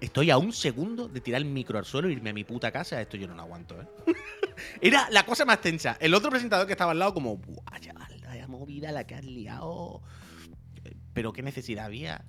Estoy 0.00 0.30
a 0.30 0.36
un 0.36 0.52
segundo 0.52 1.08
de 1.08 1.20
tirar 1.20 1.40
el 1.40 1.46
micro 1.46 1.78
al 1.78 1.86
suelo 1.86 2.08
e 2.08 2.12
irme 2.12 2.30
a 2.30 2.34
mi 2.34 2.44
puta 2.44 2.70
casa. 2.70 3.00
Esto 3.00 3.16
yo 3.16 3.26
no 3.26 3.34
lo 3.34 3.42
aguanto, 3.42 3.80
¿eh? 3.80 3.86
Era 4.80 5.08
la 5.10 5.24
cosa 5.24 5.44
más 5.44 5.60
tensa. 5.60 5.96
El 6.00 6.12
otro 6.14 6.30
presentador 6.30 6.66
que 6.66 6.72
estaba 6.72 6.92
al 6.92 6.98
lado, 6.98 7.14
como, 7.14 7.38
¡buah, 7.38 7.80
chaval! 7.80 8.20
Vaya 8.26 8.46
movida 8.46 8.92
la 8.92 9.06
que 9.06 9.14
has 9.14 9.24
liado. 9.24 10.02
Pero 11.14 11.32
qué 11.32 11.42
necesidad 11.42 11.86
había. 11.86 12.24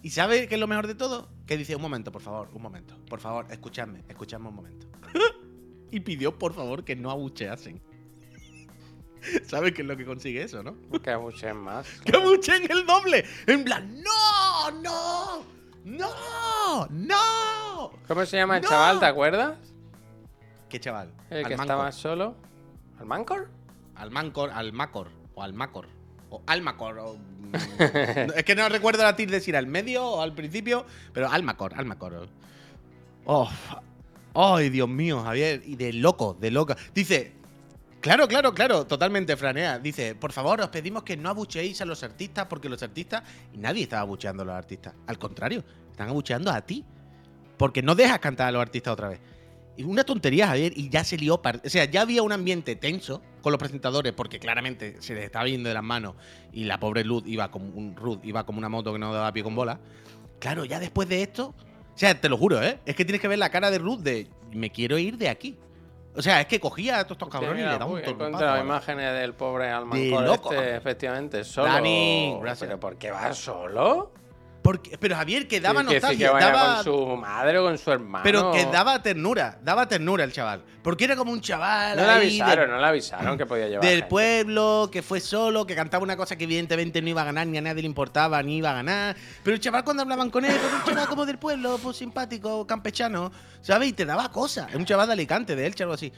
¿Y 0.00 0.10
sabe 0.10 0.46
qué 0.46 0.54
es 0.54 0.60
lo 0.60 0.68
mejor 0.68 0.86
de 0.86 0.94
todo? 0.94 1.28
Que 1.46 1.56
dice, 1.56 1.74
un 1.74 1.82
momento, 1.82 2.12
por 2.12 2.22
favor, 2.22 2.50
un 2.52 2.62
momento. 2.62 2.96
Por 3.08 3.18
favor, 3.18 3.46
escuchadme, 3.50 4.04
escuchadme 4.08 4.48
un 4.48 4.54
momento. 4.54 4.86
y 5.90 5.98
pidió, 6.00 6.38
por 6.38 6.54
favor, 6.54 6.84
que 6.84 6.94
no 6.94 7.10
abucheasen. 7.10 7.82
¿Sabes 9.44 9.72
qué 9.72 9.82
es 9.82 9.88
lo 9.88 9.96
que 9.96 10.04
consigue 10.04 10.42
eso, 10.42 10.62
no? 10.62 10.76
Que 11.00 11.10
abuchen 11.10 11.56
más. 11.56 11.88
¡Que 12.04 12.16
abucheen 12.16 12.70
el 12.70 12.86
doble! 12.86 13.24
En 13.48 13.64
plan, 13.64 14.00
¡no! 14.02 14.70
¡No! 14.82 15.57
¡No! 15.88 16.86
¡No! 16.90 17.90
¿Cómo 18.06 18.26
se 18.26 18.36
llama 18.36 18.56
el 18.58 18.62
¡No! 18.62 18.68
chaval, 18.68 19.00
te 19.00 19.06
acuerdas? 19.06 19.58
¿Qué 20.68 20.78
chaval? 20.80 21.10
El 21.30 21.46
que 21.46 21.54
Almancor. 21.54 21.60
estaba 21.64 21.92
solo. 21.92 22.34
¿Almancor? 22.98 23.48
Almancor, 23.96 24.50
Almacor. 24.50 25.08
O 25.34 25.42
Almacor. 25.42 25.88
O 26.30 26.42
Almacor. 26.46 26.98
o- 26.98 27.16
es 28.36 28.44
que 28.44 28.54
no 28.54 28.68
recuerdo 28.68 29.02
la 29.02 29.16
tilde 29.16 29.40
si 29.40 29.50
era 29.50 29.58
al 29.60 29.66
medio 29.66 30.04
o 30.04 30.20
al 30.20 30.34
principio. 30.34 30.84
Pero 31.14 31.30
Almacor, 31.30 31.72
Almacor. 31.74 32.28
Oh, 33.24 33.48
¡Ay, 34.34 34.68
Dios 34.70 34.88
mío, 34.88 35.22
Javier! 35.22 35.62
Y 35.64 35.76
de 35.76 35.92
loco, 35.94 36.36
de 36.38 36.50
loca. 36.50 36.76
Dice. 36.94 37.37
Claro, 38.00 38.28
claro, 38.28 38.54
claro, 38.54 38.86
totalmente 38.86 39.36
franea. 39.36 39.78
Dice, 39.78 40.14
por 40.14 40.32
favor, 40.32 40.60
os 40.60 40.68
pedimos 40.68 41.02
que 41.02 41.16
no 41.16 41.30
abucheéis 41.30 41.80
a 41.80 41.84
los 41.84 42.02
artistas 42.04 42.46
porque 42.46 42.68
los 42.68 42.82
artistas. 42.82 43.22
Y 43.52 43.58
nadie 43.58 43.82
estaba 43.82 44.02
abucheando 44.02 44.44
a 44.44 44.46
los 44.46 44.54
artistas. 44.54 44.94
Al 45.06 45.18
contrario, 45.18 45.64
están 45.90 46.08
abucheando 46.08 46.50
a 46.50 46.60
ti. 46.60 46.84
Porque 47.56 47.82
no 47.82 47.96
dejas 47.96 48.20
cantar 48.20 48.48
a 48.48 48.52
los 48.52 48.62
artistas 48.62 48.92
otra 48.92 49.08
vez. 49.08 49.20
Y 49.76 49.82
una 49.82 50.04
tontería, 50.04 50.48
Javier, 50.48 50.72
y 50.76 50.88
ya 50.88 51.02
se 51.02 51.16
lió. 51.16 51.36
O 51.36 51.68
sea, 51.68 51.84
ya 51.84 52.02
había 52.02 52.22
un 52.22 52.32
ambiente 52.32 52.76
tenso 52.76 53.22
con 53.42 53.52
los 53.52 53.58
presentadores, 53.58 54.12
porque 54.12 54.38
claramente 54.38 54.96
se 55.00 55.14
les 55.14 55.24
estaba 55.24 55.46
yendo 55.46 55.68
de 55.68 55.74
las 55.74 55.84
manos 55.84 56.14
y 56.52 56.64
la 56.64 56.80
pobre 56.80 57.04
Ruth 57.04 57.24
iba 57.26 57.50
como 57.50 57.66
un 57.66 57.94
Ruth 57.94 58.18
iba 58.24 58.44
como 58.44 58.58
una 58.58 58.68
moto 58.68 58.92
que 58.92 58.98
no 58.98 59.12
daba 59.12 59.32
pie 59.32 59.42
con 59.42 59.54
bola. 59.54 59.80
Claro, 60.40 60.64
ya 60.64 60.80
después 60.80 61.08
de 61.08 61.22
esto. 61.22 61.54
O 61.94 61.98
sea, 61.98 62.20
te 62.20 62.28
lo 62.28 62.36
juro, 62.36 62.62
¿eh? 62.62 62.80
Es 62.86 62.94
que 62.94 63.04
tienes 63.04 63.20
que 63.20 63.28
ver 63.28 63.38
la 63.38 63.50
cara 63.50 63.70
de 63.70 63.78
Ruth 63.78 64.00
de 64.00 64.28
me 64.52 64.70
quiero 64.70 64.98
ir 64.98 65.16
de 65.16 65.28
aquí. 65.28 65.56
O 66.14 66.22
sea, 66.22 66.40
es 66.40 66.46
que 66.46 66.58
cogía 66.58 66.98
a 66.98 67.04
todos 67.04 67.16
estos 67.16 67.28
cabrones 67.28 67.64
y 67.64 67.68
le 67.68 67.78
daba 67.78 67.86
un 67.86 67.98
encontrado 67.98 68.60
imágenes 68.60 69.12
del 69.20 69.34
pobre 69.34 69.70
Almancor 69.70 70.24
loco, 70.24 70.52
este, 70.52 70.76
efectivamente, 70.76 71.44
solo. 71.44 71.68
Dani, 71.68 72.38
gracias. 72.40 72.66
¿Pero 72.66 72.80
por 72.80 72.96
qué 72.96 73.10
va 73.10 73.32
solo? 73.32 74.10
Porque, 74.68 74.98
pero 74.98 75.16
Javier, 75.16 75.48
que 75.48 75.62
daba 75.62 75.80
sí, 75.80 75.86
nostalgia, 75.94 76.30
que 76.30 76.44
daba, 76.44 76.74
con 76.74 76.84
su 76.84 77.16
madre 77.16 77.58
o 77.58 77.62
con 77.62 77.78
su 77.78 77.90
hermano. 77.90 78.22
pero 78.22 78.52
que 78.52 78.66
daba 78.66 79.02
ternura, 79.02 79.58
daba 79.62 79.88
ternura 79.88 80.24
el 80.24 80.32
chaval. 80.32 80.62
Porque 80.82 81.06
era 81.06 81.16
como 81.16 81.32
un 81.32 81.40
chaval 81.40 81.96
No 81.96 82.02
le 82.02 82.10
avisaron, 82.10 82.68
no 82.68 82.78
le 82.78 82.86
avisaron 82.86 83.38
que 83.38 83.46
podía 83.46 83.66
llevar. 83.66 83.82
del 83.82 84.00
gente. 84.00 84.10
pueblo, 84.10 84.90
que 84.92 85.00
fue 85.00 85.20
solo, 85.20 85.66
que 85.66 85.74
cantaba 85.74 86.04
una 86.04 86.18
cosa 86.18 86.36
que 86.36 86.44
evidentemente 86.44 87.00
no 87.00 87.08
iba 87.08 87.22
a 87.22 87.24
ganar, 87.24 87.46
ni 87.46 87.56
a 87.56 87.62
nadie 87.62 87.80
le 87.80 87.86
importaba, 87.86 88.42
ni 88.42 88.58
iba 88.58 88.72
a 88.72 88.74
ganar. 88.74 89.16
Pero 89.42 89.54
el 89.54 89.60
chaval 89.62 89.84
cuando 89.84 90.02
hablaban 90.02 90.28
con 90.28 90.44
él, 90.44 90.54
pues 90.60 90.70
un 90.70 90.84
chaval 90.84 91.08
como 91.08 91.24
del 91.24 91.38
pueblo, 91.38 91.78
pues 91.82 91.96
simpático, 91.96 92.66
campechano, 92.66 93.32
¿sabes? 93.62 93.88
Y 93.88 93.92
te 93.94 94.04
daba 94.04 94.30
cosas. 94.30 94.68
Es 94.68 94.74
un 94.76 94.84
chaval 94.84 95.06
de 95.06 95.14
Alicante, 95.14 95.56
de 95.56 95.64
Elche, 95.64 95.84
algo 95.84 95.94
así. 95.94 96.12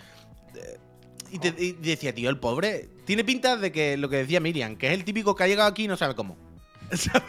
Y, 1.30 1.38
te, 1.38 1.54
y 1.56 1.74
decía, 1.74 2.12
tío, 2.12 2.28
el 2.30 2.40
pobre, 2.40 2.88
tiene 3.04 3.22
pinta 3.22 3.56
de 3.56 3.70
que 3.70 3.96
lo 3.96 4.08
que 4.08 4.16
decía 4.16 4.40
Miriam, 4.40 4.74
que 4.74 4.88
es 4.88 4.94
el 4.94 5.04
típico 5.04 5.36
que 5.36 5.44
ha 5.44 5.46
llegado 5.46 5.68
aquí 5.68 5.84
y 5.84 5.88
no 5.88 5.96
sabe 5.96 6.16
cómo. 6.16 6.36
¿Sabes? 6.92 7.22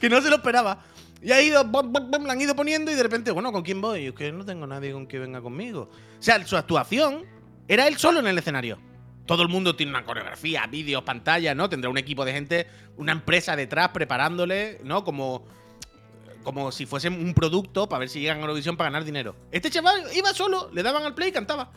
Que 0.00 0.08
no 0.08 0.20
se 0.20 0.30
lo 0.30 0.36
esperaba. 0.36 0.84
Y 1.22 1.32
ha 1.32 1.40
ido, 1.40 1.64
bom, 1.64 1.90
bom, 1.90 2.10
bom, 2.10 2.24
la 2.26 2.34
han 2.34 2.40
ido 2.40 2.54
poniendo 2.54 2.90
y 2.90 2.94
de 2.94 3.02
repente, 3.02 3.30
bueno, 3.30 3.50
¿con 3.50 3.62
quién 3.62 3.80
voy? 3.80 4.06
Es 4.08 4.12
que 4.12 4.30
no 4.30 4.44
tengo 4.44 4.66
nadie 4.66 4.92
con 4.92 5.06
que 5.06 5.18
venga 5.18 5.40
conmigo. 5.40 5.88
O 6.18 6.22
sea, 6.22 6.44
su 6.46 6.56
actuación 6.56 7.24
era 7.66 7.88
él 7.88 7.96
solo 7.96 8.20
en 8.20 8.26
el 8.26 8.36
escenario. 8.36 8.78
Todo 9.26 9.42
el 9.42 9.48
mundo 9.48 9.74
tiene 9.74 9.90
una 9.90 10.04
coreografía, 10.04 10.66
vídeos, 10.66 11.02
pantallas, 11.02 11.56
¿no? 11.56 11.70
Tendrá 11.70 11.88
un 11.88 11.96
equipo 11.96 12.26
de 12.26 12.32
gente, 12.34 12.66
una 12.98 13.12
empresa 13.12 13.56
detrás 13.56 13.88
preparándole, 13.88 14.80
¿no? 14.84 15.02
Como, 15.02 15.46
como 16.42 16.70
si 16.70 16.84
fuese 16.84 17.08
un 17.08 17.32
producto 17.32 17.88
para 17.88 18.00
ver 18.00 18.10
si 18.10 18.20
llegan 18.20 18.38
a 18.38 18.40
Eurovisión 18.42 18.76
para 18.76 18.90
ganar 18.90 19.04
dinero. 19.04 19.34
Este 19.50 19.70
chaval 19.70 20.02
iba 20.14 20.34
solo, 20.34 20.68
le 20.74 20.82
daban 20.82 21.04
al 21.04 21.14
play 21.14 21.30
y 21.30 21.32
cantaba. 21.32 21.72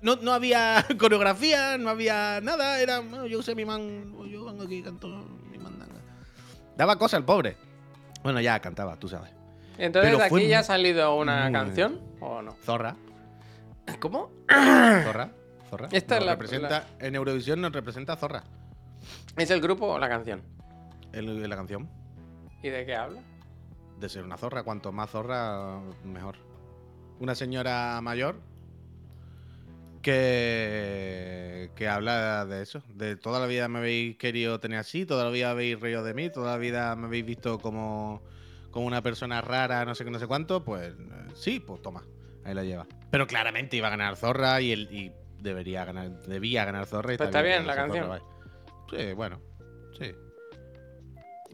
No, 0.00 0.14
no 0.14 0.32
había 0.32 0.86
coreografía, 0.98 1.76
no 1.76 1.90
había 1.90 2.40
nada, 2.40 2.80
era, 2.80 3.00
"Bueno, 3.00 3.26
yo 3.26 3.42
sé 3.42 3.56
mi 3.56 3.64
man, 3.64 4.14
yo 4.30 4.44
vengo 4.44 4.62
aquí 4.62 4.76
y 4.76 4.82
canto. 4.82 5.29
Daba 6.80 6.96
cosa 6.96 7.18
al 7.18 7.26
pobre. 7.26 7.58
Bueno, 8.22 8.40
ya 8.40 8.58
cantaba, 8.58 8.96
tú 8.96 9.06
sabes. 9.06 9.30
Entonces, 9.76 10.10
Pero 10.12 10.22
¿de 10.22 10.30
fue 10.30 10.40
aquí 10.40 10.48
ya 10.48 10.60
ha 10.60 10.62
salido 10.62 11.14
una 11.14 11.42
muy- 11.42 11.52
canción 11.52 12.00
o 12.20 12.40
no? 12.40 12.52
Zorra, 12.64 12.96
¿Cómo? 14.00 14.30
Zorra, 14.48 15.30
Zorra. 15.68 15.88
Esta 15.92 16.16
es 16.16 16.24
la- 16.24 16.32
representa, 16.32 16.86
En 16.98 17.14
Eurovisión 17.16 17.60
nos 17.60 17.72
representa 17.72 18.16
Zorra, 18.16 18.44
¿Es 19.36 19.50
el 19.50 19.60
grupo 19.60 19.88
o 19.88 19.98
la 19.98 20.08
canción? 20.08 20.40
en 21.12 21.46
la 21.50 21.54
canción. 21.54 21.86
¿Y 22.62 22.70
de 22.70 22.86
qué 22.86 22.94
habla? 22.96 23.20
De 23.98 24.08
ser 24.08 24.24
una 24.24 24.38
zorra, 24.38 24.62
cuanto 24.62 24.90
más 24.90 25.10
zorra, 25.10 25.80
mejor. 26.02 26.36
Una 27.18 27.34
señora 27.34 28.00
mayor 28.00 28.36
que, 30.02 31.70
que 31.74 31.88
habla 31.88 32.44
de 32.46 32.62
eso. 32.62 32.82
De 32.94 33.16
toda 33.16 33.40
la 33.40 33.46
vida 33.46 33.68
me 33.68 33.78
habéis 33.80 34.16
querido 34.16 34.60
tener 34.60 34.78
así, 34.78 35.06
toda 35.06 35.24
la 35.24 35.30
vida 35.30 35.50
habéis 35.50 35.78
reído 35.80 36.02
de 36.04 36.14
mí, 36.14 36.30
toda 36.30 36.52
la 36.52 36.58
vida 36.58 36.94
me 36.96 37.06
habéis 37.06 37.24
visto 37.24 37.58
como, 37.58 38.22
como 38.70 38.86
una 38.86 39.02
persona 39.02 39.40
rara, 39.40 39.84
no 39.84 39.94
sé 39.94 40.04
qué, 40.04 40.10
no 40.10 40.18
sé 40.18 40.26
cuánto. 40.26 40.64
Pues 40.64 40.88
eh, 40.88 40.94
sí, 41.34 41.60
pues 41.60 41.82
toma, 41.82 42.02
ahí 42.44 42.54
la 42.54 42.64
lleva. 42.64 42.86
Pero 43.10 43.26
claramente 43.26 43.76
iba 43.76 43.88
a 43.88 43.90
ganar 43.90 44.16
Zorra 44.16 44.60
y, 44.60 44.72
el, 44.72 44.82
y 44.92 45.12
debería 45.38 45.84
ganar, 45.84 46.22
debía 46.22 46.64
ganar 46.64 46.86
Zorra. 46.86 47.14
Y 47.14 47.16
Pero 47.18 47.30
está 47.30 47.42
bien 47.42 47.66
la 47.66 47.74
canción. 47.74 48.06
Zorra. 48.06 48.20
Sí, 48.90 49.12
bueno, 49.14 49.40
sí. 49.98 50.12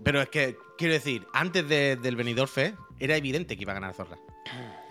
Pero 0.05 0.21
es 0.21 0.29
que, 0.29 0.57
quiero 0.77 0.95
decir, 0.95 1.27
antes 1.33 1.67
de- 1.69 1.97
del 1.97 2.17
Benidorm 2.17 2.49
Fest 2.49 2.77
era 2.99 3.17
evidente 3.17 3.57
que 3.57 3.63
iba 3.63 3.73
a 3.73 3.77
ganar 3.77 3.95
Zorra. 3.95 4.19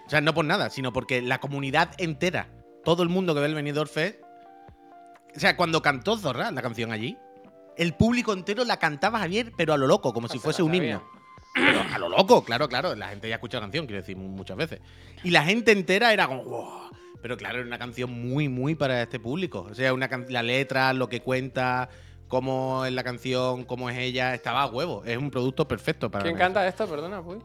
O 0.06 0.10
sea, 0.10 0.22
no 0.22 0.34
por 0.34 0.46
nada, 0.46 0.70
sino 0.70 0.94
porque 0.94 1.22
la 1.22 1.40
comunidad 1.40 1.92
entera, 1.98 2.50
todo 2.86 3.04
el 3.04 3.10
mundo 3.10 3.34
que 3.34 3.42
ve 3.42 3.48
el 3.48 3.56
Benidorm 3.56 3.90
Fest. 3.90 4.20
O 5.36 5.40
sea, 5.40 5.58
cuando 5.58 5.82
cantó 5.82 6.18
Zorra 6.18 6.50
la 6.52 6.62
canción 6.62 6.92
allí, 6.94 7.18
el 7.78 7.94
público 7.94 8.32
entero 8.32 8.64
la 8.64 8.78
cantaba 8.78 9.20
Javier, 9.20 9.52
pero 9.58 9.74
a 9.74 9.78
lo 9.78 9.86
loco, 9.88 10.14
como 10.14 10.30
si 10.30 10.38
se 10.38 10.44
fuese 10.44 10.64
un 10.64 10.74
himno. 10.74 11.04
Pero 11.54 11.82
a 11.94 11.98
lo 12.00 12.10
loco, 12.10 12.44
claro, 12.44 12.68
claro. 12.70 12.96
La 12.96 13.10
gente 13.10 13.28
ya 13.28 13.36
ha 13.36 13.38
escuchado 13.38 13.62
la 13.62 13.66
canción, 13.68 13.86
quiero 13.86 14.02
decir, 14.02 14.16
mu- 14.18 14.30
muchas 14.30 14.56
veces. 14.58 14.80
Y 15.24 15.32
la 15.32 15.44
gente 15.44 15.72
entera 15.72 16.14
era 16.14 16.28
como, 16.28 16.44
"Wow". 16.44 16.70
Pero 17.22 17.38
claro, 17.38 17.58
era 17.60 17.68
una 17.68 17.80
canción 17.80 18.12
muy, 18.12 18.48
muy 18.50 18.76
para 18.76 19.02
este 19.02 19.20
público. 19.20 19.68
O 19.70 19.74
sea, 19.74 19.94
una 19.94 20.08
la 20.30 20.44
letra, 20.44 20.94
lo 20.94 21.10
que 21.10 21.22
cuenta, 21.22 21.90
cómo 22.28 22.86
es 22.86 22.94
la 22.94 23.04
canción, 23.04 23.64
cómo 23.64 23.90
es 23.90 23.98
ella, 23.98 24.34
estaba 24.36 24.64
a 24.64 24.68
huevo. 24.68 25.04
Es 25.06 25.18
un 25.18 25.32
producto 25.32 25.68
perfecto 25.68 26.12
para 26.12 26.24
¿Quién 26.24 26.38
canta 26.38 26.68
esto? 26.68 26.88
Perdona, 26.88 27.24
pues. 27.24 27.40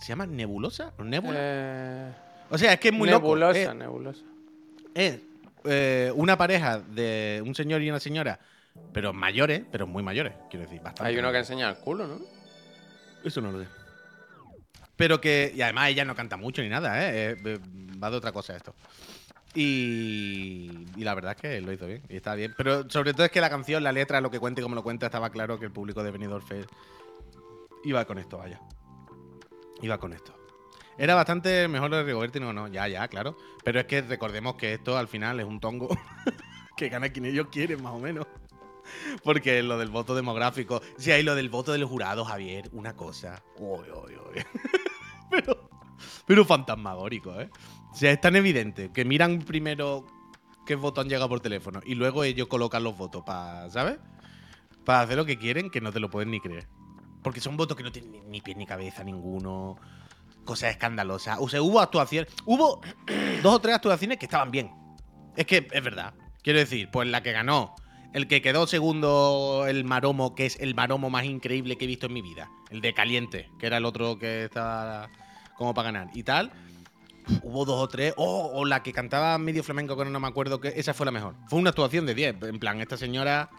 ¿Se 0.00 0.08
llama 0.08 0.26
Nebulosa? 0.26 0.92
¿O 0.98 1.04
Nebula? 1.04 1.36
Eh, 1.38 2.12
o 2.50 2.58
sea, 2.58 2.72
es 2.74 2.80
que 2.80 2.88
es 2.88 2.94
muy 2.94 3.08
nebulosa, 3.08 3.58
loco. 3.60 3.70
Eh, 3.72 3.74
nebulosa. 3.74 4.24
Es, 4.94 5.20
eh, 5.64 6.12
una 6.14 6.36
pareja 6.38 6.78
de 6.78 7.42
un 7.44 7.54
señor 7.54 7.82
y 7.82 7.90
una 7.90 8.00
señora, 8.00 8.38
pero 8.92 9.12
mayores, 9.12 9.62
pero 9.70 9.86
muy 9.86 10.02
mayores, 10.02 10.34
quiero 10.50 10.64
decir, 10.64 10.80
bastante. 10.80 11.10
Hay 11.10 11.18
uno 11.18 11.32
que 11.32 11.38
enseña 11.38 11.70
el 11.70 11.76
culo, 11.76 12.06
¿no? 12.06 12.20
Eso 13.24 13.40
no 13.40 13.50
lo 13.52 13.62
sé. 13.62 13.68
Pero 14.96 15.20
que. 15.20 15.52
Y 15.54 15.62
además 15.62 15.88
ella 15.88 16.04
no 16.04 16.14
canta 16.14 16.36
mucho 16.36 16.62
ni 16.62 16.68
nada, 16.68 17.02
¿eh? 17.02 17.32
Eh, 17.32 17.36
eh, 17.44 17.58
Va 18.02 18.10
de 18.10 18.16
otra 18.16 18.32
cosa 18.32 18.54
esto. 18.56 18.74
Y, 19.54 20.86
y 20.96 21.04
la 21.04 21.14
verdad 21.14 21.32
es 21.36 21.40
que 21.40 21.60
lo 21.60 21.72
hizo 21.72 21.86
bien. 21.86 22.02
Y 22.08 22.16
está 22.16 22.34
bien. 22.34 22.54
Pero 22.56 22.88
sobre 22.90 23.12
todo 23.12 23.24
es 23.24 23.32
que 23.32 23.40
la 23.40 23.50
canción, 23.50 23.82
la 23.82 23.92
letra, 23.92 24.20
lo 24.20 24.30
que 24.30 24.40
cuenta 24.40 24.60
y 24.60 24.62
cómo 24.62 24.74
lo 24.74 24.82
cuenta, 24.82 25.06
estaba 25.06 25.30
claro 25.30 25.58
que 25.58 25.66
el 25.66 25.72
público 25.72 26.02
de 26.02 26.10
Benidorm 26.10 26.44
Fest 26.44 26.70
iba 27.84 28.04
con 28.04 28.18
esto, 28.18 28.38
vaya. 28.38 28.60
Iba 29.80 29.98
con 29.98 30.12
esto. 30.12 30.33
Era 30.96 31.14
bastante 31.14 31.66
mejor 31.68 31.90
lo 31.90 31.96
de 31.96 32.04
Rigoberti, 32.04 32.40
no, 32.40 32.52
no, 32.52 32.68
ya, 32.68 32.86
ya, 32.88 33.08
claro. 33.08 33.36
Pero 33.64 33.80
es 33.80 33.86
que 33.86 34.02
recordemos 34.02 34.54
que 34.54 34.74
esto 34.74 34.96
al 34.96 35.08
final 35.08 35.40
es 35.40 35.46
un 35.46 35.60
tongo 35.60 35.88
que 36.76 36.88
gana 36.88 37.08
quien 37.08 37.26
ellos 37.26 37.48
quieren, 37.50 37.82
más 37.82 37.94
o 37.94 37.98
menos. 37.98 38.26
Porque 39.22 39.62
lo 39.62 39.78
del 39.78 39.88
voto 39.88 40.14
demográfico. 40.14 40.82
Sí, 40.96 41.10
hay 41.10 41.22
lo 41.22 41.34
del 41.34 41.48
voto 41.48 41.72
del 41.72 41.84
jurado, 41.84 42.24
Javier, 42.24 42.68
una 42.72 42.94
cosa. 42.94 43.42
Uy, 43.56 43.86
uy, 43.90 44.14
uy. 44.14 44.42
pero, 45.30 45.70
pero 46.26 46.44
fantasmagórico, 46.44 47.40
¿eh? 47.40 47.50
O 47.92 47.96
sea, 47.96 48.10
es 48.10 48.20
tan 48.20 48.36
evidente 48.36 48.90
que 48.92 49.04
miran 49.04 49.40
primero 49.40 50.06
qué 50.66 50.74
votos 50.74 51.02
han 51.02 51.08
llegado 51.08 51.28
por 51.28 51.40
teléfono 51.40 51.80
y 51.84 51.94
luego 51.94 52.24
ellos 52.24 52.48
colocan 52.48 52.82
los 52.82 52.96
votos 52.96 53.22
para, 53.24 53.70
¿sabes? 53.70 53.98
Para 54.84 55.02
hacer 55.02 55.16
lo 55.16 55.24
que 55.24 55.38
quieren 55.38 55.70
que 55.70 55.80
no 55.80 55.92
te 55.92 56.00
lo 56.00 56.10
pueden 56.10 56.30
ni 56.30 56.40
creer. 56.40 56.66
Porque 57.22 57.40
son 57.40 57.56
votos 57.56 57.76
que 57.76 57.82
no 57.82 57.92
tienen 57.92 58.30
ni 58.30 58.40
pie 58.40 58.54
ni 58.54 58.66
cabeza 58.66 59.02
ninguno. 59.02 59.76
Cosas 60.44 60.70
escandalosas. 60.70 61.38
O 61.40 61.48
sea, 61.48 61.62
hubo 61.62 61.80
actuaciones. 61.80 62.32
Hubo 62.44 62.80
dos 63.42 63.54
o 63.54 63.60
tres 63.60 63.76
actuaciones 63.76 64.18
que 64.18 64.26
estaban 64.26 64.50
bien. 64.50 64.70
Es 65.36 65.46
que 65.46 65.66
es 65.70 65.84
verdad. 65.84 66.14
Quiero 66.42 66.58
decir, 66.58 66.90
pues 66.90 67.08
la 67.08 67.22
que 67.22 67.32
ganó, 67.32 67.74
el 68.12 68.28
que 68.28 68.42
quedó 68.42 68.66
segundo, 68.66 69.64
el 69.66 69.84
maromo, 69.84 70.34
que 70.34 70.46
es 70.46 70.60
el 70.60 70.74
maromo 70.74 71.10
más 71.10 71.24
increíble 71.24 71.76
que 71.76 71.84
he 71.84 71.88
visto 71.88 72.06
en 72.06 72.12
mi 72.12 72.22
vida. 72.22 72.50
El 72.70 72.80
de 72.80 72.94
Caliente, 72.94 73.50
que 73.58 73.66
era 73.66 73.78
el 73.78 73.84
otro 73.84 74.18
que 74.18 74.44
estaba 74.44 75.10
como 75.56 75.74
para 75.74 75.90
ganar. 75.90 76.10
Y 76.14 76.22
tal. 76.22 76.52
Hubo 77.42 77.64
dos 77.64 77.80
o 77.80 77.88
tres. 77.88 78.14
Oh, 78.16 78.50
o 78.54 78.64
la 78.66 78.82
que 78.82 78.92
cantaba 78.92 79.38
medio 79.38 79.64
flamenco, 79.64 79.96
que 79.96 80.04
no 80.04 80.20
me 80.20 80.28
acuerdo 80.28 80.60
que. 80.60 80.68
Esa 80.68 80.94
fue 80.94 81.06
la 81.06 81.12
mejor. 81.12 81.34
Fue 81.48 81.58
una 81.58 81.70
actuación 81.70 82.06
de 82.06 82.14
10. 82.14 82.42
En 82.42 82.58
plan, 82.58 82.80
esta 82.80 82.96
señora 82.96 83.50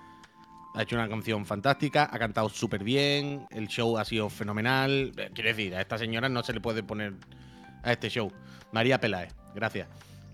ha 0.75 0.81
hecho 0.81 0.95
una 0.95 1.07
canción 1.07 1.45
fantástica, 1.45 2.09
ha 2.11 2.19
cantado 2.19 2.49
súper 2.49 2.83
bien, 2.83 3.47
el 3.49 3.67
show 3.67 3.97
ha 3.97 4.05
sido 4.05 4.29
fenomenal. 4.29 5.11
Eh, 5.17 5.29
Quiero 5.33 5.49
decir, 5.49 5.73
a 5.75 5.81
esta 5.81 5.97
señora 5.97 6.27
no 6.27 6.43
se 6.43 6.53
le 6.53 6.59
puede 6.59 6.83
poner 6.83 7.13
a 7.83 7.91
este 7.91 8.09
show. 8.09 8.31
María 8.71 8.99
Peláez, 8.99 9.33
gracias. 9.53 9.87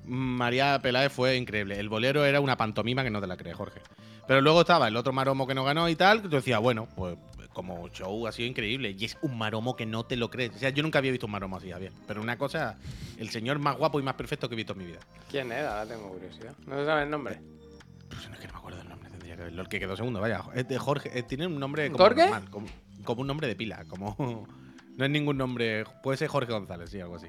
María 0.05 0.79
Peláez 0.81 1.11
fue 1.11 1.37
increíble. 1.37 1.79
El 1.79 1.89
bolero 1.89 2.25
era 2.25 2.41
una 2.41 2.57
pantomima 2.57 3.03
que 3.03 3.11
no 3.11 3.21
te 3.21 3.27
la 3.27 3.37
crees, 3.37 3.55
Jorge. 3.55 3.81
Pero 4.27 4.41
luego 4.41 4.61
estaba 4.61 4.87
el 4.87 4.95
otro 4.97 5.13
maromo 5.13 5.45
que 5.45 5.53
no 5.53 5.63
ganó 5.63 5.87
y 5.89 5.95
tal, 5.95 6.23
que 6.23 6.29
tú 6.29 6.35
decías, 6.37 6.59
bueno, 6.59 6.87
pues 6.95 7.17
como 7.53 7.89
show 7.89 8.25
ha 8.27 8.31
sido 8.31 8.47
increíble. 8.47 8.95
Y 8.97 9.05
es 9.05 9.17
un 9.21 9.37
maromo 9.37 9.75
que 9.75 9.85
no 9.85 10.05
te 10.05 10.15
lo 10.15 10.31
crees. 10.31 10.55
O 10.55 10.57
sea, 10.57 10.69
yo 10.69 10.81
nunca 10.81 10.99
había 10.99 11.11
visto 11.11 11.27
un 11.27 11.33
maromo 11.33 11.57
así, 11.57 11.69
Javier. 11.69 11.91
Pero 12.07 12.21
una 12.21 12.37
cosa, 12.37 12.77
el 13.17 13.29
señor 13.29 13.59
más 13.59 13.77
guapo 13.77 13.99
y 13.99 14.03
más 14.03 14.15
perfecto 14.15 14.49
que 14.49 14.55
he 14.55 14.57
visto 14.57 14.73
en 14.73 14.79
mi 14.79 14.85
vida. 14.85 14.99
¿Quién 15.29 15.51
es? 15.51 15.65
Ahora 15.65 15.85
tengo 15.85 16.09
curiosidad. 16.09 16.55
¿No 16.65 16.77
se 16.79 16.85
sabe 16.85 17.03
el 17.03 17.09
nombre? 17.09 17.39
Pues 18.09 18.27
no 18.27 18.33
es 18.33 18.39
que 18.39 18.47
no 18.47 18.53
me 18.53 18.59
acuerdo 18.59 18.81
el 18.81 18.89
nombre. 18.89 19.00
El 19.47 19.67
que 19.67 19.79
quedó 19.79 19.95
segundo, 19.95 20.19
vaya. 20.21 20.43
Es 20.53 20.67
de 20.67 20.77
Jorge. 20.77 21.17
eh, 21.17 21.23
tiene 21.23 21.47
un 21.47 21.59
nombre 21.59 21.91
como 21.91 22.03
normal, 22.09 22.49
como, 22.49 22.67
como 23.03 23.21
un 23.21 23.27
nombre 23.27 23.47
de 23.47 23.55
pila, 23.55 23.85
como. 23.87 24.15
No 24.97 25.05
es 25.05 25.11
ningún 25.11 25.37
nombre. 25.37 25.85
Puede 26.03 26.17
ser 26.17 26.27
Jorge 26.27 26.51
González, 26.51 26.89
sí, 26.89 26.99
algo 26.99 27.15
así. 27.15 27.27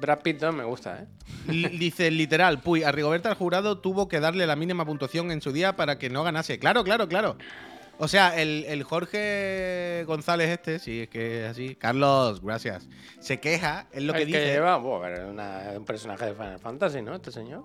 Brad 0.00 0.20
Pitt 0.20 0.40
no 0.42 0.52
me 0.52 0.62
gusta, 0.64 1.02
¿eh? 1.48 1.68
Dice 1.78 2.10
literal, 2.10 2.60
Puy, 2.60 2.84
a 2.84 2.92
Rigoberta 2.92 3.28
el 3.30 3.34
jurado 3.34 3.78
tuvo 3.78 4.08
que 4.08 4.20
darle 4.20 4.46
la 4.46 4.54
mínima 4.54 4.84
puntuación 4.86 5.30
en 5.32 5.40
su 5.40 5.52
día 5.52 5.74
para 5.74 5.98
que 5.98 6.08
no 6.08 6.22
ganase. 6.22 6.58
Claro, 6.58 6.84
claro, 6.84 7.08
claro. 7.08 7.36
O 7.98 8.06
sea, 8.08 8.40
el, 8.40 8.64
el 8.68 8.84
Jorge 8.84 10.04
González 10.06 10.50
este, 10.50 10.78
sí, 10.78 11.00
es 11.02 11.08
que 11.08 11.44
es 11.46 11.50
así. 11.50 11.74
Carlos, 11.74 12.40
gracias. 12.42 12.88
Se 13.20 13.40
queja, 13.40 13.86
es 13.90 14.02
lo 14.04 14.12
que 14.12 14.20
el 14.22 14.26
dice. 14.28 14.44
lleva, 14.44 14.76
una- 14.78 15.72
un 15.76 15.84
personaje 15.84 16.26
de 16.26 16.34
Final 16.34 16.58
Fantasy, 16.60 17.02
¿no? 17.02 17.14
Este 17.14 17.32
señor. 17.32 17.64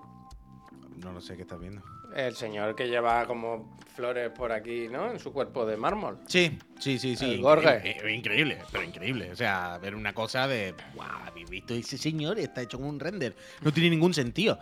No 0.96 1.12
lo 1.12 1.20
sé 1.20 1.36
qué 1.36 1.42
estás 1.42 1.60
viendo. 1.60 1.82
El 2.14 2.34
señor 2.34 2.74
que 2.74 2.88
lleva 2.88 3.26
como 3.26 3.78
flores 3.94 4.30
por 4.30 4.52
aquí, 4.52 4.88
¿no? 4.88 5.10
En 5.10 5.18
su 5.18 5.32
cuerpo 5.32 5.64
de 5.66 5.76
mármol. 5.76 6.18
Sí, 6.26 6.58
sí, 6.78 6.98
sí, 6.98 7.16
sí. 7.16 7.34
El 7.34 7.44
eh, 7.44 8.14
Increíble, 8.14 8.58
pero 8.70 8.84
increíble. 8.84 9.30
O 9.30 9.36
sea, 9.36 9.78
ver 9.78 9.94
una 9.94 10.12
cosa 10.12 10.48
de. 10.48 10.74
¡Wow! 10.94 11.04
¿Habéis 11.26 11.48
visto 11.48 11.74
ese 11.74 11.98
señor? 11.98 12.38
Está 12.38 12.62
hecho 12.62 12.78
con 12.78 12.88
un 12.88 13.00
render. 13.00 13.36
No 13.60 13.72
tiene 13.72 13.90
ningún 13.90 14.14
sentido. 14.14 14.58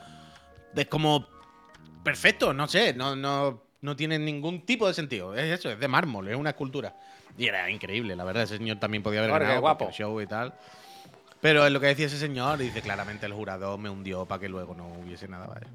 Es 0.74 0.86
como. 0.86 1.26
Perfecto, 2.04 2.52
no 2.52 2.66
sé. 2.66 2.94
No, 2.94 3.14
no, 3.14 3.62
no 3.80 3.96
tiene 3.96 4.18
ningún 4.18 4.64
tipo 4.64 4.86
de 4.86 4.94
sentido. 4.94 5.34
Es 5.34 5.58
eso, 5.58 5.70
es 5.70 5.78
de 5.78 5.88
mármol, 5.88 6.28
es 6.28 6.36
una 6.36 6.50
escultura. 6.50 6.96
Y 7.36 7.46
era 7.46 7.70
increíble, 7.70 8.16
la 8.16 8.24
verdad. 8.24 8.44
Ese 8.44 8.58
señor 8.58 8.78
también 8.78 9.02
podía 9.02 9.20
haber 9.20 9.30
Jorge, 9.30 9.44
ganado 9.44 9.60
guapo. 9.60 9.84
cualquier 9.86 10.06
show 10.06 10.20
y 10.20 10.26
tal. 10.26 10.54
Pero 11.40 11.64
es 11.64 11.72
lo 11.72 11.80
que 11.80 11.86
decía 11.86 12.06
ese 12.06 12.18
señor. 12.18 12.58
Dice 12.58 12.82
claramente 12.82 13.26
el 13.26 13.32
jurado 13.32 13.78
me 13.78 13.88
hundió 13.88 14.26
para 14.26 14.40
que 14.40 14.48
luego 14.48 14.74
no 14.74 14.88
hubiese 14.88 15.28
nada. 15.28 15.46
Vaya. 15.46 15.66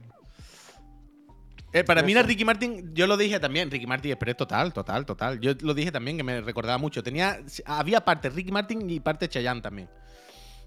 Eh, 1.75 1.83
para 1.83 2.01
mí. 2.03 2.13
Ricky 2.13 2.45
Martin, 2.45 2.93
yo 2.93 3.05
lo 3.05 3.17
dije 3.17 3.39
también, 3.39 3.69
Ricky 3.69 3.85
Martin 3.85 4.11
Express 4.11 4.37
total, 4.37 4.71
total, 4.73 5.05
total. 5.05 5.39
Yo 5.41 5.51
lo 5.61 5.73
dije 5.73 5.91
también 5.91 6.15
que 6.17 6.23
me 6.23 6.39
recordaba 6.41 6.77
mucho. 6.77 7.03
Tenía, 7.03 7.39
había 7.65 8.03
parte 8.03 8.29
Ricky 8.29 8.51
Martin 8.51 8.89
y 8.89 8.99
parte 8.99 9.27
Chayanne 9.27 9.61
también. 9.61 9.89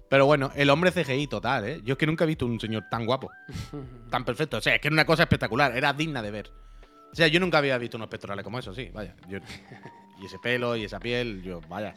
Pero 0.07 0.25
bueno, 0.25 0.51
el 0.55 0.69
hombre 0.69 0.91
CGI 0.91 1.27
total, 1.27 1.67
¿eh? 1.67 1.81
Yo 1.83 1.93
es 1.93 1.97
que 1.97 2.05
nunca 2.07 2.23
he 2.23 2.27
visto 2.27 2.45
un 2.45 2.59
señor 2.59 2.85
tan 2.89 3.05
guapo, 3.05 3.29
tan 4.09 4.23
perfecto. 4.25 4.57
O 4.57 4.61
sea, 4.61 4.75
es 4.75 4.81
que 4.81 4.87
era 4.87 4.93
una 4.93 5.05
cosa 5.05 5.23
espectacular, 5.23 5.75
era 5.75 5.93
digna 5.93 6.21
de 6.21 6.31
ver. 6.31 6.51
O 7.11 7.15
sea, 7.15 7.27
yo 7.27 7.39
nunca 7.39 7.57
había 7.57 7.77
visto 7.79 7.97
unos 7.97 8.09
pectorales 8.09 8.43
como 8.43 8.59
eso, 8.59 8.73
sí, 8.73 8.89
vaya. 8.93 9.15
Yo- 9.27 9.39
y 10.21 10.25
ese 10.25 10.37
pelo 10.39 10.75
y 10.75 10.83
esa 10.83 10.99
piel, 10.99 11.41
yo, 11.41 11.59
vaya. 11.69 11.95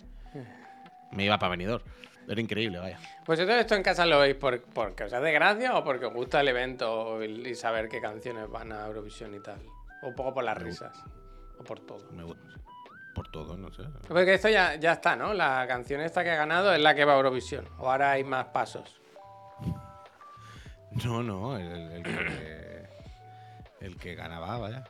Me 1.10 1.24
iba 1.26 1.38
para 1.38 1.50
venidor. 1.50 1.84
Era 2.28 2.40
increíble, 2.40 2.78
vaya. 2.78 2.98
Pues 3.24 3.38
todo 3.38 3.50
esto 3.52 3.74
en 3.74 3.82
casa 3.82 4.06
lo 4.06 4.18
veis 4.20 4.34
por, 4.36 4.62
porque 4.62 5.04
os 5.04 5.12
hace 5.12 5.32
gracia 5.32 5.76
o 5.76 5.82
porque 5.84 6.06
os 6.06 6.12
gusta 6.14 6.40
el 6.40 6.48
evento 6.48 7.22
y, 7.22 7.48
y 7.48 7.54
saber 7.54 7.88
qué 7.88 8.00
canciones 8.00 8.48
van 8.48 8.72
a 8.72 8.86
Eurovisión 8.86 9.34
y 9.34 9.40
tal. 9.40 9.60
O 10.02 10.08
un 10.08 10.14
poco 10.14 10.32
por 10.34 10.44
las 10.44 10.56
Me 10.58 10.64
risas. 10.64 10.96
O 11.58 11.64
por 11.64 11.80
todo. 11.80 12.10
Me 12.12 12.24
por 13.14 13.28
todo, 13.30 13.56
no 13.58 13.70
sé. 13.72 13.82
Porque 14.08 14.34
esto 14.34 14.48
ya, 14.48 14.76
ya 14.76 14.92
está, 14.92 15.14
¿no? 15.16 15.34
La 15.34 15.66
canción 15.68 16.00
esta 16.00 16.24
que 16.24 16.30
ha 16.30 16.36
ganado 16.36 16.72
es 16.72 16.80
la 16.80 16.94
que 16.94 17.04
va 17.04 17.12
a 17.12 17.16
Eurovisión. 17.16 17.68
O 17.78 17.90
ahora 17.90 18.12
hay 18.12 18.24
más 18.24 18.46
pasos. 18.46 19.00
No, 21.04 21.22
no, 21.22 21.56
el, 21.56 21.66
el- 21.72 21.92
el 21.92 22.02
que. 22.02 22.82
El 23.80 23.96
que 23.96 24.14
ganaba, 24.14 24.58
vaya. 24.58 24.84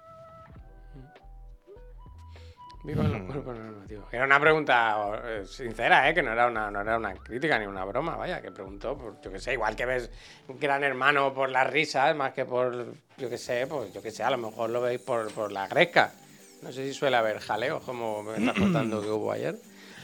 Viva 2.85 3.05
los 3.05 3.23
cuerpos 3.23 3.57
normativos. 3.57 4.13
Era 4.13 4.25
una 4.25 4.41
pregunta 4.41 5.21
eh, 5.25 5.45
sincera, 5.47 6.09
¿eh? 6.09 6.15
Que 6.15 6.23
no 6.23 6.33
era, 6.33 6.49
una, 6.49 6.71
no 6.71 6.81
era 6.81 6.97
una 6.97 7.15
crítica 7.15 7.59
ni 7.59 7.67
una 7.67 7.85
broma, 7.85 8.17
vaya, 8.17 8.43
que 8.43 8.51
preguntó, 8.51 8.99
por, 8.99 9.21
yo 9.21 9.31
que 9.31 9.39
sé, 9.39 9.53
igual 9.53 9.77
que 9.77 9.87
ves 9.87 10.11
un 10.49 10.59
gran 10.59 10.83
hermano 10.83 11.33
por 11.33 11.49
las 11.49 11.71
risas, 11.71 12.17
más 12.17 12.33
que 12.33 12.45
por, 12.45 12.95
yo 13.17 13.31
que 13.31 13.39
sé, 13.39 13.69
pues 13.69 13.93
yo 13.93 14.03
que 14.03 14.11
sé, 14.11 14.25
a 14.25 14.31
lo 14.31 14.39
mejor 14.39 14.71
lo 14.71 14.81
veis 14.81 15.01
por, 15.01 15.33
por 15.33 15.53
la 15.53 15.69
gresca. 15.69 16.13
No 16.63 16.73
sé 16.73 16.87
si 16.87 16.93
suele 16.93 17.17
haber 17.17 17.39
jaleos, 17.39 17.85
como 17.85 18.23
me 18.23 18.39
estás 18.39 18.59
contando 18.59 19.01
que 19.01 19.11
hubo 19.11 19.31
ayer. 19.31 19.57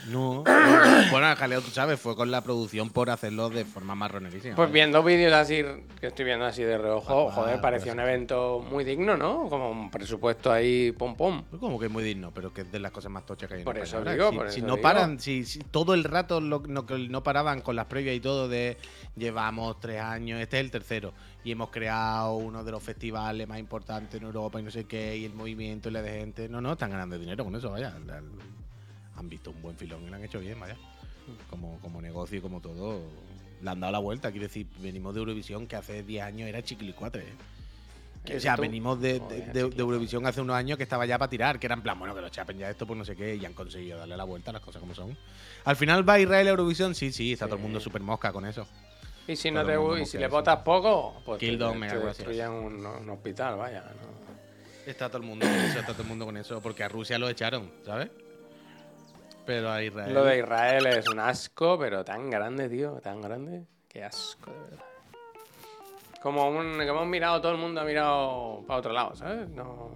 No. 0.07 0.43
no. 0.43 0.43
bueno, 1.11 1.29
el 1.29 1.35
jaleo, 1.35 1.61
tú 1.61 1.69
sabes, 1.71 1.99
fue 1.99 2.15
con 2.15 2.31
la 2.31 2.41
producción 2.41 2.89
por 2.89 3.09
hacerlo 3.09 3.49
de 3.49 3.65
forma 3.65 3.95
marronerísima. 3.95 4.55
Pues 4.55 4.71
viendo 4.71 5.03
vídeos 5.03 5.33
así, 5.33 5.63
que 5.99 6.07
estoy 6.07 6.25
viendo 6.25 6.45
así 6.45 6.63
de 6.63 6.77
reojo, 6.77 7.29
Ah, 7.29 7.33
joder, 7.33 7.61
parecía 7.61 7.93
pues 7.93 8.03
un 8.03 8.09
evento 8.09 8.65
muy 8.71 8.83
digno, 8.83 9.17
¿no? 9.17 9.47
Como 9.49 9.69
un 9.69 9.91
presupuesto 9.91 10.51
ahí, 10.51 10.91
pum. 10.93 11.15
Pues 11.49 11.59
como 11.59 11.77
que 11.79 11.87
es 11.87 11.91
muy 11.91 12.03
digno, 12.03 12.31
pero 12.33 12.53
que 12.53 12.61
es 12.61 12.71
de 12.71 12.79
las 12.79 12.91
cosas 12.91 13.11
más 13.11 13.25
tochas 13.25 13.47
que 13.49 13.55
hay 13.55 13.59
en 13.61 13.65
Por 13.65 13.77
España 13.77 13.99
eso 13.99 14.11
digo, 14.17 14.29
si, 14.31 14.37
por 14.37 14.49
si 14.51 14.59
eso 14.59 14.67
no 14.67 14.75
digo. 14.75 14.83
paran, 14.83 15.19
si, 15.19 15.45
si 15.45 15.59
todo 15.59 15.93
el 15.93 16.03
rato 16.05 16.39
lo- 16.41 16.63
no, 16.65 16.85
no 17.09 17.23
paraban 17.23 17.61
con 17.61 17.75
las 17.75 17.85
previas 17.85 18.15
y 18.15 18.19
todo 18.19 18.47
de 18.47 18.77
llevamos 19.15 19.79
tres 19.79 20.01
años, 20.01 20.39
este 20.39 20.57
es 20.57 20.63
el 20.63 20.71
tercero, 20.71 21.13
y 21.43 21.51
hemos 21.51 21.69
creado 21.69 22.33
uno 22.35 22.63
de 22.63 22.71
los 22.71 22.81
festivales 22.81 23.47
más 23.47 23.59
importantes 23.59 24.19
en 24.19 24.25
Europa 24.25 24.59
y 24.59 24.63
no 24.63 24.71
sé 24.71 24.85
qué, 24.85 25.17
y 25.17 25.25
el 25.25 25.33
movimiento 25.33 25.89
y 25.89 25.91
la 25.91 26.01
de 26.01 26.19
gente. 26.19 26.47
No, 26.49 26.61
no, 26.61 26.71
están 26.73 26.89
ganando 26.91 27.17
dinero 27.19 27.43
con 27.43 27.55
eso, 27.55 27.69
vaya. 27.71 27.93
Han 29.19 29.29
visto 29.29 29.51
un 29.51 29.61
buen 29.61 29.75
filón 29.75 30.03
y 30.03 30.09
lo 30.09 30.15
han 30.15 30.23
hecho 30.23 30.39
bien, 30.39 30.59
vaya. 30.59 30.77
Como, 31.49 31.77
como 31.81 32.01
negocio 32.01 32.37
y 32.37 32.41
como 32.41 32.59
todo, 32.61 33.01
le 33.61 33.69
han 33.69 33.79
dado 33.79 33.91
la 33.91 33.99
vuelta. 33.99 34.31
Quiero 34.31 34.47
decir, 34.47 34.65
venimos 34.79 35.13
de 35.13 35.19
Eurovisión 35.19 35.67
que 35.67 35.75
hace 35.75 36.01
10 36.03 36.23
años 36.23 36.47
era 36.49 36.61
chiquilicuatre. 36.63 37.23
¿eh? 37.23 37.33
Que, 38.25 38.37
o 38.37 38.39
sea, 38.39 38.55
¿Tú? 38.55 38.61
venimos 38.63 38.99
de, 39.01 39.13
de- 39.13 39.19
Joder, 39.19 39.29
de- 39.29 39.43
de 39.43 39.45
chiquilicuatre. 39.51 39.81
Eurovisión 39.81 40.25
hace 40.25 40.41
unos 40.41 40.55
años 40.55 40.77
que 40.77 40.83
estaba 40.83 41.05
ya 41.05 41.17
para 41.17 41.29
tirar, 41.29 41.59
que 41.59 41.67
era 41.67 41.75
en 41.75 41.81
plan, 41.81 41.99
bueno, 41.99 42.15
que 42.15 42.21
lo 42.21 42.29
chapen 42.29 42.57
ya 42.57 42.69
esto, 42.69 42.87
pues 42.87 42.97
no 42.97 43.05
sé 43.05 43.15
qué, 43.15 43.35
y 43.35 43.45
han 43.45 43.53
conseguido 43.53 43.99
darle 43.99 44.15
la 44.17 44.23
vuelta 44.23 44.49
a 44.51 44.53
las 44.53 44.61
cosas 44.61 44.79
como 44.79 44.95
son. 44.95 45.15
Al 45.65 45.75
final 45.75 46.07
va 46.07 46.19
Israel 46.19 46.47
a 46.47 46.49
Eurovisión, 46.51 46.95
sí, 46.95 47.11
sí, 47.11 47.33
está 47.33 47.45
todo 47.45 47.57
el 47.57 47.61
mundo 47.61 47.79
súper 47.79 48.01
mosca 48.01 48.31
con 48.31 48.45
eso. 48.45 48.65
Y 49.27 49.35
si 49.35 49.51
no 49.51 49.63
te 49.65 50.01
y 50.01 50.05
si 50.05 50.17
le 50.17 50.27
votas 50.27 50.57
poco, 50.63 51.21
pues 51.25 51.39
Kill 51.39 51.59
te, 51.59 51.87
te 51.89 51.99
destruyen 51.99 52.49
un, 52.49 52.83
un 52.85 53.09
hospital, 53.11 53.57
vaya. 53.57 53.81
¿no? 53.81 54.89
Está 54.89 55.07
todo 55.09 55.17
el 55.19 55.23
mundo 55.27 55.45
con 55.45 55.55
eso, 55.55 55.79
está 55.79 55.91
todo 55.91 56.01
el 56.01 56.07
mundo 56.07 56.25
con 56.25 56.37
eso, 56.37 56.61
porque 56.61 56.83
a 56.83 56.87
Rusia 56.89 57.19
lo 57.19 57.29
echaron, 57.29 57.69
¿sabes? 57.85 58.09
Pero 59.49 59.71
a 59.71 59.81
Israel. 59.81 60.13
Lo 60.13 60.23
de 60.25 60.37
Israel 60.37 60.85
es 60.85 61.07
un 61.07 61.19
asco, 61.19 61.75
pero 61.79 62.05
tan 62.05 62.29
grande, 62.29 62.69
tío, 62.69 62.99
tan 63.01 63.19
grande. 63.19 63.63
Qué 63.87 64.03
asco, 64.03 64.51
de 64.51 64.59
verdad. 64.59 64.85
Como 66.21 66.49
un 66.49 66.77
que 66.77 66.87
hemos 66.87 67.07
mirado, 67.07 67.41
todo 67.41 67.53
el 67.53 67.57
mundo 67.57 67.81
ha 67.81 67.83
mirado 67.83 68.63
para 68.67 68.79
otro 68.79 68.93
lado, 68.93 69.15
¿sabes? 69.15 69.49
No. 69.49 69.89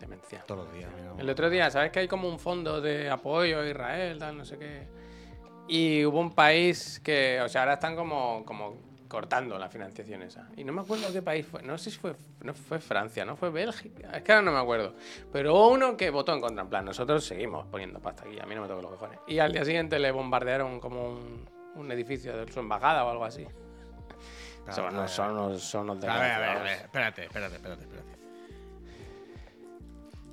Demencia. 0.00 0.42
Todos 0.46 0.64
los 0.64 0.72
días, 0.72 0.90
mira. 0.96 1.12
El 1.18 1.28
otro 1.28 1.50
día, 1.50 1.70
¿sabes 1.70 1.92
que 1.92 1.98
hay 1.98 2.08
como 2.08 2.26
un 2.26 2.38
fondo 2.38 2.80
de 2.80 3.10
apoyo 3.10 3.60
a 3.60 3.68
Israel, 3.68 4.18
tal, 4.18 4.38
no 4.38 4.46
sé 4.46 4.56
qué? 4.56 4.88
Y 5.68 6.02
hubo 6.06 6.18
un 6.18 6.32
país 6.32 6.98
que, 7.04 7.42
o 7.42 7.50
sea, 7.50 7.64
ahora 7.64 7.74
están 7.74 7.96
como, 7.96 8.46
como 8.46 8.78
cortando 9.08 9.58
la 9.58 9.68
financiación 9.68 10.22
esa. 10.22 10.48
Y 10.56 10.64
no 10.64 10.72
me 10.72 10.82
acuerdo 10.82 11.12
qué 11.12 11.22
país 11.22 11.46
fue, 11.46 11.62
no 11.62 11.76
sé 11.78 11.90
si 11.90 11.98
fue, 11.98 12.14
no 12.42 12.54
fue 12.54 12.78
Francia, 12.78 13.24
no 13.24 13.36
fue 13.36 13.50
Bélgica, 13.50 14.16
es 14.16 14.22
que 14.22 14.32
ahora 14.32 14.42
no 14.44 14.52
me 14.52 14.58
acuerdo. 14.58 14.94
Pero 15.32 15.68
uno 15.68 15.96
que 15.96 16.10
votó 16.10 16.34
en 16.34 16.40
contra, 16.40 16.62
en 16.62 16.68
plan, 16.68 16.84
nosotros 16.84 17.24
seguimos 17.24 17.66
poniendo 17.66 18.00
pasta 18.00 18.24
aquí, 18.26 18.38
a 18.38 18.46
mí 18.46 18.54
no 18.54 18.62
me 18.62 18.68
toca 18.68 18.82
los 18.82 18.92
cojones. 18.92 19.18
Y 19.26 19.38
al 19.38 19.52
día 19.52 19.64
siguiente 19.64 19.98
le 19.98 20.10
bombardearon 20.10 20.80
como 20.80 21.08
un, 21.08 21.48
un 21.74 21.92
edificio 21.92 22.36
de 22.36 22.50
su 22.50 22.60
embajada 22.60 23.04
o 23.04 23.10
algo 23.10 23.24
así. 23.24 23.46
Claro, 24.64 24.90
son, 24.90 25.08
son, 25.08 25.30
unos, 25.30 25.62
son 25.62 25.90
unos 25.90 26.04
A 26.04 26.18
ver, 26.18 26.32
a 26.32 26.38
ver, 26.38 26.48
a 26.48 26.62
ver, 26.62 26.72
espérate, 26.78 27.24
espérate, 27.24 27.54
espérate, 27.56 27.82
espérate. 27.82 28.18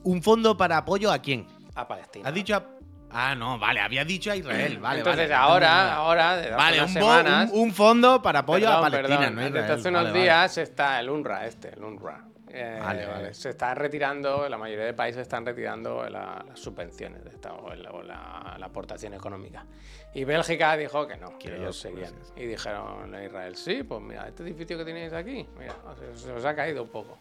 ¿Un 0.04 0.22
fondo 0.22 0.58
para 0.58 0.78
apoyo 0.78 1.12
a 1.12 1.20
quién? 1.20 1.48
A 1.76 1.88
Palestina. 1.88 2.28
¿Has 2.28 2.36
dicho 2.36 2.56
a.? 2.56 2.73
Ah, 3.14 3.36
no, 3.36 3.60
vale, 3.60 3.80
había 3.80 4.04
dicho 4.04 4.32
a 4.32 4.36
Israel, 4.36 4.80
vale. 4.80 5.00
Entonces 5.00 5.30
vale, 5.30 5.34
ahora, 5.36 5.94
ahora, 5.96 6.36
desde 6.38 6.50
hace 6.50 6.58
Vale, 6.58 6.78
unas 6.80 6.88
un, 6.90 6.94
semanas, 6.94 7.50
un, 7.54 7.60
un 7.60 7.74
fondo 7.74 8.22
para 8.22 8.40
apoyo 8.40 8.68
a 8.68 8.82
Perdón, 8.82 8.92
Palestina, 8.92 9.20
perdón. 9.20 9.36
no 9.36 9.42
a 9.42 9.44
Desde 9.44 9.60
Israel. 9.60 9.80
hace 9.80 9.90
unos 9.90 10.04
Vale, 10.06 10.20
días 10.22 10.58
está 10.58 11.00
el 11.00 11.10
UNRWA, 11.10 11.46
este, 11.46 11.70
el 11.70 11.84
UNRWA. 11.84 12.26
Eh, 12.56 12.80
Vale, 12.84 13.06
vale. 13.08 13.34
Se 13.34 13.50
está 13.50 13.74
retirando, 13.74 14.48
la 14.48 14.60
mayoría 14.60 14.86
de 14.86 14.94
países 14.94 15.24
están 15.24 15.44
retirando 15.44 16.08
la- 16.08 16.44
las 16.48 16.60
subvenciones 16.60 17.24
de 17.24 17.32
esta, 17.32 17.52
o, 17.54 17.74
la, 17.74 17.90
o 17.92 18.04
la- 18.04 18.56
la 18.60 18.66
aportación 18.68 19.16
económica. 19.16 19.66
Y 20.14 20.24
Bélgica 20.24 20.78
dijo 20.78 21.08
que 21.08 21.18
no, 21.18 21.38
que 21.40 21.56
ellos 21.56 21.76
seguían. 21.80 22.14
es. 22.22 22.32
Y 22.36 22.46
dijeron 22.46 23.16
a 23.16 23.24
Israel, 23.24 23.56
sí, 23.56 23.82
pues 23.82 24.02
mira, 24.02 24.28
este 24.28 24.44
edificio 24.44 24.78
que 24.78 24.86
tenéis 24.86 25.14
aquí, 25.14 25.48
mira, 25.58 25.74
se, 25.98 26.16
se 26.16 26.32
os 26.32 26.46
ha 26.46 26.56
caído 26.56 26.84
un 26.84 26.90
poco. 26.90 27.18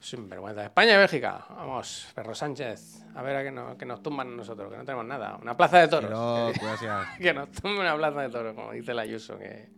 Sin 0.00 0.28
vergüenza. 0.30 0.64
España 0.64 0.94
y 0.94 0.96
Bélgica, 0.96 1.44
vamos, 1.50 2.10
Perro 2.14 2.34
Sánchez, 2.34 3.04
a 3.14 3.22
ver 3.22 3.36
a 3.36 3.42
que, 3.42 3.50
no- 3.50 3.76
que 3.76 3.84
nos 3.84 4.02
tumban 4.02 4.34
nosotros, 4.34 4.70
que 4.70 4.78
no 4.78 4.84
tenemos 4.84 5.04
nada. 5.04 5.36
Una 5.42 5.54
plaza 5.56 5.78
de 5.78 5.88
toros. 5.88 6.10
Que- 6.58 6.64
gracias. 6.64 7.18
que 7.18 7.34
nos 7.34 7.50
tumbe 7.50 7.80
una 7.80 7.94
plaza 7.96 8.22
de 8.22 8.30
toro, 8.30 8.54
como 8.54 8.72
dice 8.72 8.92
el 8.92 8.98
Ayuso, 8.98 9.38
que, 9.38 9.68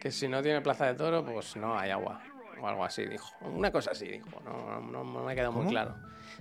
que 0.00 0.10
si 0.10 0.26
no 0.26 0.42
tiene 0.42 0.62
plaza 0.62 0.86
de 0.86 0.94
toro, 0.94 1.22
pues 1.24 1.54
no 1.56 1.78
hay 1.78 1.90
agua. 1.90 2.22
O 2.60 2.66
algo 2.66 2.82
así, 2.84 3.04
dijo. 3.06 3.28
Una 3.42 3.70
cosa 3.70 3.90
así, 3.92 4.08
dijo. 4.08 4.40
No, 4.44 4.80
no- 4.80 5.04
no 5.04 5.22
me 5.22 5.32
ha 5.32 5.34
quedado 5.34 5.52
muy 5.52 5.66
claro. 5.68 5.94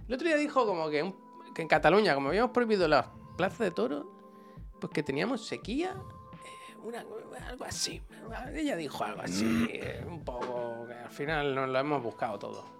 El 0.08 0.14
otro 0.16 0.26
día 0.26 0.38
dijo 0.38 0.66
como 0.66 0.90
que, 0.90 1.04
un- 1.04 1.16
que 1.54 1.62
en 1.62 1.68
Cataluña, 1.68 2.16
como 2.16 2.30
habíamos 2.30 2.52
prohibido 2.52 2.88
las 2.88 3.08
plazas 3.36 3.60
de 3.60 3.72
toro, 3.72 4.10
pues 4.80 4.92
que 4.94 5.04
teníamos 5.04 5.46
sequía. 5.46 5.92
eh, 5.92 6.76
una- 6.82 7.04
algo 7.50 7.66
así. 7.66 8.02
Ella 8.54 8.76
dijo 8.78 9.04
algo 9.04 9.22
así, 9.22 9.68
eh, 9.74 10.04
un 10.08 10.24
poco. 10.24 10.86
Que 10.88 10.94
al 10.94 11.10
final 11.12 11.54
nos 11.54 11.68
lo 11.70 11.78
hemos 11.78 12.02
buscado 12.02 12.40
todo. 12.40 12.77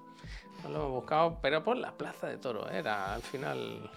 Nos 0.64 0.72
lo 0.72 0.80
hemos 0.80 0.92
buscado, 0.92 1.40
pero 1.42 1.64
por 1.64 1.78
la 1.78 1.92
plaza 1.92 2.28
de 2.28 2.38
toro. 2.38 2.70
Era 2.70 3.14
al 3.14 3.22
final. 3.22 3.90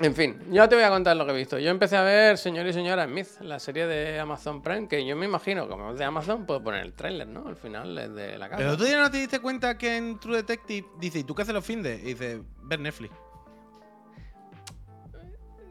En 0.00 0.14
fin, 0.14 0.40
yo 0.50 0.68
te 0.68 0.74
voy 0.74 0.84
a 0.84 0.90
contar 0.90 1.16
lo 1.16 1.24
que 1.24 1.30
he 1.30 1.36
visto. 1.36 1.56
Yo 1.58 1.70
empecé 1.70 1.96
a 1.96 2.02
ver 2.02 2.36
Señor 2.36 2.66
y 2.66 2.72
Señora 2.72 3.06
Smith, 3.06 3.28
la 3.40 3.60
serie 3.60 3.86
de 3.86 4.18
Amazon 4.18 4.60
Prime, 4.60 4.88
que 4.88 5.06
yo 5.06 5.14
me 5.14 5.24
imagino, 5.24 5.68
como 5.68 5.92
es 5.92 5.98
de 5.98 6.04
Amazon, 6.04 6.46
puedo 6.46 6.64
poner 6.64 6.82
el 6.82 6.94
tráiler, 6.94 7.28
¿no? 7.28 7.46
Al 7.46 7.54
final 7.54 7.96
es 7.96 8.12
de 8.12 8.36
la 8.36 8.48
casa. 8.48 8.58
Pero 8.58 8.76
tú 8.76 8.86
ya 8.86 9.00
no 9.00 9.08
te 9.08 9.18
diste 9.18 9.38
cuenta 9.38 9.78
que 9.78 9.96
en 9.96 10.18
True 10.18 10.38
Detective 10.38 10.88
dice, 10.98 11.20
¿y 11.20 11.24
tú 11.24 11.34
qué 11.34 11.42
haces 11.42 11.54
los 11.54 11.64
findes? 11.64 12.00
Y 12.00 12.06
dice, 12.14 12.42
ver 12.62 12.80
Netflix. 12.80 13.14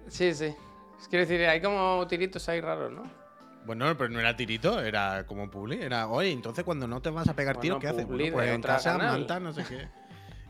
Sí, 0.08 0.34
sí. 0.34 0.56
Es 1.02 1.08
quiero 1.10 1.26
decir, 1.26 1.46
hay 1.46 1.62
como 1.62 2.08
tiritos 2.08 2.48
ahí 2.48 2.62
raros, 2.62 2.94
¿no? 2.94 3.23
Bueno, 3.66 3.98
pero 3.98 4.10
no 4.10 4.20
era 4.20 4.36
tirito, 4.36 4.82
era 4.82 5.26
como 5.26 5.50
publi. 5.50 5.82
Era, 5.82 6.08
oye, 6.08 6.32
entonces 6.32 6.64
cuando 6.64 6.88
no 6.88 7.02
te 7.02 7.10
vas 7.10 7.28
a 7.28 7.34
pegar 7.34 7.56
Bueno, 7.56 7.62
tiros, 7.62 7.82
¿qué 7.82 7.88
haces? 7.88 8.08
Bueno, 8.08 8.34
pues 8.34 8.50
en 8.50 8.62
casa, 8.62 8.92
canal. 8.94 9.20
manta, 9.20 9.40
no 9.40 9.54
sé 9.54 9.64
qué. 9.64 9.88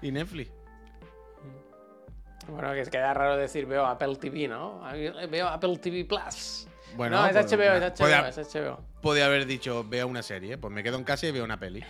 Y 0.02 0.12
Netflix. 0.12 0.52
Bueno, 2.48 2.74
que 2.74 2.82
es 2.82 2.90
queda 2.90 3.14
raro 3.14 3.38
decir 3.38 3.66
veo 3.66 3.86
Apple 3.86 4.18
TV, 4.18 4.48
¿no? 4.48 4.82
Veo 5.30 5.48
Apple 5.48 5.78
TV 5.78 6.06
Plus. 6.06 6.68
Bueno, 6.96 7.22
no, 7.22 7.26
es 7.26 7.34
pues, 7.34 7.52
HBO, 7.52 7.74
es 7.74 8.00
HBO, 8.00 8.26
es 8.28 8.54
HBO. 8.54 8.80
Podía 9.02 9.26
haber 9.26 9.46
dicho, 9.46 9.84
veo 9.88 10.08
una 10.08 10.22
serie, 10.22 10.58
pues 10.58 10.72
me 10.74 10.84
quedo 10.84 10.98
en 10.98 11.04
casa 11.04 11.28
y 11.28 11.32
veo 11.32 11.44
una 11.44 11.60
peli. 11.60 11.84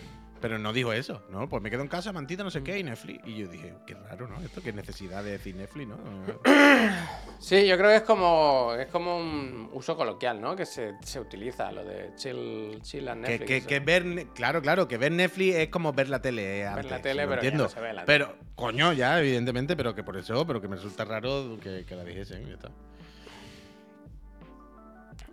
Pero 0.43 0.59
no 0.59 0.73
dijo 0.73 0.91
eso, 0.91 1.21
¿no? 1.29 1.47
Pues 1.47 1.63
me 1.63 1.71
quedo 1.71 1.83
en 1.83 1.87
casa, 1.87 2.11
mantita, 2.11 2.43
no 2.43 2.51
sé 2.51 2.61
qué, 2.61 2.77
y 2.77 2.83
Netflix. 2.83 3.25
Y 3.25 3.37
yo 3.37 3.47
dije, 3.47 3.75
qué 3.87 3.93
raro, 3.93 4.27
¿no? 4.27 4.41
Esto, 4.41 4.61
qué 4.61 4.73
necesidad 4.73 5.23
de 5.23 5.31
decir 5.31 5.55
Netflix, 5.55 5.87
¿no? 5.87 5.97
Sí, 7.39 7.65
yo 7.65 7.77
creo 7.77 7.89
que 7.91 7.95
es 7.95 8.01
como, 8.01 8.73
es 8.77 8.87
como 8.87 9.17
un 9.17 9.69
uso 9.71 9.95
coloquial, 9.95 10.41
¿no? 10.41 10.53
Que 10.53 10.65
se, 10.65 10.95
se 11.01 11.21
utiliza, 11.21 11.71
lo 11.71 11.85
de 11.85 12.11
chill, 12.17 12.81
chill 12.81 13.07
and 13.07 13.21
Netflix. 13.21 13.65
que, 13.65 13.79
ver, 13.79 14.27
claro, 14.35 14.61
claro, 14.61 14.85
que 14.85 14.97
ver 14.97 15.13
Netflix 15.13 15.55
es 15.55 15.69
como 15.69 15.93
ver 15.93 16.09
la 16.09 16.21
tele. 16.21 16.59
eh, 16.59 16.67
antes, 16.67 16.91
la 16.91 17.01
tele, 17.01 17.21
pero 17.25 17.41
ya 17.41 17.47
entiendo. 17.47 17.63
no 17.63 17.69
se 17.69 17.79
ve 17.79 17.93
la 17.93 18.03
Pero, 18.03 18.35
coño, 18.55 18.91
ya, 18.91 19.21
evidentemente, 19.21 19.77
pero 19.77 19.95
que 19.95 20.03
por 20.03 20.17
eso, 20.17 20.45
pero 20.45 20.59
que 20.59 20.67
me 20.67 20.75
resulta 20.75 21.05
raro 21.05 21.57
que, 21.63 21.85
que 21.85 21.95
la 21.95 22.03
dijesen. 22.03 22.43
y 22.43 22.47
ya 22.47 22.55
está. 22.55 22.69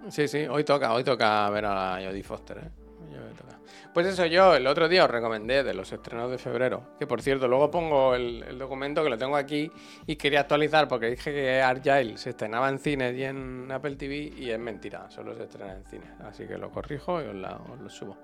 Sí, 0.09 0.29
sí, 0.29 0.47
hoy 0.47 0.63
toca, 0.63 0.95
hoy 0.95 1.03
toca 1.03 1.51
ver 1.51 1.65
a 1.65 1.99
Jodie 2.01 2.23
Foster, 2.23 2.59
¿eh? 2.59 2.71
Hoy 3.01 3.35
toca. 3.37 3.59
Pues 3.93 4.07
eso, 4.07 4.25
yo 4.27 4.55
el 4.55 4.69
otro 4.69 4.89
día 4.89 5.05
os 5.05 5.11
recomendé 5.11 5.65
de 5.65 5.75
los 5.75 5.93
estrenos 5.93 6.31
de 6.31 6.39
febrero, 6.39 6.95
que 6.99 7.09
por 7.09 7.23
cierto, 7.23 7.49
luego 7.49 7.73
pongo 7.73 8.15
el, 8.15 8.57
documento 8.57 9.03
que 9.03 9.11
lo 9.11 9.19
tengo 9.19 9.37
aquí 9.37 9.71
y 10.07 10.15
quería 10.15 10.41
actualizar 10.41 10.87
porque 10.87 11.11
dije 11.11 11.33
que 11.33 11.61
Argyle 11.61 12.17
se 12.17 12.31
estrenaba 12.31 12.69
en 12.69 12.79
cines 12.79 13.17
y 13.17 13.25
en 13.25 13.71
Apple 13.73 13.97
TV 13.97 14.33
y 14.37 14.51
es 14.51 14.59
mentira, 14.61 15.11
solo 15.11 15.35
se 15.35 15.43
estrena 15.43 15.73
en 15.73 15.85
cines, 15.87 16.09
así 16.21 16.47
que 16.47 16.57
lo 16.57 16.71
corrijo 16.71 17.21
y 17.21 17.25
os 17.27 17.35
lo 17.35 17.91
subo. 17.91 18.17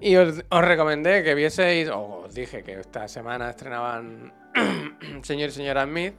Y 0.00 0.16
os, 0.16 0.42
os 0.48 0.64
recomendé 0.64 1.22
que 1.22 1.34
vieseis, 1.34 1.90
o 1.90 2.22
os 2.24 2.34
dije 2.34 2.62
que 2.62 2.80
esta 2.80 3.08
semana 3.08 3.50
estrenaban 3.50 4.32
Señor 5.22 5.50
y 5.50 5.52
Señora 5.52 5.84
Smith, 5.84 6.14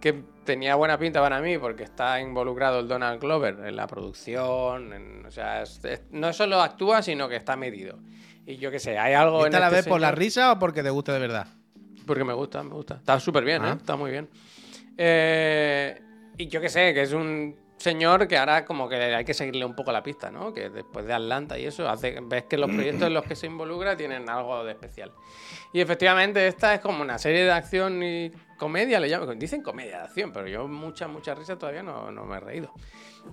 que 0.00 0.22
tenía 0.44 0.74
buena 0.76 0.98
pinta 0.98 1.20
para 1.20 1.40
mí 1.40 1.58
porque 1.58 1.82
está 1.84 2.20
involucrado 2.20 2.80
el 2.80 2.88
Donald 2.88 3.20
Glover 3.20 3.58
en 3.66 3.76
la 3.76 3.86
producción, 3.86 4.92
en- 4.92 5.26
o 5.26 5.30
sea, 5.30 5.62
es- 5.62 5.84
es- 5.84 6.02
no 6.10 6.32
solo 6.32 6.60
actúa, 6.62 7.02
sino 7.02 7.28
que 7.28 7.36
está 7.36 7.56
medido. 7.56 7.98
Y 8.46 8.56
yo 8.56 8.70
qué 8.70 8.78
sé, 8.80 8.98
hay 8.98 9.12
algo 9.14 9.38
¿Y 9.38 9.42
en 9.42 9.46
¿Esta 9.48 9.60
la 9.60 9.66
este 9.66 9.76
ves 9.76 9.86
por 9.86 10.00
la 10.00 10.10
risa 10.12 10.52
o 10.52 10.58
porque 10.58 10.82
te 10.82 10.90
gusta 10.90 11.12
de 11.12 11.18
verdad? 11.20 11.46
porque 12.06 12.24
me 12.24 12.32
gusta, 12.32 12.62
me 12.64 12.70
gusta. 12.74 12.94
Está 12.96 13.20
súper 13.20 13.44
bien, 13.44 13.62
Ah. 13.62 13.70
¿eh? 13.72 13.76
Está 13.76 13.94
muy 13.94 14.10
bien. 14.10 14.28
Eh, 15.02 16.00
y 16.38 16.48
yo 16.48 16.60
qué 16.60 16.68
sé, 16.68 16.92
que 16.92 17.02
es 17.02 17.12
un 17.12 17.54
señor 17.80 18.28
que 18.28 18.36
ahora 18.36 18.64
como 18.64 18.88
que 18.88 18.96
hay 18.96 19.24
que 19.24 19.32
seguirle 19.32 19.64
un 19.64 19.74
poco 19.74 19.90
la 19.90 20.02
pista, 20.02 20.30
¿no? 20.30 20.52
Que 20.52 20.68
después 20.68 21.06
de 21.06 21.14
Atlanta 21.14 21.58
y 21.58 21.64
eso, 21.64 21.88
hace, 21.88 22.18
ves 22.22 22.44
que 22.44 22.58
los 22.58 22.70
proyectos 22.70 23.06
en 23.06 23.14
los 23.14 23.24
que 23.24 23.34
se 23.34 23.46
involucra 23.46 23.96
tienen 23.96 24.28
algo 24.28 24.62
de 24.64 24.72
especial. 24.72 25.12
Y 25.72 25.80
efectivamente 25.80 26.46
esta 26.46 26.74
es 26.74 26.80
como 26.80 27.00
una 27.02 27.18
serie 27.18 27.44
de 27.44 27.50
acción 27.50 28.02
y 28.02 28.30
comedia, 28.58 29.00
le 29.00 29.08
llaman. 29.08 29.38
Dicen 29.38 29.62
comedia 29.62 29.98
de 29.98 30.04
acción, 30.04 30.32
pero 30.32 30.46
yo 30.46 30.68
mucha, 30.68 31.08
mucha 31.08 31.34
risa 31.34 31.58
todavía 31.58 31.82
no, 31.82 32.10
no 32.10 32.24
me 32.26 32.36
he 32.36 32.40
reído. 32.40 32.72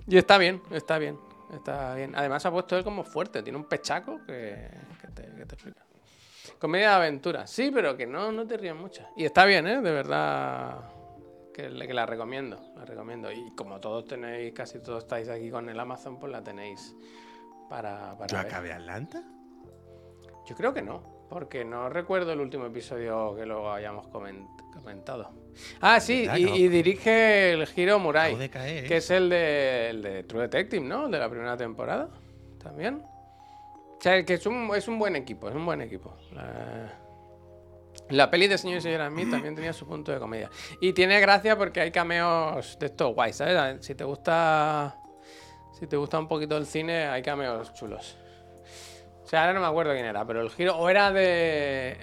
Y 0.06 0.16
está 0.16 0.38
bien, 0.38 0.62
está 0.70 0.98
bien, 0.98 1.18
está 1.52 1.94
bien. 1.94 2.14
Además 2.16 2.46
ha 2.46 2.50
puesto 2.50 2.76
él 2.76 2.84
como 2.84 3.04
fuerte, 3.04 3.42
tiene 3.42 3.58
un 3.58 3.64
pechaco 3.64 4.24
que, 4.26 4.70
te, 5.14 5.22
que 5.22 5.44
te 5.44 5.54
explica. 5.54 5.84
Comedia 6.58 6.88
de 6.88 6.94
aventura, 6.94 7.46
sí, 7.46 7.70
pero 7.72 7.96
que 7.96 8.06
no, 8.06 8.32
no 8.32 8.46
te 8.46 8.56
rías 8.56 8.74
mucho. 8.74 9.06
Y 9.14 9.24
está 9.26 9.44
bien, 9.44 9.66
¿eh? 9.66 9.82
De 9.82 9.92
verdad. 9.92 10.97
Que, 11.58 11.86
que 11.86 11.94
la 11.94 12.06
recomiendo, 12.06 12.60
la 12.76 12.84
recomiendo. 12.84 13.32
Y 13.32 13.50
como 13.56 13.80
todos 13.80 14.04
tenéis, 14.06 14.52
casi 14.52 14.78
todos 14.78 15.02
estáis 15.04 15.28
aquí 15.28 15.50
con 15.50 15.68
el 15.68 15.78
Amazon, 15.80 16.18
pues 16.18 16.30
la 16.30 16.42
tenéis 16.42 16.94
para, 17.68 18.16
para 18.16 18.26
¿Yo 18.28 18.36
ver. 18.36 18.46
acabé 18.46 18.72
Atlanta? 18.72 19.22
Yo 20.46 20.54
creo 20.54 20.72
que 20.72 20.82
no, 20.82 21.26
porque 21.28 21.64
no 21.64 21.88
recuerdo 21.90 22.32
el 22.32 22.40
último 22.40 22.66
episodio 22.66 23.34
que 23.34 23.44
lo 23.44 23.72
hayamos 23.72 24.06
coment- 24.06 24.48
comentado. 24.72 25.30
Ah, 25.80 25.98
sí, 25.98 26.28
y, 26.36 26.68
dirige 26.68 27.52
el 27.52 27.68
Hiro 27.76 27.98
Murai, 27.98 28.48
caer, 28.48 28.84
¿eh? 28.84 28.88
que 28.88 28.98
es 28.98 29.10
el 29.10 29.28
de, 29.28 29.90
el 29.90 30.02
de 30.02 30.22
True 30.22 30.42
Detective, 30.42 30.84
¿no? 30.84 31.06
El 31.06 31.10
de 31.10 31.18
la 31.18 31.28
primera 31.28 31.56
temporada, 31.56 32.08
también. 32.62 33.02
O 33.04 34.00
sea, 34.00 34.24
que 34.24 34.34
es 34.34 34.46
un, 34.46 34.70
es 34.76 34.86
un 34.86 34.98
buen 35.00 35.16
equipo, 35.16 35.48
es 35.48 35.56
un 35.56 35.66
buen 35.66 35.80
equipo. 35.80 36.14
La, 36.32 36.96
la 38.10 38.30
peli 38.30 38.46
de 38.48 38.58
Señor 38.58 38.78
y 38.78 38.80
Señora 38.80 39.08
Smith 39.08 39.30
también 39.30 39.54
tenía 39.54 39.72
su 39.72 39.86
punto 39.86 40.12
de 40.12 40.18
comedia. 40.18 40.50
Y 40.80 40.92
tiene 40.92 41.20
gracia 41.20 41.56
porque 41.56 41.80
hay 41.80 41.90
cameos 41.90 42.78
de 42.78 42.86
estos 42.86 43.14
guays, 43.14 43.36
¿sabes? 43.36 43.84
Si 43.84 43.94
te 43.94 44.04
gusta... 44.04 44.96
Si 45.78 45.86
te 45.86 45.96
gusta 45.96 46.18
un 46.18 46.26
poquito 46.26 46.56
el 46.56 46.66
cine, 46.66 47.06
hay 47.06 47.22
cameos 47.22 47.72
chulos. 47.74 48.16
O 49.22 49.26
sea, 49.28 49.42
ahora 49.42 49.52
no 49.52 49.60
me 49.60 49.66
acuerdo 49.66 49.92
quién 49.92 50.06
era, 50.06 50.24
pero 50.24 50.40
el 50.40 50.50
giro. 50.50 50.76
O 50.76 50.88
era 50.88 51.12
de. 51.12 51.96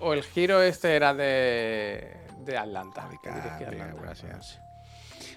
O 0.00 0.14
el 0.14 0.24
giro 0.24 0.60
este 0.62 0.96
era 0.96 1.14
de. 1.14 2.26
De 2.38 2.58
Atlanta. 2.58 3.02
Radical, 3.02 3.34
Atlanta, 3.40 4.02
gracias. 4.02 4.60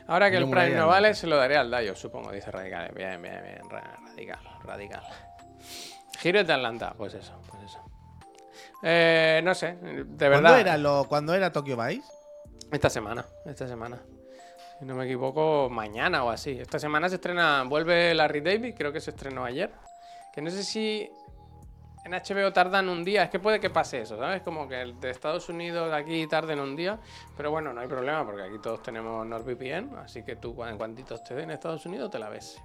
Ahora 0.07 0.31
que 0.31 0.37
el 0.37 0.49
Prime 0.49 0.71
no 0.71 0.87
vale, 0.87 1.13
se 1.13 1.27
lo 1.27 1.35
daré 1.37 1.55
al 1.57 1.69
Dayo, 1.69 1.95
supongo, 1.95 2.31
dice 2.31 2.49
Radical. 2.49 2.91
Bien, 2.95 3.21
bien, 3.21 3.43
bien. 3.43 3.69
ra- 3.69 3.97
Radical, 4.07 4.39
radical. 4.63 5.03
Giro 6.17 6.39
es 6.39 6.47
de 6.47 6.53
Atlanta, 6.53 6.95
pues 6.97 7.13
eso, 7.13 7.39
pues 7.51 7.61
eso. 7.63 7.86
Eh, 8.83 9.41
no 9.43 9.55
sé, 9.55 9.75
de 9.75 10.29
verdad. 10.29 10.41
¿Cuándo 10.41 10.55
era, 10.57 10.77
lo, 10.77 11.05
¿Cuándo 11.05 11.33
era 11.33 11.51
Tokyo 11.51 11.77
Vice? 11.77 12.03
Esta 12.71 12.89
semana, 12.89 13.25
esta 13.45 13.67
semana. 13.67 14.01
Si 14.79 14.85
no 14.85 14.93
me 14.95 15.05
equivoco, 15.05 15.69
mañana 15.69 16.23
o 16.23 16.29
así. 16.29 16.51
Esta 16.59 16.77
semana 16.77 17.09
se 17.09 17.15
estrena, 17.15 17.63
vuelve 17.63 18.13
Larry 18.13 18.41
David, 18.41 18.75
creo 18.77 18.93
que 18.93 18.99
se 18.99 19.11
estrenó 19.11 19.43
ayer. 19.43 19.71
Que 20.33 20.41
no 20.41 20.51
sé 20.51 20.63
si 20.63 21.09
en 22.05 22.11
HBO 22.11 22.53
tardan 22.53 22.87
un 22.87 23.03
día, 23.03 23.23
es 23.23 23.29
que 23.29 23.39
puede 23.39 23.59
que 23.59 23.69
pase 23.69 24.01
eso, 24.01 24.17
¿sabes? 24.17 24.41
Como 24.41 24.67
que 24.67 24.81
el 24.81 24.99
de 24.99 25.09
Estados 25.09 25.49
Unidos 25.49 25.91
aquí 25.93 26.27
tarden 26.27 26.59
un 26.59 26.75
día, 26.75 26.99
pero 27.35 27.51
bueno, 27.51 27.73
no 27.73 27.81
hay 27.81 27.87
problema 27.87 28.23
porque 28.23 28.43
aquí 28.43 28.59
todos 28.61 28.81
tenemos 28.83 29.25
NordVPN, 29.25 29.97
así 29.97 30.23
que 30.23 30.35
tú 30.35 30.63
en 30.63 30.77
cuantito 30.77 31.15
estés 31.15 31.43
en 31.43 31.51
Estados 31.51 31.85
Unidos 31.85 32.11
te 32.11 32.19
la 32.19 32.29
ves. 32.29 32.61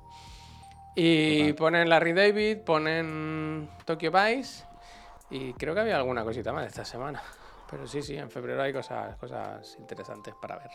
Y 0.94 1.54
ponen 1.54 1.88
Larry 1.88 2.12
David, 2.12 2.58
ponen 2.58 3.70
Tokyo 3.86 4.12
Vice 4.12 4.64
y 5.32 5.54
creo 5.54 5.74
que 5.74 5.80
había 5.80 5.96
alguna 5.96 6.22
cosita 6.22 6.52
más 6.52 6.66
esta 6.66 6.84
semana. 6.84 7.22
Pero 7.70 7.86
sí, 7.86 8.02
sí, 8.02 8.14
en 8.14 8.30
febrero 8.30 8.60
hay 8.60 8.70
cosas, 8.70 9.16
cosas 9.16 9.76
interesantes 9.78 10.34
para 10.34 10.58
ver. 10.58 10.68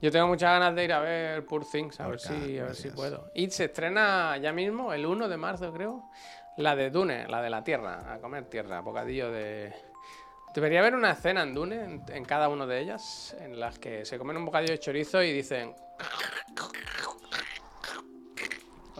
Yo 0.00 0.10
tengo 0.10 0.26
muchas 0.26 0.52
ganas 0.52 0.74
de 0.74 0.84
ir 0.84 0.92
a 0.94 1.00
ver 1.00 1.44
Poor 1.44 1.66
Things, 1.70 2.00
a 2.00 2.08
ver, 2.08 2.18
si, 2.18 2.58
a 2.58 2.64
ver 2.64 2.74
si 2.74 2.88
puedo. 2.88 3.30
Y 3.34 3.50
se 3.50 3.66
estrena 3.66 4.38
ya 4.38 4.50
mismo, 4.50 4.94
el 4.94 5.04
1 5.04 5.28
de 5.28 5.36
marzo 5.36 5.70
creo, 5.70 6.08
la 6.56 6.74
de 6.74 6.88
Dune, 6.88 7.28
la 7.28 7.42
de 7.42 7.50
la 7.50 7.62
tierra, 7.62 8.14
a 8.14 8.18
comer 8.20 8.46
tierra, 8.46 8.80
bocadillo 8.80 9.30
de... 9.30 9.74
Debería 10.54 10.80
haber 10.80 10.94
una 10.94 11.10
escena 11.10 11.42
en 11.42 11.52
Dune, 11.52 11.84
en, 11.84 12.04
en 12.08 12.24
cada 12.24 12.48
una 12.48 12.64
de 12.64 12.80
ellas, 12.80 13.36
en 13.38 13.60
las 13.60 13.78
que 13.78 14.06
se 14.06 14.16
comen 14.16 14.38
un 14.38 14.46
bocadillo 14.46 14.72
de 14.72 14.78
chorizo 14.78 15.22
y 15.22 15.32
dicen... 15.32 15.74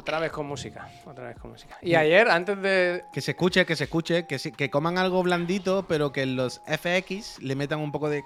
Otra 0.01 0.19
vez 0.19 0.33
con 0.33 0.47
música, 0.47 0.89
otra 1.05 1.29
vez 1.29 1.39
con 1.39 1.51
música. 1.51 1.77
Y 1.83 1.95
ayer, 1.95 2.29
antes 2.31 2.61
de, 2.63 3.05
Que 3.13 3.21
se 3.21 3.33
escuche, 3.33 3.67
que 3.67 3.77
se 3.77 3.85
escuche, 3.85 4.27
que, 4.27 4.39
se- 4.39 4.51
que 4.53 4.71
coman 4.71 4.97
algo 4.97 5.23
blandito, 5.23 5.85
pero 5.87 6.11
que 6.11 6.25
los 6.25 6.63
FX 6.67 7.39
le 7.43 7.55
metan 7.55 7.81
un 7.81 7.93
poco 7.93 8.09
de. 8.09 8.25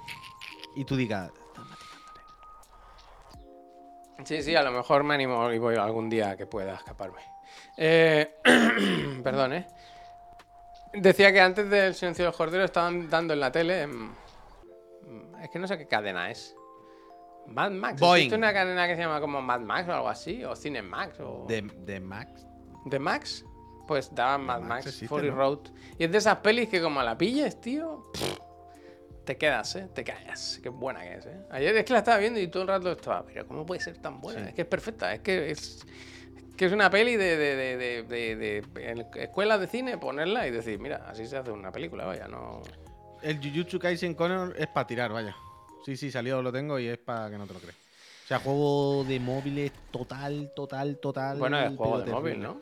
Y 0.76 0.84
tú 0.84 0.94
digas. 0.94 1.32
Sí, 4.24 4.42
sí, 4.42 4.54
a 4.54 4.62
lo 4.62 4.70
mejor 4.70 5.02
me 5.02 5.14
animo 5.14 5.50
y 5.52 5.58
voy 5.58 5.74
algún 5.76 6.08
día 6.08 6.36
que 6.36 6.46
pueda 6.46 6.74
escaparme. 6.76 7.20
Eh, 7.76 8.36
perdón, 9.24 9.54
¿eh? 9.54 9.66
Decía 10.92 11.32
que 11.32 11.40
antes 11.40 11.68
del 11.68 11.94
Silencio 11.94 12.24
del 12.24 12.34
Cordero 12.34 12.64
estaban 12.64 13.10
dando 13.10 13.34
en 13.34 13.40
la 13.40 13.50
tele. 13.50 13.82
em, 13.82 14.12
es 15.42 15.50
que 15.50 15.58
no 15.58 15.66
sé 15.66 15.76
qué 15.76 15.88
cadena 15.88 16.30
es. 16.30 16.54
Mad 17.46 17.70
Max. 17.72 18.00
Boeing. 18.00 18.22
¿Existe 18.24 18.36
una 18.36 18.52
cadena 18.52 18.86
que 18.86 18.96
se 18.96 19.02
llama 19.02 19.20
como 19.20 19.40
Mad 19.42 19.60
Max 19.60 19.88
o 19.88 19.92
algo 19.92 20.08
así? 20.08 20.44
¿O 20.44 20.54
Cinemax? 20.56 21.20
O... 21.20 21.44
De, 21.48 21.62
de 21.62 22.00
Max. 22.00 22.46
¿De 22.84 22.98
Max? 22.98 23.44
Pues 23.86 24.14
daban 24.14 24.44
Mad 24.44 24.60
Max 24.60 24.68
Max, 24.68 24.86
existe, 24.86 25.08
Fury 25.08 25.30
¿no? 25.30 25.36
Road. 25.36 25.58
Y 25.98 26.04
es 26.04 26.12
de 26.12 26.18
esas 26.18 26.36
pelis 26.38 26.68
que 26.68 26.80
como 26.80 27.02
la 27.02 27.18
pilles, 27.18 27.60
tío, 27.60 28.02
pff, 28.12 28.38
te 29.24 29.36
quedas, 29.36 29.76
¿eh? 29.76 29.88
Te 29.94 30.04
callas. 30.04 30.58
Qué 30.62 30.68
buena 30.70 31.00
que 31.02 31.14
es, 31.14 31.26
¿eh? 31.26 31.40
Ayer 31.50 31.76
es 31.76 31.84
que 31.84 31.92
la 31.92 31.98
estaba 32.00 32.18
viendo 32.18 32.40
y 32.40 32.48
todo 32.48 32.62
el 32.62 32.68
rato 32.68 32.92
estaba, 32.92 33.24
pero 33.24 33.46
¿cómo 33.46 33.66
puede 33.66 33.80
ser 33.80 33.98
tan 33.98 34.20
buena? 34.20 34.40
Sí. 34.40 34.48
Es 34.48 34.54
que 34.54 34.62
es 34.62 34.68
perfecta, 34.68 35.12
es 35.12 35.20
que 35.20 35.50
es... 35.50 35.86
Que 36.56 36.66
es 36.66 36.72
una 36.72 36.88
peli 36.88 37.16
de, 37.16 37.36
de, 37.36 37.56
de, 37.56 38.02
de, 38.04 38.36
de- 38.36 39.06
escuelas 39.22 39.58
de 39.58 39.66
cine, 39.66 39.98
ponerla 39.98 40.46
y 40.46 40.52
decir, 40.52 40.78
mira, 40.78 41.04
así 41.08 41.26
se 41.26 41.36
hace 41.36 41.50
una 41.50 41.72
película, 41.72 42.04
vaya, 42.06 42.28
no... 42.28 42.62
El 43.22 43.38
Jujutsu 43.38 43.78
Kaisen 43.80 44.14
Connor 44.14 44.54
es 44.56 44.68
para 44.68 44.86
tirar, 44.86 45.12
vaya. 45.12 45.34
Sí, 45.84 45.96
sí, 45.96 46.10
salió, 46.10 46.40
lo 46.42 46.50
tengo 46.52 46.78
y 46.78 46.86
es 46.86 46.98
para 46.98 47.30
que 47.30 47.36
no 47.38 47.46
te 47.46 47.54
lo 47.54 47.60
crees. 47.60 47.76
O 48.24 48.26
sea, 48.26 48.38
juego 48.38 49.04
de 49.04 49.20
móviles 49.20 49.70
total, 49.90 50.50
total, 50.56 50.96
total. 50.98 51.38
Bueno, 51.38 51.60
es 51.60 51.76
juego 51.76 52.00
de 52.00 52.10
móvil. 52.10 52.40
¿no? 52.40 52.60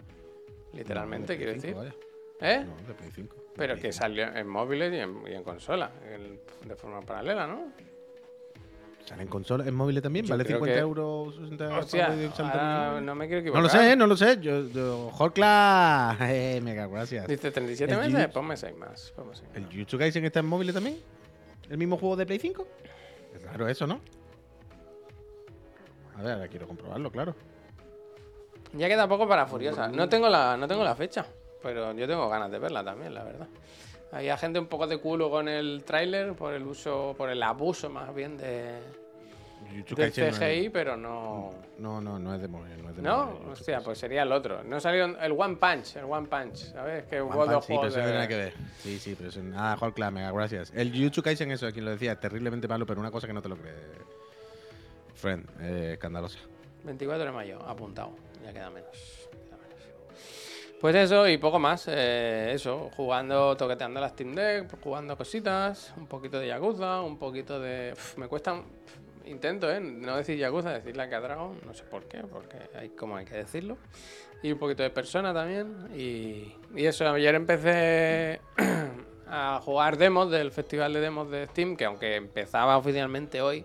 Literalmente, 0.72 1.34
No, 1.34 1.36
quiero 1.36 1.52
decir. 1.52 1.70
5, 1.76 1.82
¿Eh? 1.84 1.92
vaya. 2.40 2.64
No, 2.64 2.88
de 2.88 2.94
Play 2.94 3.10
5. 3.14 3.36
Pero 3.54 3.76
que 3.76 3.92
salió 3.92 4.34
en 4.34 4.48
móviles 4.48 4.92
y 4.92 4.96
en, 4.96 5.22
y 5.30 5.34
en 5.34 5.44
consola, 5.44 5.90
en- 6.10 6.40
de 6.68 6.74
forma 6.74 7.00
paralela, 7.02 7.46
¿no? 7.46 7.68
5. 7.76 7.90
¿Sale 9.04 9.22
en 9.22 9.28
consola, 9.28 9.66
en 9.66 9.74
móviles 9.74 10.02
también? 10.02 10.24
Yo 10.26 10.30
¿Vale 10.32 10.44
creo 10.44 10.56
50 10.58 10.74
que- 10.74 10.80
euros? 10.80 11.34
60 11.36 11.78
Hostia, 11.78 12.06
sale 12.06 12.30
ahora 12.50 13.00
no 13.00 13.14
me 13.14 13.26
quiero 13.26 13.42
No 13.42 13.48
equivocar. 13.48 13.62
lo 13.62 13.68
sé, 13.68 13.96
no 13.96 14.06
lo 14.06 14.16
sé. 14.16 14.38
Yo, 14.40 14.68
yo 14.68 15.10
Jorkla. 15.12 16.16
Eh, 16.22 16.60
mega 16.62 16.86
gracias. 16.86 17.26
Dice 17.28 17.50
37 17.50 17.92
El 17.92 18.12
meses, 18.12 18.28
ponme 18.32 18.56
6 18.56 18.76
más. 18.76 19.12
ponme 19.14 19.34
seis 19.36 19.48
¿El 19.54 19.62
más. 19.62 19.72
Jujutsu 19.72 19.98
Kaisen 19.98 20.24
está 20.24 20.40
en 20.40 20.46
móviles 20.46 20.74
también? 20.74 20.96
¿El 21.68 21.78
mismo 21.78 21.96
juego 21.98 22.16
de 22.16 22.26
Play 22.26 22.38
5? 22.38 22.66
Es 23.34 23.42
raro 23.42 23.68
eso, 23.68 23.86
¿no? 23.86 24.00
A 26.16 26.22
ver, 26.22 26.32
ahora 26.32 26.48
quiero 26.48 26.66
comprobarlo, 26.66 27.10
claro. 27.10 27.34
Ya 28.74 28.88
queda 28.88 29.08
poco 29.08 29.28
para 29.28 29.46
Furiosa. 29.46 29.88
No 29.88 30.08
tengo 30.08 30.28
la, 30.28 30.56
no 30.56 30.66
tengo 30.68 30.84
la 30.84 30.94
fecha, 30.94 31.26
pero 31.62 31.92
yo 31.92 32.06
tengo 32.06 32.28
ganas 32.28 32.50
de 32.50 32.58
verla 32.58 32.84
también, 32.84 33.14
la 33.14 33.24
verdad. 33.24 33.48
Había 34.12 34.36
gente 34.36 34.58
un 34.58 34.66
poco 34.66 34.86
de 34.86 34.98
culo 34.98 35.30
con 35.30 35.48
el 35.48 35.84
tráiler 35.84 36.34
por 36.34 36.52
el 36.52 36.66
uso, 36.66 37.14
por 37.16 37.30
el 37.30 37.42
abuso 37.42 37.88
más 37.88 38.14
bien 38.14 38.36
de, 38.36 38.78
Jujutsu 39.70 39.94
del 39.94 40.06
Kaisen 40.12 40.24
no 40.24 40.30
es- 40.30 40.38
CGI, 40.38 40.68
pero 40.70 40.96
no. 40.96 41.52
No, 41.78 42.00
no, 42.00 42.18
no 42.18 42.34
es 42.34 42.40
de 42.42 42.48
móvil. 42.48 42.82
No, 42.82 42.90
es 42.90 42.96
de 42.96 43.02
¿No? 43.02 43.26
móvil, 43.26 43.48
Hostia, 43.50 43.80
pues 43.80 43.98
sería 43.98 44.22
el 44.22 44.32
otro. 44.32 44.62
No 44.64 44.78
salió 44.80 45.04
el 45.18 45.32
One 45.32 45.56
Punch, 45.56 45.96
el 45.96 46.04
One 46.04 46.28
Punch, 46.28 46.56
¿sabes? 46.72 47.04
Que 47.06 47.20
One 47.20 47.34
Punch, 47.34 47.62
sí, 47.64 47.74
pero 47.74 47.88
eso 47.88 47.98
no 47.98 48.02
tiene 48.04 48.12
nada 48.12 48.28
que 48.28 48.36
ver. 48.36 48.54
Sí, 48.78 48.98
sí, 48.98 49.14
pero 49.16 49.30
eso 49.30 49.42
nada, 49.42 49.76
Jorkla, 49.76 50.10
mega 50.10 50.30
gracias. 50.32 50.72
El 50.74 50.92
Jujutsu 50.92 51.22
Kaisen, 51.22 51.50
eso, 51.50 51.70
quien 51.72 51.84
lo 51.84 51.90
decía, 51.92 52.18
terriblemente 52.20 52.68
malo, 52.68 52.86
pero 52.86 53.00
una 53.00 53.10
cosa 53.10 53.26
que 53.26 53.32
no 53.32 53.42
te 53.42 53.48
lo 53.48 53.56
crees. 53.56 53.76
Friend, 55.14 55.46
eh, 55.60 55.90
escandalosa. 55.94 56.38
24 56.84 57.24
de 57.26 57.32
mayo, 57.32 57.62
apuntado. 57.66 58.10
Ya 58.44 58.52
queda 58.52 58.70
menos. 58.70 58.90
queda 59.30 59.56
menos. 59.56 60.78
Pues 60.80 60.94
eso 60.96 61.28
y 61.28 61.38
poco 61.38 61.58
más. 61.60 61.86
eh, 61.88 62.50
eso, 62.54 62.90
jugando, 62.96 63.56
toqueteando 63.56 64.00
la 64.00 64.08
Steam 64.08 64.34
Deck, 64.34 64.80
jugando 64.82 65.16
cositas, 65.16 65.92
un 65.96 66.06
poquito 66.08 66.40
de 66.40 66.48
Yakuza, 66.48 67.00
un 67.02 67.18
poquito 67.18 67.60
de. 67.60 67.92
Uf, 67.92 68.18
me 68.18 68.26
cuesta. 68.26 68.60
Intento, 69.26 69.70
¿eh? 69.70 69.80
No 69.80 70.16
decir 70.16 70.38
Yakuza, 70.38 70.70
decir 70.70 70.96
la 70.96 71.06
Dragon, 71.06 71.58
no 71.64 71.74
sé 71.74 71.84
por 71.84 72.04
qué, 72.04 72.18
porque 72.18 72.56
hay 72.74 72.90
como 72.90 73.16
hay 73.16 73.24
que 73.24 73.36
decirlo. 73.36 73.78
Y 74.42 74.52
un 74.52 74.58
poquito 74.58 74.82
de 74.82 74.90
persona 74.90 75.32
también. 75.32 75.88
Y, 75.94 76.54
y 76.74 76.86
eso, 76.86 77.08
ayer 77.08 77.34
empecé 77.34 78.40
a 79.26 79.60
jugar 79.62 79.96
demos 79.96 80.30
del 80.30 80.50
festival 80.50 80.92
de 80.92 81.00
demos 81.00 81.30
de 81.30 81.46
Steam, 81.46 81.76
que 81.76 81.84
aunque 81.84 82.16
empezaba 82.16 82.76
oficialmente 82.76 83.40
hoy, 83.40 83.64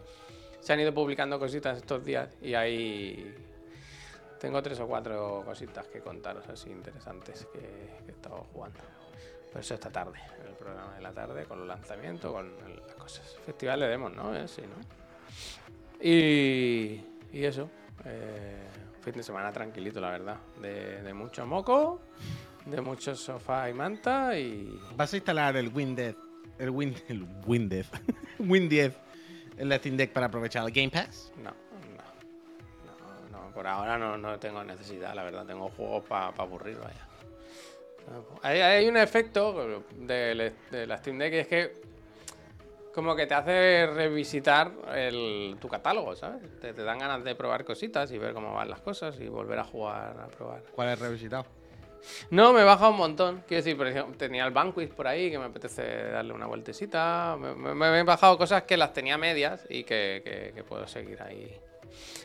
se 0.60 0.74
han 0.74 0.80
ido 0.80 0.93
publicando 0.93 1.39
cositas 1.39 1.78
estos 1.78 2.03
días 2.03 2.36
y 2.41 2.53
ahí 2.53 3.36
tengo 4.39 4.62
tres 4.62 4.80
o 4.80 4.88
cuatro 4.88 5.43
cositas 5.45 5.88
que 5.88 6.01
contaros 6.01 6.47
así 6.49 6.70
interesantes 6.70 7.47
que, 7.51 7.60
que 7.60 8.12
he 8.12 8.12
estado 8.12 8.45
jugando. 8.53 8.80
Por 9.51 9.62
eso 9.62 9.74
esta 9.74 9.89
tarde, 9.89 10.20
el 10.47 10.53
programa 10.55 10.93
de 10.95 11.01
la 11.01 11.12
tarde, 11.12 11.45
con 11.45 11.60
los 11.60 11.68
lanzamientos, 11.68 12.32
con 12.32 12.53
las 12.86 12.95
cosas. 12.95 13.38
Festival 13.45 13.80
de 13.80 13.88
demos, 13.88 14.14
¿no? 14.14 14.36
Eh, 14.36 14.47
sí, 14.47 14.62
¿no? 14.62 15.07
Y, 16.01 17.01
y 17.33 17.43
eso. 17.45 17.69
eh, 18.05 18.67
fin 19.01 19.13
de 19.13 19.23
semana 19.23 19.51
tranquilito, 19.51 19.99
la 19.99 20.09
verdad. 20.09 20.37
De, 20.61 21.01
de 21.01 21.13
mucho 21.13 21.45
moco, 21.45 22.01
de 22.65 22.81
mucho 22.81 23.15
sofá 23.15 23.69
y 23.69 23.73
manta 23.73 24.37
y... 24.37 24.79
¿Vas 24.95 25.13
a 25.13 25.17
instalar 25.17 25.55
el 25.57 25.69
Windev? 25.69 26.15
El 26.59 26.69
Win, 26.71 26.95
el 27.07 27.25
Windev. 27.45 27.85
Win 28.39 28.67
10 28.67 28.93
en 29.57 29.69
la 29.69 29.77
Steam 29.77 29.95
Deck 29.97 30.11
para 30.11 30.25
aprovechar 30.27 30.65
el 30.65 30.71
Game 30.71 30.89
Pass? 30.89 31.31
No, 31.37 31.51
no. 31.51 33.31
No, 33.31 33.45
no, 33.45 33.53
por 33.53 33.65
ahora 33.67 33.97
no, 33.97 34.17
no 34.17 34.37
tengo 34.39 34.63
necesidad, 34.63 35.13
la 35.15 35.23
verdad. 35.23 35.45
Tengo 35.45 35.69
juegos 35.69 36.03
para 36.05 36.27
aburrir, 36.27 36.77
vaya. 36.77 37.07
Hay, 38.41 38.61
hay 38.61 38.87
un 38.87 38.95
efecto 38.97 39.83
de, 39.97 40.53
de 40.71 40.87
la 40.87 40.97
Steam 40.97 41.17
Deck 41.17 41.33
es 41.33 41.47
que 41.47 41.81
como 42.97 43.15
que 43.15 43.27
te 43.27 43.35
hace 43.35 43.85
revisitar 43.93 44.71
el, 44.95 45.55
tu 45.61 45.67
catálogo, 45.69 46.15
¿sabes? 46.15 46.41
Te, 46.59 46.73
te 46.73 46.83
dan 46.83 46.97
ganas 46.97 47.23
de 47.23 47.35
probar 47.35 47.63
cositas 47.63 48.11
y 48.11 48.17
ver 48.17 48.33
cómo 48.33 48.55
van 48.55 48.67
las 48.71 48.81
cosas 48.81 49.19
y 49.19 49.27
volver 49.27 49.59
a 49.59 49.63
jugar, 49.63 50.19
a 50.19 50.27
probar. 50.29 50.63
¿Cuál 50.73 50.89
es 50.89 50.97
revisitado? 50.99 51.45
No, 52.31 52.53
me 52.53 52.61
he 52.61 52.63
bajado 52.63 52.89
un 52.89 52.97
montón. 52.97 53.43
Quiero 53.47 53.63
decir, 53.63 53.77
por 53.77 53.85
ejemplo, 53.85 54.15
tenía 54.17 54.45
el 54.45 54.51
Banquist 54.51 54.93
por 54.93 55.07
ahí 55.07 55.29
que 55.29 55.37
me 55.37 55.45
apetece 55.45 56.09
darle 56.09 56.33
una 56.33 56.47
vueltecita. 56.47 57.37
Me, 57.39 57.53
me- 57.53 57.75
me 57.75 57.99
he 57.99 58.03
bajado 58.03 58.35
cosas 58.35 58.63
que 58.63 58.77
las 58.77 58.93
tenía 58.93 59.15
medias 59.15 59.63
y 59.69 59.83
que, 59.83 60.23
que- 60.25 60.53
que 60.55 60.63
puedo 60.63 60.87
seguir 60.87 61.21
ahí. 61.21 61.55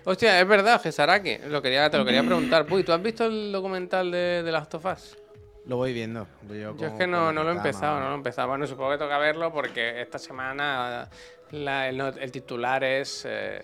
Hostia, 0.06 0.40
es 0.40 0.48
verdad, 0.48 0.80
Gesaraki. 0.80 1.36
Lo 1.50 1.60
quería, 1.60 1.90
te 1.90 1.98
lo 1.98 2.04
quería 2.06 2.22
preguntar. 2.24 2.64
Puy, 2.64 2.82
¿tú 2.82 2.92
has 2.92 3.02
visto 3.02 3.26
el 3.26 3.52
documental 3.52 4.10
de, 4.10 4.42
de 4.42 4.50
Last 4.52 4.72
of 4.74 4.86
Us? 4.86 5.18
Lo 5.66 5.76
voy 5.76 5.92
viendo. 5.92 6.26
Yo, 6.48 6.76
Yo 6.76 6.86
es 6.88 6.92
que 6.94 7.06
no, 7.06 7.32
no 7.32 7.44
lo 7.44 7.50
he 7.50 7.54
empezado, 7.54 8.00
no 8.00 8.06
lo 8.06 8.12
he 8.12 8.16
empezado. 8.16 8.48
Bueno, 8.48 8.66
supongo 8.66 8.90
que 8.92 8.98
toca 8.98 9.18
verlo 9.18 9.52
porque 9.52 10.00
esta 10.02 10.18
semana 10.18 11.08
la- 11.52 11.88
el, 11.88 12.32
titular 12.32 12.82
es 12.82 13.24
eh, 13.28 13.62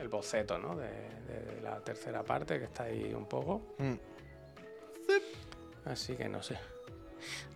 el 0.00 0.08
boceto, 0.08 0.58
¿no? 0.58 0.74
De, 0.76 0.86
de 0.88 1.60
la 1.62 1.78
tercera 1.80 2.22
parte, 2.24 2.58
que 2.58 2.64
está 2.64 2.84
ahí 2.84 3.14
un 3.14 3.26
poco. 3.26 3.74
Mm. 3.78 3.94
Así 5.86 6.16
que 6.16 6.28
no 6.28 6.42
sé. 6.42 6.58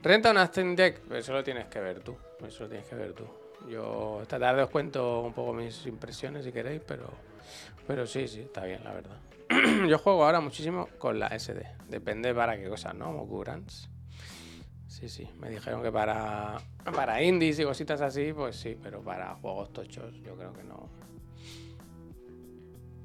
Renta 0.03 0.31
una 0.31 0.47
Steam 0.47 0.75
Deck, 0.77 1.01
eso 1.13 1.33
lo 1.33 1.43
tienes 1.45 1.67
que 1.67 1.81
ver 1.81 2.01
tú. 2.01 2.17
Eso 2.47 2.65
lo 2.65 2.69
tienes 2.69 2.87
que 2.87 2.95
ver 2.95 3.13
tú. 3.13 3.25
Yo 3.69 4.21
esta 4.23 4.39
tarde 4.39 4.63
os 4.63 4.71
cuento 4.71 5.21
un 5.21 5.33
poco 5.33 5.53
mis 5.53 5.87
impresiones 5.87 6.45
si 6.45 6.53
queréis, 6.53 6.83
pero, 6.87 7.09
pero 7.87 8.07
sí, 8.07 8.27
sí, 8.27 8.41
está 8.41 8.65
bien, 8.65 8.83
la 8.83 8.93
verdad. 8.93 9.17
Yo 9.89 9.99
juego 9.99 10.25
ahora 10.25 10.41
muchísimo 10.41 10.89
con 10.99 11.19
la 11.19 11.37
SD. 11.39 11.63
Depende 11.89 12.35
para 12.35 12.57
qué 12.57 12.69
cosas, 12.69 12.95
¿no? 12.95 13.13
Moku 13.13 13.41
Grants. 13.41 13.89
Sí, 14.87 15.09
sí. 15.09 15.29
Me 15.41 15.51
dijeron 15.51 15.83
que 15.83 15.91
para, 15.91 16.59
para 16.95 17.23
indies 17.23 17.59
y 17.59 17.65
cositas 17.65 18.01
así, 18.01 18.33
pues 18.33 18.57
sí, 18.57 18.77
pero 18.81 19.01
para 19.01 19.35
juegos 19.37 19.73
tochos 19.73 20.15
yo 20.23 20.37
creo 20.37 20.53
que 20.53 20.63
no. 20.65 20.89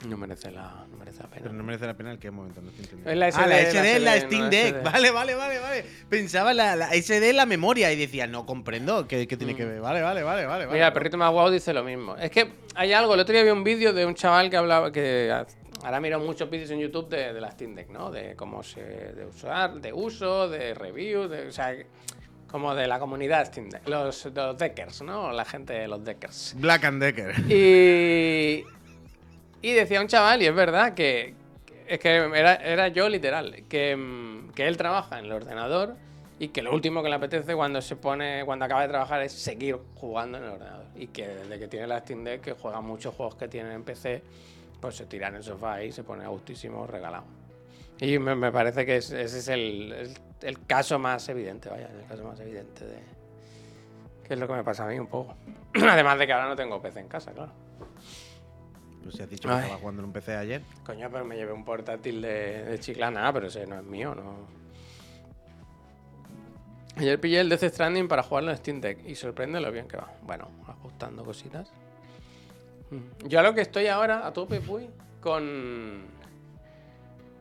No 0.05 0.15
merece 0.15 0.51
la, 0.51 0.85
no 0.91 0.97
merece 0.97 1.23
la 1.23 1.29
pena. 1.29 1.41
Pero 1.41 1.53
no 1.55 1.63
merece 1.63 1.87
la 1.87 1.95
pena 1.95 2.11
el 2.11 2.19
que 2.19 2.29
momento, 2.29 2.61
no 2.61 2.69
estoy. 2.69 2.99
Es 3.03 3.17
la 3.17 3.25
ah, 3.27 3.47
la 3.47 3.61
SD, 3.61 3.69
SD 3.71 3.95
es 3.95 4.01
la 4.03 4.15
la 4.15 4.21
Steam 4.21 4.41
no 4.43 4.49
Deck. 4.49 4.75
SD. 4.75 4.83
Vale, 4.83 5.11
vale, 5.11 5.35
vale, 5.35 5.59
vale. 5.59 5.85
Pensaba 6.07 6.53
la, 6.53 6.75
la 6.75 6.89
SD 6.93 7.29
es 7.29 7.35
la 7.35 7.47
memoria 7.47 7.91
y 7.91 7.95
decía, 7.95 8.27
no 8.27 8.45
comprendo 8.45 9.07
qué, 9.07 9.27
qué 9.27 9.37
tiene 9.37 9.55
que 9.55 9.65
ver. 9.65 9.81
Vale, 9.81 10.01
vale, 10.01 10.21
vale, 10.21 10.45
vale. 10.45 10.67
Mm. 10.67 10.71
Mira, 10.71 10.87
el 10.87 10.93
perrito 10.93 11.17
más 11.17 11.31
guau 11.31 11.49
dice 11.49 11.73
lo 11.73 11.83
mismo. 11.83 12.15
Es 12.15 12.29
que 12.29 12.51
hay 12.75 12.93
algo, 12.93 13.15
el 13.15 13.21
otro 13.21 13.33
día 13.33 13.43
vi 13.43 13.49
un 13.49 13.63
vídeo 13.63 13.91
de 13.91 14.05
un 14.05 14.13
chaval 14.13 14.51
que 14.51 14.57
hablaba, 14.57 14.91
que 14.91 15.33
ahora 15.87 16.01
miro 16.01 16.19
muchos 16.19 16.49
vídeos 16.49 16.69
en 16.71 16.79
YouTube 16.79 17.07
de, 17.07 17.31
de 17.31 17.39
la 17.39 17.49
Steam 17.49 17.73
Deck, 17.73 17.89
¿no? 17.89 18.11
De 18.11 18.35
cómo 18.35 18.61
se, 18.61 18.81
de 18.83 19.25
usar, 19.25 19.75
de 19.75 19.93
uso, 19.93 20.49
de 20.49 20.73
review, 20.73 21.29
de, 21.29 21.47
o 21.47 21.51
sea, 21.53 21.73
como 22.51 22.75
de 22.75 22.87
la 22.87 22.99
comunidad 22.99 23.45
Steam 23.45 23.69
Deck. 23.69 23.87
Los, 23.87 24.25
los 24.25 24.57
deckers, 24.57 25.01
¿no? 25.01 25.31
La 25.31 25.45
gente 25.45 25.71
de 25.71 25.87
los 25.87 26.03
deckers. 26.03 26.55
Black 26.57 26.83
and 26.83 27.01
Decker. 27.01 27.35
Y, 27.49 28.65
y 29.61 29.73
decía 29.73 30.01
un 30.01 30.07
chaval, 30.07 30.41
y 30.41 30.47
es 30.47 30.53
verdad, 30.53 30.93
que 30.93 31.35
es 31.87 31.99
que 31.99 32.15
era, 32.15 32.55
era 32.55 32.89
yo 32.89 33.07
literal, 33.07 33.63
que, 33.69 34.45
que 34.53 34.67
él 34.67 34.75
trabaja 34.75 35.19
en 35.19 35.25
el 35.25 35.31
ordenador 35.31 35.95
y 36.37 36.49
que 36.49 36.61
lo 36.63 36.73
último 36.73 37.01
que 37.01 37.07
le 37.07 37.15
apetece 37.15 37.55
cuando 37.55 37.81
se 37.81 37.95
pone, 37.95 38.43
cuando 38.43 38.65
acaba 38.65 38.81
de 38.81 38.89
trabajar 38.89 39.21
es 39.21 39.31
seguir 39.31 39.77
jugando 39.95 40.37
en 40.37 40.43
el 40.43 40.49
ordenador. 40.49 40.85
Y 40.97 41.07
que 41.07 41.25
desde 41.25 41.57
que 41.57 41.67
tiene 41.69 41.87
la 41.87 42.01
Steam 42.01 42.25
Deck, 42.25 42.41
que 42.41 42.51
juega 42.51 42.81
muchos 42.81 43.15
juegos 43.15 43.35
que 43.35 43.47
tiene 43.47 43.73
en 43.73 43.83
PC, 43.83 44.21
pues 44.87 44.95
se 44.95 45.05
tira 45.05 45.27
en 45.27 45.35
el 45.35 45.43
sofá 45.43 45.83
y 45.83 45.91
se 45.91 46.03
pone 46.05 46.23
a 46.23 46.29
gustísimo 46.29 46.87
regalado. 46.87 47.25
Y 47.99 48.19
me, 48.19 48.35
me 48.35 48.51
parece 48.53 48.85
que 48.85 48.95
es- 48.97 49.11
ese 49.11 49.39
es 49.39 49.47
el, 49.49 49.91
el- 49.91 50.17
el 50.43 50.65
caso 50.65 50.97
más 50.97 51.27
evidente, 51.27 51.67
vaya, 51.69 51.89
el 51.89 52.05
caso 52.07 52.23
más 52.23 52.39
evidente 52.39 52.85
de... 52.85 52.99
Que 54.23 54.33
es 54.35 54.39
lo 54.39 54.47
que 54.47 54.53
me 54.53 54.63
pasa 54.63 54.85
a 54.85 54.87
mí 54.87 54.97
un 54.97 55.07
poco. 55.07 55.35
Además 55.73 56.17
de 56.19 56.25
que 56.27 56.31
ahora 56.31 56.47
no 56.47 56.55
tengo 56.55 56.81
PC 56.81 57.01
en 57.01 57.07
casa, 57.09 57.33
claro. 57.33 57.51
Pues 59.03 59.15
si 59.15 59.23
has 59.23 59.29
dicho 59.29 59.49
que 59.49 59.53
Ay. 59.55 59.61
estaba 59.63 59.79
jugando 59.79 60.01
en 60.03 60.05
un 60.05 60.13
PC 60.13 60.35
ayer. 60.37 60.61
Coño, 60.85 61.09
pero 61.11 61.25
me 61.25 61.35
llevé 61.35 61.51
un 61.51 61.65
portátil 61.65 62.21
de, 62.21 62.63
de 62.65 62.79
Chiclana, 62.79 63.33
pero 63.33 63.47
ese 63.47 63.67
no 63.67 63.77
es 63.79 63.83
mío, 63.83 64.15
no. 64.15 64.47
Ayer 66.95 67.19
pillé 67.19 67.41
el 67.41 67.49
Death 67.49 67.63
Stranding 67.73 68.07
para 68.07 68.23
jugarlo 68.23 68.51
en 68.51 68.57
Steam 68.57 68.79
Deck 68.81 69.05
y 69.05 69.15
sorprende 69.15 69.59
lo 69.59 69.69
bien 69.71 69.87
que 69.87 69.97
va. 69.97 70.11
Bueno, 70.23 70.47
ajustando 70.67 71.23
cositas. 71.25 71.71
Yo 73.25 73.39
a 73.39 73.43
lo 73.43 73.53
que 73.53 73.61
estoy 73.61 73.87
ahora, 73.87 74.25
a 74.25 74.33
tope, 74.33 74.59
fui, 74.61 74.87
con. 75.21 76.05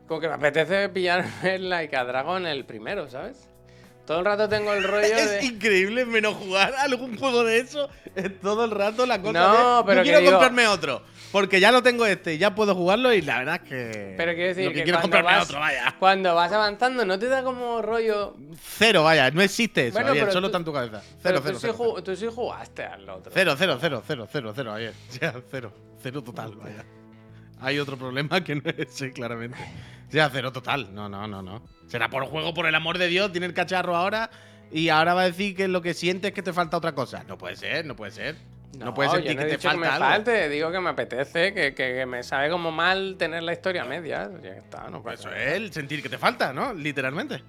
Con 0.09 0.21
que 0.21 0.29
me 0.29 0.35
apetece 0.35 0.89
pillarme 0.89 1.31
el 1.55 1.69
Like 1.69 1.97
a 1.97 2.05
Dragon 2.05 2.47
el 2.47 2.65
primero, 2.65 3.09
¿sabes? 3.09 3.49
Todo 4.07 4.21
el 4.21 4.25
rato 4.25 4.49
tengo 4.49 4.73
el 4.73 4.85
rollo 4.85 5.03
Es 5.17 5.31
de. 5.41 5.45
increíble 5.47 6.07
menos 6.07 6.35
jugar 6.35 6.75
a 6.75 6.83
algún 6.85 7.17
juego 7.19 7.43
de 7.45 7.59
eso. 7.59 7.89
Es 8.15 8.41
todo 8.41 8.65
el 8.65 8.71
rato 8.71 9.05
la 9.07 9.21
cosa 9.21 9.33
No, 9.33 9.79
de, 9.79 9.85
pero 9.85 9.99
yo 10.01 10.05
quiero 10.05 10.21
digo- 10.21 10.33
comprarme 10.33 10.67
otro. 10.69 11.03
Porque 11.37 11.61
ya 11.61 11.71
lo 11.71 11.83
tengo 11.83 12.07
este 12.07 12.33
y 12.33 12.39
ya 12.39 12.55
puedo 12.55 12.75
jugarlo 12.75 13.13
y 13.13 13.21
la 13.21 13.41
verdad 13.41 13.61
es 13.63 13.69
que. 13.69 14.15
Pero 14.17 14.33
quiero 14.33 14.49
decir 14.49 14.65
lo 14.65 14.71
que, 14.71 14.77
que, 14.77 14.85
quiero 14.85 15.03
comprarme 15.03 15.33
vas, 15.33 15.45
otro, 15.45 15.61
vaya. 15.61 15.95
cuando 15.99 16.35
vas 16.35 16.51
avanzando, 16.51 17.05
¿no 17.05 17.19
te 17.19 17.27
da 17.27 17.43
como 17.43 17.83
rollo 17.83 18.35
Cero, 18.79 19.05
vaya. 19.05 19.31
No 19.31 19.43
existe 19.43 19.89
eso, 19.89 19.99
Bueno, 19.99 20.13
ayer, 20.13 20.33
solo 20.33 20.41
tú- 20.41 20.47
está 20.47 20.57
en 20.57 20.65
tu 20.65 20.73
cabeza. 20.73 21.03
Pero 21.23 21.43
Cero, 21.43 21.43
cero, 21.45 21.53
tú, 21.53 21.61
sí 21.61 21.67
cero. 21.77 22.03
tú 22.03 22.17
sí 22.17 22.27
jugaste 22.35 22.85
al 22.85 23.07
otro. 23.11 23.31
Cero, 23.35 23.55
cero, 23.59 23.77
cero, 23.79 24.03
cero, 24.07 24.27
cero, 24.33 24.53
cero, 24.57 24.73
ayer. 24.73 24.95
Sea, 25.11 25.35
cero. 25.51 25.75
Cero 26.03 26.23
total, 26.23 26.55
vaya. 26.57 26.87
Hay 27.61 27.79
otro 27.81 27.99
problema 27.99 28.43
que 28.43 28.55
no 28.55 28.63
es 28.65 28.89
ese, 28.89 29.13
claramente. 29.13 29.59
Sea, 30.09 30.31
cero 30.33 30.53
total. 30.53 30.95
No, 30.95 31.07
no, 31.07 31.29
no, 31.29 31.43
no. 31.43 31.63
Será 31.87 32.09
por 32.09 32.25
juego, 32.25 32.55
por 32.55 32.65
el 32.65 32.75
amor 32.75 32.97
de 32.97 33.09
Dios, 33.09 33.31
tiene 33.31 33.45
el 33.47 33.53
cacharro 33.53 33.95
ahora 33.95 34.31
y 34.73 34.89
ahora 34.89 35.13
va 35.13 35.21
a 35.21 35.27
decir 35.27 35.55
que 35.55 35.69
lo 35.69 35.83
que 35.83 35.93
sientes 35.93 36.31
es 36.31 36.35
que 36.35 36.43
te 36.43 36.55
falta 36.55 36.79
otra 36.79 36.95
cosa. 36.95 37.25
No 37.25 37.37
puede 37.37 37.57
ser, 37.57 37.85
no 37.85 37.95
puede 37.95 38.13
ser. 38.13 38.56
No, 38.79 38.93
puedes 38.93 39.11
yo 39.13 39.17
sentir 39.19 39.37
no 39.37 39.41
he 39.43 39.45
que 39.45 39.51
te 39.53 39.57
dicho 39.57 39.69
falta 39.69 39.81
me 39.81 39.87
algo. 39.87 40.05
falte, 40.07 40.49
digo 40.51 40.71
que 40.71 40.81
me 40.81 40.91
apetece, 40.91 41.55
que, 41.55 41.75
que- 41.75 41.95
que 41.95 42.07
me 42.07 42.23
sabe 42.23 42.51
como 42.51 42.71
mal 42.71 43.17
tener 43.19 43.43
la 43.43 43.53
historia 43.53 43.83
a 43.83 43.85
medias. 43.87 44.31
Ya 44.43 44.51
está, 44.51 44.91
no 44.91 45.03
Pues 45.03 45.17
pasa 45.17 45.29
eso 45.29 45.31
nada. 45.31 45.43
es 45.51 45.57
el 45.57 45.73
sentir 45.73 46.03
que 46.03 46.09
te 46.11 46.19
falta, 46.19 46.53
¿no? 46.53 46.75
Literalmente. 46.75 47.43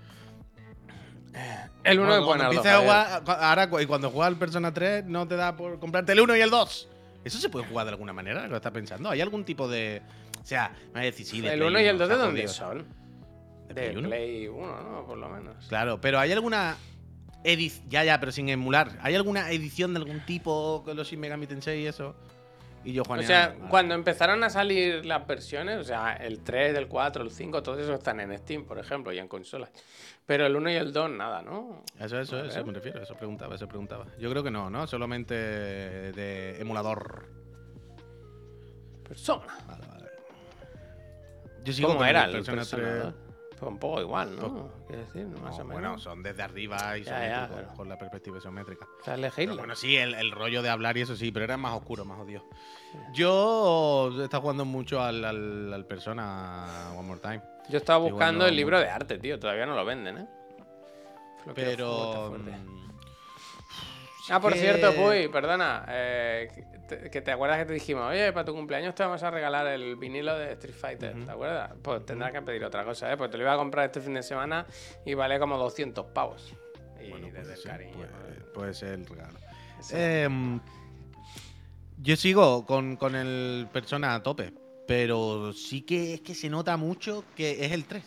El 1.84 2.00
uno 2.00 2.16
de 2.16 2.24
cuando, 2.24 2.46
Buenardo, 2.46 2.52
empiezas 2.54 2.66
a 2.74 2.76
Javier. 2.78 3.22
jugar, 3.22 3.24
cu- 3.24 3.44
ahora 3.44 3.82
y 3.84 3.86
cuando 3.86 4.10
juegas 4.10 4.28
al 4.28 4.38
Persona 4.38 4.74
3 4.74 5.06
no 5.06 5.28
te 5.28 5.36
da 5.36 5.56
por 5.56 5.80
comprarte 5.80 6.12
el 6.14 6.20
1 6.22 6.36
y 6.36 6.42
el 6.42 6.50
2. 6.50 6.90
¿Eso 7.24 7.38
se 7.40 7.50
puede 7.50 7.66
jugar 7.66 7.86
de 7.86 7.92
alguna 7.92 8.14
manera? 8.14 8.48
¿Lo 8.48 8.56
estás 8.56 8.72
pensando? 8.72 9.10
¿Hay 9.10 9.22
algún 9.22 9.44
tipo 9.46 9.68
de. 9.68 10.02
O 10.42 10.46
sea, 10.46 10.72
me 10.88 10.94
vas 10.94 11.02
a 11.02 11.06
decir, 11.06 11.26
sí, 11.26 11.42
de 11.42 11.50
El 11.54 11.60
Play 11.60 11.68
1 11.70 11.80
y 11.82 11.86
el 11.88 11.96
uno, 11.96 12.08
2 12.08 12.10
de 12.18 12.24
dónde 12.24 12.48
son? 12.48 12.86
¿De 13.68 13.74
De 13.74 13.74
Play 13.74 13.96
uno? 13.98 14.08
Play 14.10 14.48
1, 14.48 14.82
¿no? 14.84 15.06
Por 15.06 15.18
lo 15.18 15.30
menos. 15.30 15.66
Claro, 15.68 16.00
pero 16.02 16.20
¿hay 16.20 16.32
alguna 16.32 16.76
edición. 17.52 17.90
Ya, 17.90 18.04
ya, 18.04 18.20
pero 18.20 18.32
sin 18.32 18.50
emular. 18.50 18.98
¿Hay 19.02 19.16
alguna 19.16 19.50
edición 19.52 19.94
de 19.94 20.00
algún 20.00 20.26
tipo 20.26 20.84
con 20.84 20.96
los 20.96 21.08
Shin 21.08 21.20
Megami 21.20 21.48
Tensei 21.48 21.82
y 21.82 21.88
eso? 21.88 22.16
Y 22.84 22.94
yo, 22.94 23.04
Juan. 23.04 23.20
O 23.20 23.24
sea, 23.24 23.56
cuando 23.70 23.96
empezaron 23.96 24.44
a 24.44 24.50
salir 24.50 25.06
las 25.06 25.26
versiones, 25.28 25.78
o 25.80 25.84
sea, 25.84 26.14
el 26.14 26.40
3, 26.40 26.78
el 26.78 26.88
4, 26.88 27.24
el 27.24 27.32
5, 27.32 27.64
todos 27.64 27.80
esos 27.80 27.96
están 27.96 28.20
en 28.20 28.38
Steam, 28.38 28.66
por 28.66 28.80
ejemplo, 28.80 29.12
y 29.12 29.20
en 29.20 29.28
consolas. 29.28 29.72
Pero 30.26 30.46
el 30.46 30.56
1 30.56 30.72
y 30.72 30.76
el 30.76 30.94
2, 30.94 31.10
nada, 31.12 31.42
¿no? 31.42 31.84
Eso, 32.00 32.20
eso, 32.20 32.44
eso 32.46 32.66
me 32.66 32.74
refiero, 32.74 33.02
eso 33.02 33.16
preguntaba, 33.16 33.56
eso 33.56 33.68
preguntaba. 33.68 34.06
Yo 34.20 34.30
creo 34.30 34.44
que 34.44 34.52
no, 34.52 34.70
¿no? 34.70 34.88
Solamente 34.88 35.34
de 35.34 36.62
emulador. 36.62 37.28
Persona. 39.08 39.46
Vale, 39.68 39.88
vale. 39.88 40.06
Yo 41.64 41.74
sigo 41.74 41.90
¿Cómo 41.90 42.06
era 42.06 42.24
el 42.26 42.30
el 42.30 42.36
Persona 42.38 42.58
Persona 42.58 43.02
3. 43.02 43.27
2? 43.58 43.60
Pues 43.60 43.72
un 43.72 43.80
poco 43.80 44.02
igual, 44.02 44.36
¿no? 44.36 44.70
Quiero 44.88 45.02
decir, 45.04 45.26
más 45.42 45.56
o 45.56 45.64
menos. 45.66 45.68
bueno, 45.74 45.98
son 46.00 46.22
desde 46.24 46.44
arriba 46.44 46.78
Ya, 46.78 46.98
y 46.98 47.04
ya, 47.04 47.12
isométrico, 47.24 47.56
pero- 47.56 47.74
con 47.76 47.90
la 47.90 47.98
perspectiva 47.98 48.38
isométrica. 48.38 48.88
Pero 49.36 49.56
bueno, 49.58 49.76
sí, 49.76 49.96
el, 49.98 50.14
el 50.14 50.32
rollo 50.32 50.62
de 50.62 50.70
hablar 50.70 50.98
y 50.98 51.02
eso 51.02 51.16
sí, 51.16 51.32
pero 51.32 51.46
era 51.46 51.58
más 51.58 51.74
oscuro, 51.74 52.06
más 52.06 52.20
odio. 52.20 52.46
Yo 53.14 54.12
he 54.20 54.24
estado 54.24 54.42
jugando 54.42 54.66
mucho 54.66 55.02
al, 55.02 55.24
al, 55.26 55.74
al 55.74 55.86
Persona 55.86 56.92
One 56.98 57.08
More 57.08 57.20
Time. 57.20 57.42
Yo 57.70 57.78
estaba 57.80 58.00
buscando 58.00 58.46
el 58.46 58.56
libro 58.56 58.80
de 58.80 58.90
arte, 58.90 59.18
tío. 59.18 59.40
Todavía 59.40 59.66
no 59.66 59.76
lo 59.76 59.84
venden, 59.84 60.18
¿eh? 60.20 60.28
Lo 61.46 61.54
Pero. 61.54 62.34
mm, 62.38 62.88
Ah, 64.30 64.40
por 64.42 64.54
que- 64.54 64.60
cierto, 64.60 64.94
Puy, 64.94 65.30
perdona. 65.30 65.86
eh, 65.88 66.50
te, 66.88 67.10
que 67.10 67.22
te 67.22 67.32
acuerdas 67.32 67.60
que 67.60 67.66
te 67.66 67.74
dijimos, 67.74 68.04
oye, 68.10 68.32
para 68.34 68.46
tu 68.46 68.54
cumpleaños 68.54 68.96
te 68.96 69.04
vamos 69.04 69.22
a 69.24 69.30
regalar 69.32 69.68
el 69.68 69.96
vinilo 69.96 70.36
de 70.38 70.54
Street 70.54 70.76
Fighter, 70.76 71.26
¿te 71.26 71.32
acuerdas? 71.32 71.72
Pues 71.82 72.06
tendrás 72.06 72.32
que 72.32 72.42
pedir 72.42 72.64
otra 72.66 72.84
cosa, 72.86 73.12
¿eh? 73.12 73.18
Pues 73.18 73.30
te 73.30 73.38
lo 73.38 73.44
iba 73.44 73.54
a 73.54 73.58
comprar 73.58 73.86
este 73.86 74.02
fin 74.02 74.14
de 74.14 74.24
semana 74.24 74.66
y 75.06 75.14
vale 75.14 75.40
como 75.40 75.58
200 75.58 76.06
pavos. 76.08 76.54
Y 77.06 77.10
Bueno, 77.12 77.28
desde 77.32 77.54
el 77.54 77.58
ser, 77.60 77.72
cariño. 77.72 77.94
puede, 77.94 78.36
puede 78.54 78.74
ser 78.74 78.94
el 78.94 79.06
regalo. 79.06 79.38
Sí. 79.82 79.94
Em, 79.98 80.60
yo 82.00 82.16
sigo 82.16 82.66
con, 82.66 82.96
con 82.96 83.16
el 83.16 83.68
Persona 83.72 84.16
a 84.16 84.24
tope, 84.24 84.54
pero 84.88 85.54
sí 85.54 85.82
que 85.82 86.16
es 86.16 86.22
que 86.22 86.34
se 86.36 86.50
nota 86.50 86.78
mucho 86.78 87.24
que 87.36 87.66
es 87.66 87.72
el 87.72 87.86
3. 87.86 88.04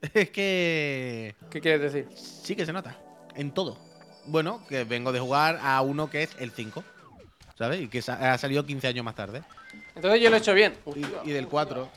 Es 0.14 0.30
que 0.30 1.34
¿Qué 1.50 1.60
quieres 1.60 1.80
decir? 1.92 2.08
sí 2.16 2.54
que 2.54 2.64
se 2.64 2.72
nota, 2.72 2.96
en 3.34 3.52
todo. 3.52 3.76
Bueno, 4.26 4.64
que 4.68 4.84
vengo 4.84 5.10
de 5.10 5.18
jugar 5.18 5.58
a 5.62 5.80
uno 5.82 6.08
que 6.08 6.22
es 6.22 6.36
el 6.38 6.50
5, 6.52 6.84
¿sabes? 7.58 7.80
Y 7.82 7.88
que 7.88 8.00
sa- 8.00 8.32
ha 8.32 8.38
salido 8.38 8.64
15 8.64 8.86
años 8.88 9.04
más 9.04 9.14
tarde. 9.16 9.42
Entonces 9.94 10.20
yo 10.20 10.30
lo 10.30 10.36
he 10.36 10.38
hecho 10.38 10.54
bien. 10.54 10.74
Y, 10.94 11.28
y 11.30 11.32
del 11.32 11.48
4. 11.48 11.88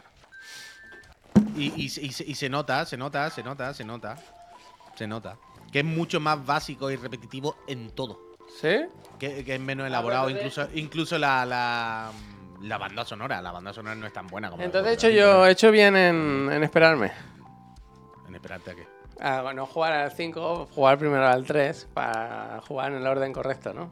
Y, 1.55 1.84
y 1.86 1.89
se- 1.89 2.01
y 2.26 2.36
se- 2.36 2.49
nota, 2.49 2.86
se 2.86 2.97
nota, 2.97 3.30
se 3.30 3.43
nota, 3.43 3.74
se 3.74 3.84
nota. 3.86 4.18
Se 4.95 5.07
nota. 5.07 5.38
Que 5.72 5.80
es 5.80 5.86
mucho 5.86 6.20
más 6.20 6.43
básico 6.45 6.89
y 6.91 6.95
repetitivo 6.97 7.55
en 7.68 7.91
todo. 7.91 8.20
¿Sí? 8.59 8.82
Que, 9.20 9.45
que 9.45 9.55
es 9.55 9.62
menos 9.62 9.88
elaborado, 9.88 10.26
pero 10.26 10.36
de- 10.39 10.41
incluso, 10.45 10.68
incluso 10.74 11.18
la, 11.18 11.45
la, 11.45 12.12
la 12.62 12.78
banda 12.78 13.05
sonora. 13.05 13.41
La 13.41 13.51
banda 13.51 13.72
sonora 13.72 13.95
no 13.95 14.05
es 14.05 14.12
tan 14.14 14.28
buena 14.28 14.49
como 14.49 14.62
Entonces 14.64 14.91
he 14.91 14.95
hecho 14.95 15.09
yo, 15.09 15.45
he 15.45 15.51
hecho 15.51 15.72
bien 15.72 15.95
en, 15.95 16.49
en 16.51 16.64
esperarme. 16.64 17.12
En 18.28 18.36
esperarte 18.36 18.72
a 18.72 18.76
que. 18.76 18.88
A 19.24 19.53
no 19.53 19.66
jugar 19.68 19.93
al 19.93 20.12
5, 20.12 20.70
jugar 20.74 20.97
primero 20.97 21.26
al 21.28 21.45
3 21.45 21.88
para 21.93 22.59
jugar 22.68 22.91
en 22.91 22.97
el 22.97 23.07
orden 23.07 23.32
correcto, 23.32 23.72
¿no? 23.74 23.91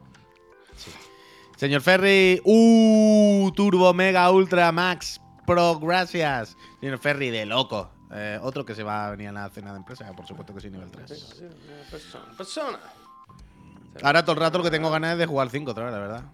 Señor 1.60 1.82
Ferry, 1.82 2.40
uh, 2.42 3.50
Turbo 3.54 3.92
Mega 3.92 4.30
Ultra 4.30 4.72
Max 4.72 5.20
Pro, 5.46 5.78
gracias. 5.78 6.56
Señor 6.80 6.96
Ferry, 6.96 7.28
de 7.28 7.44
loco. 7.44 7.90
Eh, 8.10 8.38
otro 8.40 8.64
que 8.64 8.74
se 8.74 8.82
va 8.82 9.08
a 9.08 9.10
venir 9.10 9.28
a 9.28 9.32
la 9.32 9.50
cena 9.50 9.72
de 9.72 9.76
empresa, 9.76 10.10
por 10.16 10.26
supuesto 10.26 10.54
que 10.54 10.60
sí, 10.62 10.70
nivel 10.70 10.90
3. 10.90 11.42
Persona. 11.90 12.24
persona. 12.34 12.78
Ahora 14.02 14.22
todo 14.24 14.32
el 14.32 14.40
rato 14.40 14.56
lo 14.56 14.64
que 14.64 14.70
tengo 14.70 14.90
ganas 14.90 15.12
es 15.12 15.18
de 15.18 15.26
jugar 15.26 15.50
5 15.50 15.70
otra 15.70 15.84
vez, 15.84 15.92
la 15.92 15.98
verdad. 15.98 16.24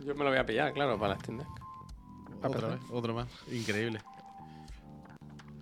Yo 0.00 0.14
me 0.14 0.22
lo 0.22 0.28
voy 0.28 0.38
a 0.38 0.44
pillar, 0.44 0.74
claro, 0.74 0.98
para 0.98 1.14
la 1.14 1.20
Steam 1.20 1.38
Deck. 1.38 1.48
Otra 2.44 2.68
vez, 2.68 2.80
otro 2.90 3.14
más. 3.14 3.28
Increíble. 3.50 4.00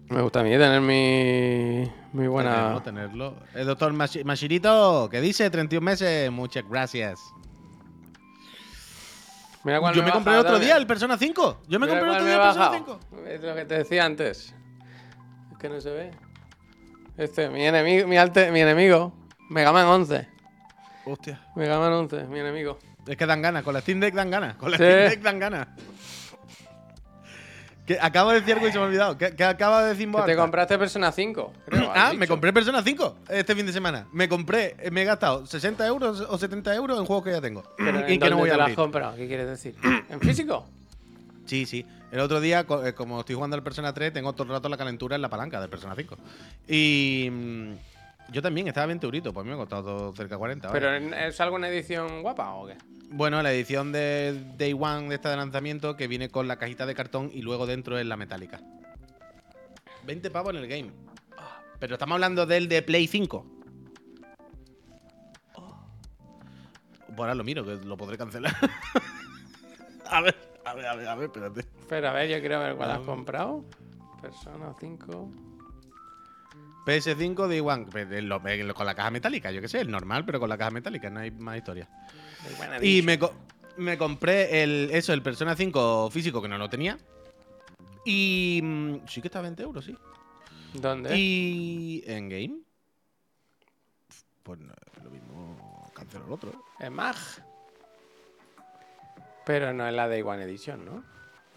Me 0.09 0.21
gusta 0.21 0.41
a 0.41 0.43
mí 0.43 0.51
tener 0.51 0.81
mi, 0.81 1.89
mi 2.13 2.27
buena... 2.27 2.81
Tenerlo, 2.83 2.83
tenerlo. 2.83 3.37
El 3.55 3.67
doctor 3.69 3.93
Mashi- 3.93 4.25
Mashirito, 4.25 5.09
que 5.09 5.21
dice 5.21 5.49
31 5.49 5.85
meses, 5.85 6.29
muchas 6.33 6.69
gracias. 6.69 7.21
Mira 9.65 9.79
cuál 9.81 9.95
Yo 9.95 10.03
me 10.03 10.11
compré 10.11 10.33
bajado 10.37 10.55
otro 10.55 10.65
día 10.65 10.77
el 10.77 10.87
Persona 10.87 11.19
5. 11.19 11.63
Yo 11.69 11.79
me 11.79 11.87
Mira 11.87 11.99
compré 12.01 12.09
cuál 12.09 12.23
otro 12.23 12.27
día 12.27 12.35
el 12.37 12.41
Persona 12.41 12.65
bajado. 12.69 13.01
5. 13.13 13.27
Es 13.29 13.41
lo 13.43 13.55
que 13.55 13.65
te 13.67 13.75
decía 13.79 14.05
antes. 14.05 14.55
Es 15.53 15.59
que 15.59 15.69
no 15.69 15.81
se 15.81 15.91
ve. 15.91 16.11
Este, 17.19 17.51
mi 17.51 17.65
enemigo, 17.67 18.09
mi, 18.09 18.17
alte- 18.17 18.51
mi 18.51 18.61
enemigo. 18.61 19.13
Mega 19.51 19.73
Man 19.73 19.87
11. 19.87 20.29
Hostia. 21.05 21.41
Mega 21.57 21.79
Man 21.79 21.93
11, 21.93 22.25
mi 22.25 22.39
enemigo. 22.39 22.79
Es 23.07 23.17
que 23.17 23.27
dan 23.27 23.43
ganas, 23.43 23.63
con 23.63 23.75
la 23.75 23.81
Steam 23.81 24.01
Deck 24.01 24.15
dan 24.15 24.31
ganas. 24.31 24.55
Con 24.57 24.71
la 24.71 24.77
Sí. 24.79 24.85
Steam 24.85 25.09
Deck 25.11 25.21
dan 25.23 25.39
ganas. 25.39 25.69
Que 27.91 27.99
acabo 28.01 28.31
de 28.31 28.39
decir 28.39 28.55
algo 28.55 28.69
y 28.69 28.71
se 28.71 28.79
me 28.79 28.85
ha 28.85 28.87
olvidado. 28.87 29.19
¿Qué, 29.19 29.35
qué 29.35 29.43
acaba 29.43 29.83
de 29.83 29.89
decir 29.89 30.09
Que 30.13 30.23
te 30.23 30.37
compraste 30.37 30.79
Persona 30.79 31.11
5. 31.11 31.53
creo, 31.67 31.91
has 31.91 31.97
Ah, 31.99 32.13
me 32.13 32.21
dicho. 32.21 32.29
compré 32.29 32.53
Persona 32.53 32.85
5 32.85 33.17
este 33.31 33.53
fin 33.57 33.67
de 33.67 33.73
semana. 33.73 34.07
Me 34.13 34.29
compré, 34.29 34.77
me 34.93 35.03
he 35.03 35.05
gastado 35.05 35.45
60 35.45 35.85
euros 35.89 36.21
o 36.21 36.39
70 36.39 36.73
euros 36.77 37.01
en 37.01 37.05
juegos 37.07 37.25
que 37.25 37.33
ya 37.33 37.41
tengo. 37.41 37.65
Pero 37.77 37.99
y 37.99 38.03
¿en 38.03 38.07
que 38.07 38.13
dónde 38.19 38.31
no 38.31 38.37
voy 38.37 38.49
te 38.49 38.55
has 38.55 38.61
abrir. 38.61 38.77
comprado? 38.77 39.17
¿Qué 39.17 39.27
quieres 39.27 39.49
decir? 39.49 39.75
¿En 40.09 40.21
físico? 40.21 40.69
Sí, 41.47 41.67
sí. 41.67 41.85
El 42.13 42.21
otro 42.21 42.41
día, 42.41 42.65
co- 42.65 42.87
eh, 42.87 42.95
como 42.95 43.19
estoy 43.19 43.35
jugando 43.35 43.57
al 43.57 43.65
Persona 43.65 43.93
3, 43.93 44.13
tengo 44.13 44.33
todo 44.35 44.45
el 44.45 44.51
rato 44.51 44.69
la 44.69 44.77
calentura 44.77 45.17
en 45.17 45.23
la 45.23 45.29
palanca 45.29 45.61
del 45.61 45.69
Persona 45.69 45.97
5. 45.97 46.17
Y 46.69 47.29
mm, 47.29 47.73
yo 48.33 48.43
también, 48.43 48.69
estaba 48.69 48.87
20 48.87 49.05
euritos, 49.07 49.33
pues 49.33 49.47
me 49.47 49.53
ha 49.53 49.57
costado 49.57 50.13
cerca 50.15 50.35
de 50.35 50.39
40. 50.39 50.69
vaya. 50.69 50.81
¿Pero 50.81 51.17
es 51.17 51.41
alguna 51.41 51.69
edición 51.69 52.23
guapa 52.23 52.55
o 52.55 52.67
qué? 52.67 52.77
Bueno, 53.13 53.43
la 53.43 53.53
edición 53.53 53.91
de 53.93 54.41
Day 54.57 54.73
One 54.73 55.09
de 55.09 55.17
esta 55.17 55.31
de 55.31 55.37
lanzamiento 55.37 55.97
que 55.97 56.07
viene 56.07 56.29
con 56.29 56.47
la 56.47 56.57
cajita 56.57 56.87
de 56.87 56.95
cartón 56.95 57.31
y 57.33 57.43
luego 57.43 57.67
dentro 57.67 57.99
es 57.99 58.07
la 58.07 58.17
metálica. 58.17 58.61
20 60.05 60.31
pavos 60.31 60.55
en 60.55 60.61
el 60.61 60.69
game. 60.69 60.91
Pero 61.81 61.95
estamos 61.95 62.15
hablando 62.15 62.47
del 62.47 62.69
de 62.69 62.83
Play 62.83 63.07
5. 63.07 63.47
Pues 67.07 67.19
ahora 67.19 67.35
lo 67.35 67.43
miro, 67.45 67.65
que 67.65 67.77
lo 67.85 67.97
podré 67.97 68.17
cancelar. 68.17 68.55
a 70.11 70.21
ver, 70.21 70.37
a 70.65 70.75
ver, 70.75 70.87
a 70.87 70.95
ver, 70.95 71.09
a 71.09 71.15
ver, 71.17 71.25
espérate. 71.27 71.61
Espera, 71.61 72.11
a 72.11 72.15
ver, 72.15 72.31
yo 72.31 72.39
quiero 72.41 72.61
ver 72.61 72.77
cuál 72.77 72.91
Ah. 72.93 72.95
has 72.95 73.01
comprado. 73.01 73.65
Persona 74.23 74.73
5. 74.79 75.31
PS5 76.85 77.49
Day 77.49 77.61
One, 77.61 77.87
pues, 77.91 78.11
eh, 78.11 78.23
lo- 78.23 78.47
eh, 78.47 78.73
con 78.75 78.87
la 78.87 78.95
caja 78.95 79.11
metálica, 79.11 79.51
yo 79.51 79.61
qué 79.61 79.69
sé, 79.69 79.81
el 79.81 79.91
normal, 79.91 80.25
pero 80.25 80.41
con 80.41 80.49
la 80.49 80.57
caja 80.59 80.71
metálica, 80.71 81.11
no 81.11 81.21
hay 81.21 81.31
más 81.31 81.57
historia. 81.59 81.89
Muy 82.45 82.55
buena 82.55 82.85
Y 82.85 83.03
me, 83.03 83.19
co- 83.19 83.35
me 83.77 83.99
compré 83.99 84.63
el, 84.63 84.91
eso, 84.93 85.13
el 85.13 85.23
Persona 85.23 85.55
5 85.57 86.11
físico 86.11 86.41
que 86.41 86.49
no 86.49 86.59
lo 86.59 86.69
tenía. 86.71 86.99
Y 88.05 88.61
mm, 88.63 89.07
sí 89.07 89.21
que 89.21 89.29
está 89.29 89.41
a 89.41 89.43
20 89.43 89.63
euros, 89.63 89.85
sí. 89.85 89.97
¿Dónde? 90.75 91.17
Y 91.19 92.03
en 92.07 92.29
game, 92.29 92.59
pues 94.43 94.59
no, 94.61 94.73
lo 95.05 95.11
mismo 95.11 95.91
cancelo 95.95 96.27
el 96.27 96.33
otro. 96.33 96.65
En 96.79 96.93
MAG. 96.95 97.17
Pero 99.45 99.73
no 99.73 99.87
es 99.87 99.95
la 99.95 100.09
Day 100.09 100.23
One 100.23 100.43
Edition, 100.45 100.85
¿no? 100.85 101.05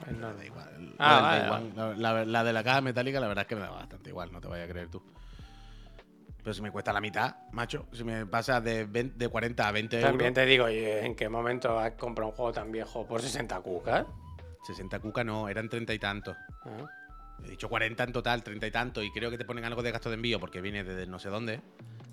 No, 0.08 0.12
normal. 0.12 0.38
da 0.38 0.46
igual. 0.46 0.94
Ah, 1.00 1.40
la, 1.76 1.94
la- 1.96 2.14
la- 2.14 2.26
la 2.26 2.44
de 2.44 2.54
la 2.54 2.64
caja 2.64 2.82
metálica, 2.82 3.20
la 3.20 3.28
verdad 3.28 3.44
es 3.44 3.48
que 3.48 3.56
me 3.56 3.62
da 3.62 3.70
bastante 3.70 4.10
igual, 4.10 4.32
no 4.32 4.42
te 4.42 4.48
vayas 4.48 4.68
a 4.68 4.72
creer 4.72 4.90
tú. 4.90 5.02
Pero 6.44 6.54
si 6.54 6.62
me 6.62 6.72
cuesta 6.72 6.92
la 6.92 7.00
mitad, 7.00 7.36
macho, 7.54 7.86
si 7.94 8.04
me 8.04 8.26
pasa 8.26 8.60
de, 8.60 8.84
20 8.84 9.18
de 9.18 9.30
40 9.30 9.66
a 9.68 9.72
20 9.72 9.96
euros, 9.98 10.12
También 10.12 10.34
te 10.34 10.46
digo, 10.46 10.70
¿y 10.70 10.78
¿en 10.84 11.16
qué 11.16 11.30
momento 11.30 11.80
has 11.80 11.92
comprado 11.94 12.32
un 12.32 12.36
juego 12.36 12.52
tan 12.52 12.70
viejo 12.72 13.06
por 13.08 13.22
60 13.22 13.62
cucas? 13.62 14.06
60 14.68 15.00
cuca 15.00 15.24
no, 15.24 15.48
eran 15.48 15.70
30 15.70 15.94
y 15.94 16.00
tantos. 16.00 16.36
Ah. 16.66 16.86
He 17.46 17.50
dicho 17.52 17.70
40 17.70 18.04
en 18.04 18.12
total, 18.12 18.44
30 18.44 18.68
y 18.68 18.72
tanto, 18.72 19.02
y 19.04 19.12
creo 19.12 19.30
que 19.32 19.38
te 19.38 19.46
ponen 19.46 19.64
algo 19.64 19.82
de 19.84 19.92
gasto 19.92 20.10
de 20.10 20.16
envío 20.16 20.40
porque 20.40 20.60
viene 20.62 20.84
desde 20.84 21.08
no 21.08 21.18
sé 21.20 21.30
dónde. 21.30 21.62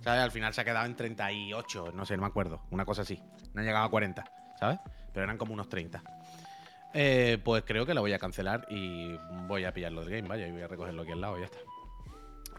¿Sabes? 0.01 0.23
Al 0.23 0.31
final 0.31 0.55
se 0.55 0.61
ha 0.61 0.65
quedado 0.65 0.87
en 0.87 0.95
38, 0.97 1.93
no 1.93 2.07
sé, 2.07 2.17
no 2.17 2.23
me 2.23 2.29
acuerdo. 2.29 2.63
Una 2.71 2.85
cosa 2.85 3.03
así. 3.03 3.21
No 3.53 3.61
han 3.61 3.67
llegado 3.67 3.85
a 3.85 3.91
40, 3.91 4.25
¿sabes? 4.59 4.79
Pero 5.13 5.25
eran 5.25 5.37
como 5.39 5.53
unos 5.55 5.69
30. 5.69 6.03
Eh, 6.93 7.39
pues 7.45 7.63
creo 7.65 7.87
que 7.87 7.95
la 7.95 8.01
voy 8.01 8.13
a 8.13 8.19
cancelar 8.19 8.67
y 8.69 9.17
voy 9.47 9.65
a 9.65 9.73
pillarlo 9.73 10.01
del 10.05 10.11
game, 10.11 10.29
vaya, 10.29 10.47
y 10.47 10.51
voy 10.51 10.63
a 10.63 10.69
recogerlo 10.69 11.03
aquí 11.03 11.13
al 11.13 11.21
lado 11.21 11.37
y 11.37 11.41
ya 11.41 11.47
está. 11.47 11.59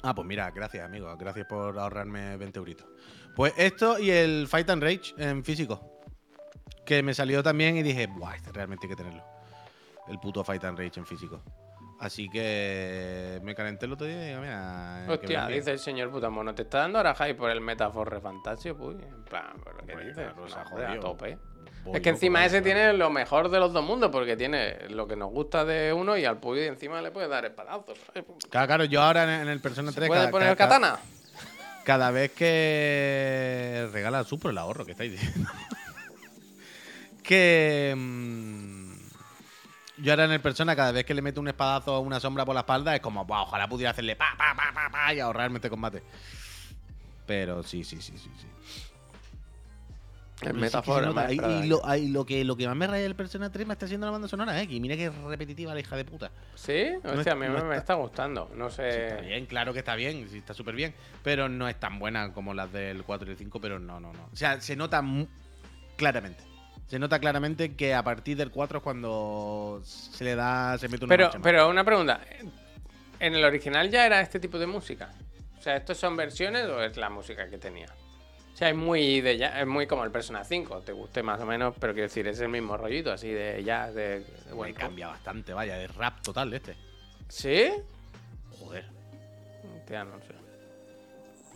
Ah, 0.04 0.16
pues 0.16 0.28
mira, 0.28 0.50
gracias, 0.52 0.84
amigo. 0.84 1.16
Gracias 1.18 1.46
por 1.46 1.78
ahorrarme 1.78 2.38
20 2.38 2.60
euritos. 2.60 2.88
Pues 3.36 3.54
esto 3.58 4.00
y 4.00 4.10
el 4.10 4.48
Fight 4.48 4.70
and 4.70 4.82
Rage 4.82 5.14
en 5.18 5.44
físico. 5.44 6.02
Que 6.86 7.04
me 7.04 7.14
salió 7.14 7.44
también 7.44 7.78
y 7.78 7.84
dije, 7.84 8.08
buah, 8.08 8.36
este 8.36 8.52
realmente 8.52 8.88
hay 8.88 8.90
que 8.90 8.96
tenerlo. 8.96 9.24
El 10.08 10.20
puto 10.20 10.44
Fight 10.44 10.64
and 10.64 10.78
Rage 10.78 11.00
en 11.00 11.06
físico. 11.06 11.44
Así 12.00 12.28
que 12.30 13.40
me 13.44 13.54
calenté 13.54 13.86
el 13.86 13.94
otro 13.94 14.08
día 14.08 14.24
y 14.24 14.28
digo, 14.30 14.42
mira. 14.42 15.06
Hostia, 15.08 15.46
venga. 15.46 15.56
dice 15.56 15.72
el 15.72 15.80
señor 15.80 16.10
puta 16.10 16.32
mono, 16.32 16.56
¿te 16.56 16.64
está 16.64 16.80
dando 16.80 16.98
ahora 16.98 17.14
hype 17.14 17.36
por 17.36 17.52
el 17.52 17.62
Metafor 17.62 18.20
Fantasio? 18.20 18.76
Pues, 18.76 18.98
en 18.98 19.24
plan, 19.24 19.54
¿pero 19.64 19.78
qué 19.86 20.06
dices? 20.08 20.30
ha 20.30 20.34
No, 20.34 20.46
hombre, 20.72 20.86
a 20.88 21.00
tope. 21.00 21.38
Es 21.94 22.02
que 22.02 22.10
encima 22.10 22.46
ese 22.46 22.62
tiene 22.62 22.94
lo 22.94 23.10
mejor 23.10 23.50
de 23.50 23.60
los 23.60 23.74
dos 23.74 23.84
mundos, 23.84 24.12
porque 24.12 24.38
tiene 24.38 24.88
lo 24.90 25.08
que 25.08 25.16
nos 25.16 25.32
gusta 25.32 25.66
de 25.66 25.92
uno 25.92 26.16
y 26.18 26.26
al 26.26 26.38
Puy 26.40 26.60
encima 26.62 27.02
le 27.02 27.12
puede 27.12 27.28
dar 27.28 27.44
espadazos. 27.46 27.98
Claro, 28.50 28.68
claro, 28.68 28.84
yo 28.86 29.02
ahora 29.02 29.42
en, 29.42 29.48
el 29.50 29.60
Persona 29.60 29.92
3. 29.92 30.08
¿Puede 30.08 30.22
cada- 30.22 30.32
poner 30.32 30.48
el 30.50 30.56
cada- 30.58 30.76
katana? 30.76 31.00
Cada 31.84 32.12
vez 32.12 32.32
que 32.34 33.90
regala 33.92 34.24
su 34.24 34.40
por 34.40 34.52
el 34.52 34.58
ahorro 34.60 34.86
que 34.86 34.92
estáis 34.92 35.12
diciendo. 35.14 35.50
que. 37.24 37.94
mm, 37.98 38.92
yo 39.98 40.12
ahora 40.14 40.26
en 40.26 40.32
el 40.32 40.42
persona, 40.42 40.76
cada 40.76 40.92
vez 40.92 41.06
que 41.06 41.14
le 41.14 41.22
meto 41.22 41.40
un 41.42 41.48
espadazo 41.48 41.94
a 41.96 42.00
una 42.00 42.20
sombra 42.20 42.46
por 42.46 42.54
la 42.56 42.62
espalda, 42.62 42.96
es 42.96 43.02
como, 43.02 43.26
"Buah, 43.26 43.44
ojalá 43.44 43.68
pudiera 43.68 43.92
hacerle 43.92 44.16
pa, 44.16 44.34
pa, 44.38 44.56
pa, 44.56 44.72
pa, 44.74 44.90
pa 44.90 45.14
y 45.14 45.20
ahorrarme 45.20 45.58
este 45.58 45.70
combate. 45.70 46.04
Pero 47.28 47.64
sí, 47.64 47.84
sí, 47.84 48.02
sí, 48.02 48.18
sí, 48.18 48.30
sí. 48.40 48.48
Sí 50.42 50.50
es 50.50 51.14
más 51.14 51.32
y, 51.32 52.10
lo, 52.10 52.26
que, 52.26 52.44
lo 52.44 52.56
que 52.58 52.68
más 52.68 52.76
me 52.76 52.88
raya 52.88 53.04
del 53.04 53.16
Persona 53.16 53.52
3 53.52 53.68
me 53.68 53.74
está 53.74 53.86
haciendo 53.86 54.08
la 54.08 54.12
banda 54.12 54.28
sonora, 54.28 54.60
¿eh? 54.62 54.68
Y 54.70 54.80
mira 54.80 54.96
que 54.98 55.10
repetitiva 55.10 55.74
la 55.74 55.80
hija 55.80 55.96
de 55.96 56.06
puta. 56.06 56.32
¿Sí? 56.56 56.86
Hostia, 57.04 57.34
a 57.34 57.36
mí 57.36 57.46
no 57.46 57.52
me, 57.54 57.58
está- 57.60 57.68
me 57.70 57.78
está 57.78 57.94
gustando. 57.96 58.52
No 58.56 58.70
Sí, 58.70 58.82
está 58.82 59.16
sé. 59.20 59.22
bien, 59.28 59.46
claro 59.46 59.74
que 59.74 59.80
está 59.80 59.96
bien, 59.96 60.28
sí, 60.30 60.40
está 60.40 60.54
súper 60.54 60.76
bien. 60.76 60.94
Pero 61.24 61.48
no 61.50 61.68
es 61.70 61.80
tan 61.80 62.00
buena 62.00 62.34
como 62.34 62.54
las 62.54 62.72
del 62.74 63.04
4 63.04 63.28
y 63.30 63.32
el 63.32 63.38
5, 63.38 63.62
pero 63.62 63.80
no, 63.80 64.00
no, 64.00 64.12
no. 64.14 64.30
O 64.32 64.36
sea, 64.36 64.60
se 64.62 64.76
nota 64.76 65.04
claramente. 65.98 66.44
Se 66.88 67.00
nota 67.00 67.20
claramente 67.20 67.76
que 67.76 67.94
a 67.94 68.04
partir 68.04 68.36
del 68.36 68.52
4 68.52 68.80
es 68.80 68.84
cuando 68.84 69.82
se 69.84 70.24
le 70.26 70.36
da, 70.36 70.78
se 70.78 70.90
mete 70.90 71.06
una 71.06 71.16
Pero, 71.16 71.32
pero 71.42 71.70
una 71.70 71.84
pregunta. 71.86 72.20
¿En 73.20 73.36
el 73.36 73.46
original 73.46 73.90
ya 73.90 74.06
era 74.06 74.20
este 74.22 74.40
tipo 74.40 74.58
de 74.60 74.66
música? 74.68 75.10
O 75.58 75.62
sea, 75.62 75.76
¿estos 75.78 75.98
son 75.98 76.18
versiones 76.18 76.66
o 76.66 76.82
es 76.82 76.98
la 76.98 77.10
música 77.10 77.48
que 77.48 77.58
tenía? 77.60 77.86
Sea, 78.62 78.70
es 78.70 78.76
muy 78.76 79.22
de 79.22 79.40
ya, 79.40 79.60
es 79.60 79.66
muy 79.66 79.88
como 79.88 80.04
el 80.04 80.12
Persona 80.12 80.44
5, 80.44 80.82
te 80.82 80.92
guste 80.92 81.24
más 81.24 81.42
o 81.42 81.48
menos, 81.48 81.74
pero 81.80 81.94
quiero 81.94 82.08
decir, 82.08 82.28
es 82.28 82.40
el 82.42 82.50
mismo 82.50 82.78
rollito 82.78 83.12
así 83.12 83.28
de 83.30 83.64
jazz, 83.64 83.96
de, 83.96 84.24
cambia 84.76 85.08
bastante, 85.08 85.52
vaya, 85.52 85.78
de 85.78 85.88
rap 85.88 86.22
total 86.22 86.54
este. 86.54 86.76
¿Sí? 87.28 87.72
Joder, 88.60 88.86
Hostia, 89.80 90.04
no 90.04 90.20
sé. 90.20 90.36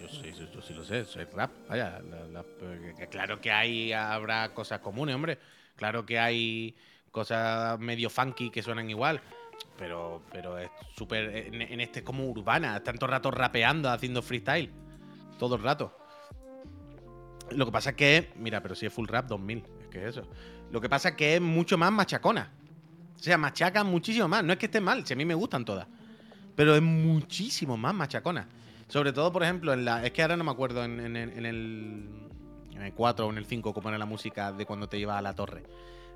yo 0.01 0.07
sí, 0.09 0.33
yo, 0.35 0.51
yo 0.51 0.61
sí 0.63 0.73
lo 0.73 0.83
sé, 0.83 1.05
soy 1.05 1.25
rap, 1.25 1.51
vaya. 1.69 1.99
la- 2.09 2.41
la- 2.41 3.05
claro 3.07 3.39
que 3.39 3.51
hay, 3.51 3.93
habrá 3.93 4.51
cosas 4.55 4.79
comunes, 4.79 5.13
hombre. 5.13 5.37
Claro 5.75 6.07
que 6.07 6.17
hay 6.17 6.75
cosas 7.11 7.77
medio 7.79 8.09
funky 8.09 8.49
que 8.49 8.63
suenan 8.63 8.89
igual. 8.89 9.21
Pero, 9.77 10.23
pero 10.31 10.57
es 10.57 10.71
súper. 10.97 11.35
En, 11.35 11.61
en 11.61 11.81
este 11.81 11.99
es 11.99 12.05
como 12.05 12.25
urbana. 12.27 12.81
Tanto 12.81 13.05
rato 13.05 13.29
rapeando, 13.29 13.89
haciendo 13.91 14.23
freestyle. 14.23 14.71
Todo 15.37 15.55
el 15.57 15.61
rato. 15.61 15.95
Lo 17.51 17.65
que 17.65 17.71
pasa 17.71 17.91
es 17.91 17.95
que. 17.95 18.31
Mira, 18.35 18.61
pero 18.61 18.75
si 18.75 18.85
es 18.85 18.93
full 18.93 19.07
rap 19.07 19.27
2000. 19.27 19.63
Es 19.81 19.87
que 19.87 19.99
es 19.99 20.05
eso. 20.17 20.27
Lo 20.71 20.81
que 20.81 20.89
pasa 20.89 21.09
es 21.09 21.15
que 21.15 21.35
es 21.35 21.41
mucho 21.41 21.77
más 21.77 21.91
machacona. 21.91 22.51
O 23.15 23.19
sea, 23.19 23.37
machaca 23.37 23.83
muchísimo 23.83 24.27
más. 24.27 24.43
No 24.43 24.53
es 24.53 24.59
que 24.59 24.65
esté 24.65 24.81
mal, 24.81 25.05
si 25.05 25.13
a 25.13 25.15
mí 25.15 25.25
me 25.25 25.33
gustan 25.35 25.63
todas. 25.65 25.87
Pero 26.55 26.75
es 26.75 26.81
muchísimo 26.81 27.77
más 27.77 27.93
machacona. 27.93 28.47
Sobre 28.87 29.13
todo, 29.13 29.31
por 29.31 29.43
ejemplo, 29.43 29.73
en 29.73 29.85
la. 29.85 30.05
Es 30.05 30.11
que 30.11 30.21
ahora 30.21 30.37
no 30.37 30.43
me 30.43 30.51
acuerdo 30.51 30.83
en, 30.83 30.99
en 30.99 31.15
el- 31.15 31.31
en 31.37 31.45
el. 31.45 32.09
En 32.75 32.81
el 32.81 32.93
4 32.93 33.27
o 33.27 33.31
en 33.31 33.37
el 33.37 33.45
5 33.45 33.73
como 33.73 33.87
era 33.87 33.97
la 33.97 34.05
música 34.05 34.51
de 34.51 34.65
cuando 34.65 34.89
te 34.89 34.97
ibas 34.97 35.17
a 35.17 35.21
la 35.21 35.33
torre. 35.33 35.63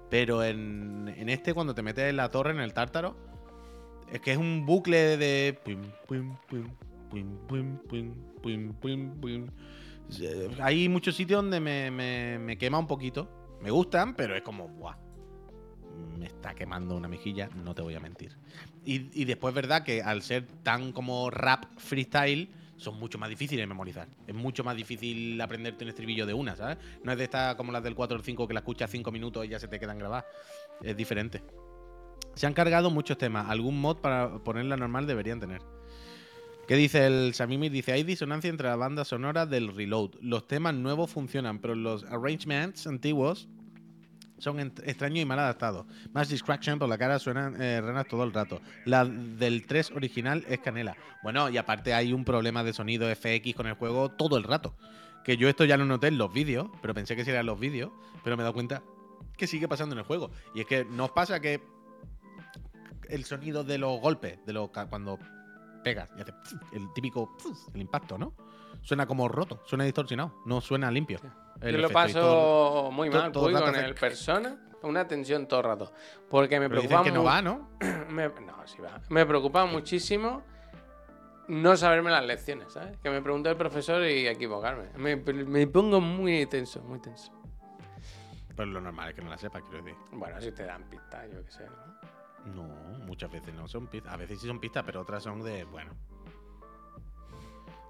Pero 0.09 0.43
en, 0.43 1.13
en 1.17 1.30
este, 1.30 1.53
cuando 1.53 1.73
te 1.73 1.82
metes 1.84 2.09
en 2.09 2.17
la 2.17 2.30
torre, 2.30 2.51
en 2.51 2.59
el 2.59 2.73
tártaro, 2.73 3.15
es 4.11 4.19
que 4.19 4.34
es 4.34 4.38
un 4.38 4.65
bucle 4.65 5.15
de. 5.17 5.57
Eh, 10.22 10.49
Hay 10.62 10.89
muchos 10.89 11.16
sitios 11.16 11.41
donde 11.41 11.60
me, 11.60 11.91
me- 11.91 12.39
me 12.39 12.57
quema 12.57 12.80
un 12.80 12.88
poquito. 12.88 13.30
Me 13.62 13.72
gustan, 13.72 14.16
pero 14.16 14.36
es 14.36 14.41
como, 14.41 14.68
¡buah! 14.68 14.95
Me 16.18 16.26
está 16.28 16.53
quemando 16.55 16.95
una 16.95 17.07
mejilla, 17.07 17.49
no 17.64 17.76
te 17.76 17.82
voy 17.82 17.95
a 17.95 17.99
mentir. 17.99 18.38
Y, 18.86 19.10
y 19.22 19.26
después, 19.26 19.53
verdad, 19.53 19.84
que 19.84 20.01
al 20.01 20.22
ser 20.22 20.45
tan 20.64 20.91
como 20.93 21.30
rap 21.30 21.66
freestyle, 21.78 22.49
son 22.78 22.97
mucho 22.97 23.18
más 23.18 23.30
difíciles 23.30 23.64
de 23.64 23.68
memorizar. 23.68 24.07
Es 24.26 24.34
mucho 24.34 24.64
más 24.64 24.76
difícil 24.78 25.39
aprenderte 25.41 25.84
un 25.84 25.89
estribillo 25.89 26.26
de 26.26 26.34
una, 26.34 26.55
¿sabes? 26.55 26.78
No 27.03 27.12
es 27.12 27.18
de 27.18 27.26
estas 27.26 27.55
como 27.55 27.74
las 27.74 27.84
del 27.84 27.95
4 27.95 28.16
o 28.16 28.20
el 28.20 28.24
5 28.26 28.47
que 28.47 28.53
la 28.53 28.62
escuchas 28.62 28.89
5 28.89 29.12
minutos 29.12 29.45
y 29.45 29.49
ya 29.49 29.60
se 29.60 29.68
te 29.68 29.80
quedan 29.80 29.99
grabadas. 29.99 30.24
Es 30.82 30.95
diferente. 30.95 31.43
Se 32.36 32.47
han 32.47 32.53
cargado 32.53 32.89
muchos 32.89 33.18
temas. 33.18 33.49
Algún 33.49 33.82
mod 33.82 33.97
para 33.97 34.39
ponerla 34.39 34.78
normal 34.78 35.05
deberían 35.05 35.41
tener. 35.41 35.62
¿Qué 36.70 36.76
dice 36.76 37.07
el 37.07 37.34
Samimi? 37.34 37.67
Dice, 37.70 37.93
hay 37.93 38.03
disonancia 38.03 38.47
entre 38.47 38.67
la 38.67 38.76
banda 38.76 39.03
sonora 39.03 39.47
del 39.47 39.76
Reload. 39.76 40.11
Los 40.22 40.47
temas 40.47 40.76
nuevos 40.76 41.09
funcionan, 41.09 41.57
pero 41.57 41.74
los 41.74 42.03
arrangements 42.03 42.86
antiguos 42.86 43.47
son 44.38 44.59
extraños 44.59 45.17
y 45.17 45.26
mal 45.26 45.39
adaptados. 45.39 45.88
Más 46.13 46.30
distraction 46.30 46.78
por 46.78 46.88
la 46.88 46.99
cara 46.99 47.17
suenan 47.17 47.59
eh, 47.59 47.82
renas 47.82 48.07
todo 48.07 48.24
el 48.24 48.32
rato. 48.32 48.61
La 48.86 49.03
del 49.03 49.65
3 49.65 49.93
original 49.95 50.45
es 50.47 50.59
canela. 50.59 50.95
Bueno, 51.24 51.49
y 51.49 51.57
aparte 51.57 51.95
hay 51.95 52.13
un 52.13 52.24
problema 52.24 52.63
de 52.63 52.72
sonido 52.72 53.09
FX 53.15 53.55
con 53.55 53.65
el 53.65 53.74
juego 53.74 54.09
todo 54.09 54.38
el 54.38 54.43
rato. 54.43 54.76
Que 55.24 55.38
yo 55.38 55.49
esto 55.49 55.65
ya 55.65 55.76
lo 55.76 55.86
noté 55.86 56.09
en 56.09 56.20
los 56.20 56.32
vídeos, 56.32 56.70
pero 56.84 56.93
pensé 56.93 57.15
que 57.15 57.26
serían 57.26 57.47
los 57.47 57.59
vídeos, 57.59 57.89
pero 58.24 58.38
me 58.38 58.41
he 58.41 58.43
dado 58.43 58.53
cuenta 58.53 58.84
que 59.36 59.47
sigue 59.47 59.67
pasando 59.67 59.95
en 59.95 59.99
el 60.01 60.05
juego. 60.05 60.30
Y 60.53 60.59
es 60.59 60.67
que 60.67 60.86
nos 60.86 61.09
pasa 61.09 61.39
que 61.39 61.63
el 63.09 63.26
sonido 63.26 63.63
de 63.63 63.80
los 63.80 63.99
golpes, 63.99 64.38
de 64.45 64.53
los 64.53 64.70
cuando 64.70 65.17
pegas 65.84 66.09
y 66.17 66.21
hace 66.21 66.34
el 66.73 66.91
típico 66.93 67.36
el 67.73 67.82
impacto, 67.82 68.17
¿no? 68.17 68.34
Suena 68.82 69.05
como 69.05 69.27
roto, 69.27 69.61
suena 69.65 69.84
distorsionado, 69.84 70.36
no 70.45 70.61
suena 70.61 70.89
limpio. 70.91 71.19
Yo 71.61 71.71
lo 71.71 71.88
todo. 71.89 71.93
paso 71.93 72.89
muy 72.93 73.09
todo- 73.09 73.21
mal 73.21 73.32
todo 73.32 73.47
el 73.49 73.53
rato 73.53 73.65
con 73.65 73.75
hace- 73.75 73.86
el 73.86 73.95
persona. 73.95 74.57
Una 74.82 75.05
tensión 75.07 75.45
todo 75.47 75.59
el 75.59 75.65
rato. 75.65 75.91
Porque 76.30 76.57
me 76.57 76.69
Pero 76.69 76.80
preocupa 76.82 76.99
dicen 77.01 77.13
que 77.13 77.17
no 77.19 77.25
va, 77.25 77.41
¿no? 77.41 77.69
me- 78.09 78.30
no, 78.30 78.65
sí 78.65 78.77
va. 78.82 79.01
Me 79.09 79.25
preocupa 79.25 79.65
muchísimo 79.65 80.41
no 81.49 81.75
saberme 81.75 82.11
las 82.11 82.23
lecciones, 82.25 82.71
¿sabes? 82.71 82.97
Que 82.99 83.09
me 83.09 83.21
pregunte 83.21 83.49
el 83.49 83.57
profesor 83.57 84.01
y 84.03 84.27
equivocarme. 84.27 84.89
Me, 84.95 85.17
me 85.17 85.67
pongo 85.67 85.99
muy 85.99 86.45
tenso, 86.45 86.82
muy 86.84 86.99
tenso. 87.01 87.34
Pero 88.55 88.71
lo 88.71 88.80
normal 88.80 89.09
es 89.09 89.15
que 89.15 89.21
no 89.21 89.30
la 89.30 89.38
sepas, 89.38 89.63
quiero 89.63 89.84
decir. 89.84 89.99
Bueno, 90.13 90.39
si 90.39 90.51
te 90.53 90.63
dan 90.63 90.84
pistas, 90.89 91.27
yo 91.34 91.43
qué 91.43 91.51
sé, 91.51 91.65
¿no? 91.65 91.99
No, 92.56 92.64
muchas 93.06 93.32
veces 93.32 93.54
no 93.54 93.68
son 93.68 93.88
pistas. 93.88 94.14
A 94.14 94.18
veces 94.18 94.39
sí 94.39 94.47
son 94.47 94.60
pistas, 94.60 94.84
pero 94.86 95.02
otras 95.02 95.24
son 95.24 95.43
de, 95.43 95.64
bueno. 95.66 95.91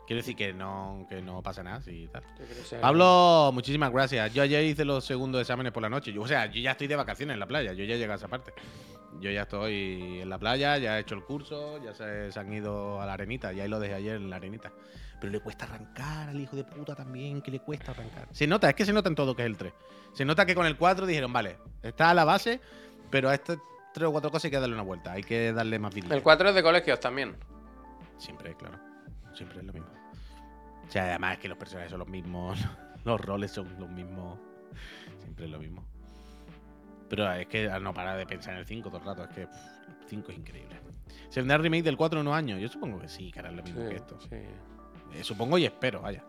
Quiero 0.07 0.22
decir 0.22 0.36
que 0.36 0.53
no, 0.53 1.05
que 1.07 1.22
no 1.22 1.43
pasa 1.43 1.62
nada, 1.62 1.82
sí, 1.84 2.05
y 2.05 2.07
tal. 2.07 2.24
Pablo, 2.82 3.51
muchísimas 3.53 3.91
gracias. 3.91 4.34
Yo 4.34 4.41
ayer 4.41 4.64
hice 4.64 4.84
los 4.84 5.05
segundos 5.05 5.39
exámenes 5.39 5.72
por 5.72 5.84
la 5.84 5.89
noche. 5.89 6.12
Yo, 6.12 6.24
o 6.24 6.28
sea, 6.28 6.47
yo 6.47 6.60
ya 6.60 6.72
estoy 6.72 6.88
de 6.88 6.95
vacaciones 6.95 7.36
en 7.36 7.39
la 7.39 7.45
playa. 7.45 7.74
Yo 7.74 7.84
ya 7.84 7.95
llegué 7.95 8.12
a 8.12 8.16
esa 8.16 8.28
parte. 8.28 8.51
Yo 9.22 9.30
ya 9.30 9.43
estoy 9.43 10.22
en 10.22 10.30
la 10.30 10.39
playa, 10.39 10.80
ya 10.80 10.97
he 10.97 11.01
hecho 11.01 11.14
el 11.14 11.24
curso, 11.24 11.78
ya 11.84 11.93
se, 11.93 12.32
se 12.32 12.39
han 12.39 12.51
ido 12.51 12.99
a 12.99 13.05
la 13.05 13.14
arenita. 13.14 13.51
Ya 13.51 13.64
ahí 13.64 13.70
lo 13.70 13.80
dejé 13.80 13.93
ayer 13.93 14.16
en 14.16 14.32
la 14.32 14.38
arenita. 14.38 14.72
Pero 15.20 15.32
le 15.32 15.41
cuesta 15.41 15.66
arrancar 15.66 16.30
al 16.30 16.39
hijo 16.39 16.55
de 16.55 16.64
puta 16.64 16.95
también, 16.95 17.43
que 17.43 17.51
le 17.51 17.60
cuesta 17.60 17.91
arrancar. 17.91 18.28
Se 18.32 18.47
nota, 18.47 18.68
es 18.68 18.76
que 18.76 18.86
se 18.86 18.93
nota 18.93 19.10
en 19.10 19.16
todo 19.16 19.36
que 19.36 19.43
es 19.43 19.47
el 19.47 19.57
3. 19.57 19.74
Se 20.14 20.26
nota 20.26 20.43
que 20.45 20.55
con 20.55 20.66
el 20.66 20.76
4 20.76 21.05
dijeron, 21.05 21.32
vale, 21.32 21.57
está 21.84 22.10
a 22.10 22.14
la 22.16 22.26
base, 22.26 22.62
pero 23.12 23.30
a 23.30 23.36
estas 23.36 23.60
tres 23.93 24.07
o 24.07 24.11
cuatro 24.11 24.29
cosas 24.31 24.45
hay 24.45 24.51
que 24.51 24.59
darle 24.59 24.75
una 24.75 24.83
vuelta. 24.83 25.11
Hay 25.13 25.23
que 25.23 25.51
darle 25.53 25.79
más 25.79 25.93
vida. 25.93 26.13
El 26.15 26.21
4 26.23 26.49
es 26.49 26.55
de 26.55 26.63
colegios 26.63 26.99
también. 26.99 27.35
Siempre, 28.17 28.55
claro. 28.55 28.77
Siempre 29.33 29.59
es 29.59 29.65
lo 29.65 29.73
mismo. 29.73 29.89
O 30.87 30.91
sea, 30.91 31.03
además 31.03 31.33
es 31.33 31.39
que 31.39 31.47
los 31.47 31.57
personajes 31.57 31.91
son 31.91 31.99
los 31.99 32.07
mismos, 32.07 32.59
los 33.05 33.21
roles 33.21 33.51
son 33.51 33.67
los 33.79 33.89
mismos. 33.89 34.39
Siempre 35.21 35.45
es 35.45 35.51
lo 35.51 35.59
mismo. 35.59 35.83
Pero 37.09 37.31
es 37.33 37.47
que 37.47 37.69
al 37.69 37.83
no 37.83 37.93
parar 37.93 38.17
de 38.17 38.25
pensar 38.25 38.53
en 38.53 38.59
el 38.59 38.65
5 38.65 38.89
todo 38.89 38.99
el 38.99 39.05
rato, 39.05 39.23
es 39.23 39.29
que 39.29 39.47
pff, 39.47 39.89
el 40.01 40.07
5 40.07 40.31
es 40.31 40.37
increíble. 40.37 40.75
¿Se 41.29 41.39
vendrá 41.41 41.57
el 41.57 41.63
remake 41.63 41.83
del 41.83 41.97
4 41.97 42.19
en 42.19 42.27
unos 42.27 42.37
años? 42.37 42.59
Yo 42.59 42.67
supongo 42.67 42.99
que 42.99 43.07
sí, 43.07 43.31
que 43.31 43.39
harán 43.39 43.55
lo 43.55 43.63
mismo 43.63 43.81
Sí, 43.83 43.89
que 43.89 43.95
esto. 43.95 44.19
sí. 44.21 44.29
Eh, 45.13 45.23
supongo 45.23 45.57
y 45.57 45.65
espero, 45.65 46.01
vaya. 46.01 46.23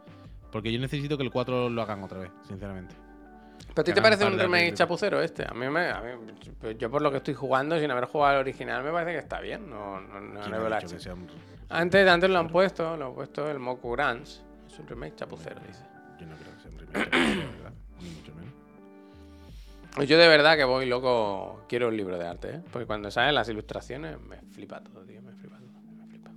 Porque 0.50 0.72
yo 0.72 0.78
necesito 0.80 1.16
que 1.16 1.22
el 1.22 1.30
4 1.30 1.68
lo 1.68 1.82
hagan 1.82 2.02
otra 2.02 2.18
vez, 2.20 2.30
sinceramente. 2.48 2.94
¿Pero 3.75 3.83
a 3.83 3.85
ti 3.85 3.93
te 3.93 4.03
parece 4.03 4.25
par 4.25 4.33
un 4.33 4.39
remake 4.39 4.75
chapucero 4.75 5.21
este? 5.23 5.45
A 5.49 5.53
mí 5.55 5.68
me. 5.68 5.89
a 5.91 6.01
mí- 6.01 6.33
pues 6.61 6.77
yo 6.79 6.91
por 6.91 7.03
lo 7.03 7.11
que 7.11 7.18
estoy 7.18 7.35
jugando, 7.35 7.79
sin 7.79 7.91
haber 7.91 8.05
jugado 8.07 8.35
al 8.35 8.41
original, 8.41 8.83
me 8.83 8.91
parece 8.91 9.12
que 9.12 9.18
está 9.18 9.41
bien. 9.41 9.68
No, 9.71 10.01
no, 10.01 10.21
no 10.21 10.41
¿Quién 10.41 10.51
le 10.53 10.59
veo 10.59 10.68
la 10.68 10.81
Antes, 11.68 12.09
antes 12.09 12.31
lo 12.31 12.39
han 12.39 12.49
puesto, 12.49 12.97
lo 12.97 13.07
han 13.07 13.14
puesto 13.14 13.49
el 13.51 13.59
Moku 13.59 13.93
Grants. 13.93 14.43
Es 14.66 14.79
un 14.79 14.87
remake 14.87 15.14
chapucero, 15.16 15.61
dice. 15.66 15.85
Yo 16.21 16.27
no 16.27 16.37
creo 16.37 16.55
que 16.55 16.61
sea 16.61 16.71
un 16.71 16.79
remake, 16.79 17.11
la 17.14 17.51
verdad, 17.51 17.73
Ni 18.01 18.09
mucho 18.11 18.35
menos. 18.35 20.09
Yo 20.09 20.18
de 20.18 20.29
verdad 20.29 20.57
que 20.57 20.64
voy 20.64 20.87
loco, 20.87 21.64
quiero 21.68 21.89
un 21.89 21.97
libro 21.97 22.18
de 22.18 22.27
arte, 22.27 22.51
¿eh? 22.57 22.61
Porque 22.73 22.87
cuando 22.87 23.11
salen 23.11 23.35
las 23.35 23.49
ilustraciones 23.49 24.21
me 24.21 24.37
flipa 24.53 24.81
todo, 24.83 25.03
tío, 25.05 25.21
me 25.23 25.33
flipa 25.33 25.57
todo, 25.59 25.68
me 25.97 26.07
flipa. 26.07 26.31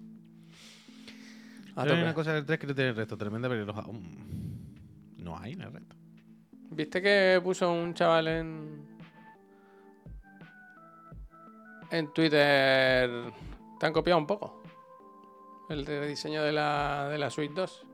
Pero 1.76 1.96
hay 1.96 2.02
una 2.02 2.14
cosa 2.14 2.34
del 2.34 2.46
3 2.46 2.60
que 2.60 2.68
no 2.68 2.76
tiene 2.76 2.92
el 2.92 2.96
resto, 2.96 3.18
tremenda 3.18 3.50
pelirroja. 3.50 3.82
Mm, 3.84 5.24
No 5.24 5.38
hay 5.38 5.54
en 5.54 5.62
el 5.62 5.72
resto. 5.74 5.96
¿Viste 6.76 7.01
que 7.01 7.39
puso 7.43 7.71
un 7.71 7.93
chaval 7.93 8.28
en. 8.28 8.88
en 11.91 12.13
Twitter. 12.13 13.09
Te 13.80 13.86
han 13.86 13.93
copiado 13.93 14.19
un 14.19 14.28
poco? 14.28 14.61
El 15.69 15.86
diseño 16.07 16.43
de 16.43 16.51
la, 16.51 17.07
de 17.09 17.17
la 17.17 17.30
Suite 17.30 17.53
2. 17.53 17.86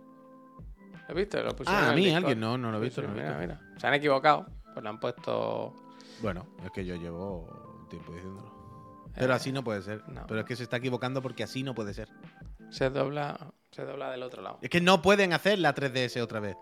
¿Lo 1.10 1.16
viste? 1.16 1.42
Lo 1.44 1.56
pusieron 1.56 1.84
Ah, 1.84 1.90
a 1.92 1.94
mí, 1.96 2.06
Discord. 2.06 2.18
alguien, 2.24 2.40
no, 2.40 2.58
no 2.58 2.72
lo 2.72 2.78
he 2.78 2.82
visto. 2.82 3.02
Sí, 3.02 3.08
no 3.08 3.14
lo 3.14 3.20
he 3.20 3.24
mira, 3.24 3.38
visto. 3.40 3.56
mira. 3.64 3.80
Se 3.80 3.88
han 3.88 3.94
equivocado. 3.96 4.46
Pues 4.74 4.84
le 4.84 4.90
han 4.90 5.00
puesto. 5.00 5.74
Bueno, 6.22 6.46
es 6.64 6.72
que 6.72 6.86
yo 6.86 6.96
llevo 6.96 7.86
tiempo 7.90 8.14
diciéndolo. 8.14 8.54
Pero 9.16 9.34
Eh, 9.34 9.36
así 9.36 9.52
no 9.52 9.64
puede 9.64 9.82
ser. 9.82 10.04
no. 10.10 10.26
Pero 10.28 10.42
es 10.42 10.46
que 10.46 10.56
se 10.56 10.64
está 10.64 10.78
equivocando 10.78 11.22
porque 11.22 11.44
así 11.44 11.64
no 11.64 11.74
puede 11.74 11.94
ser. 11.94 12.10
Se 12.70 12.90
dobla. 12.90 13.38
Se 13.72 13.84
dobla 13.86 14.12
del 14.12 14.24
otro 14.24 14.42
lado. 14.42 14.60
Es 14.62 14.70
que 14.70 14.82
no 14.82 15.02
pueden 15.02 15.34
hacer 15.34 15.60
la 15.60 15.74
3DS 15.76 16.22
otra 16.22 16.40
vez. 16.40 16.56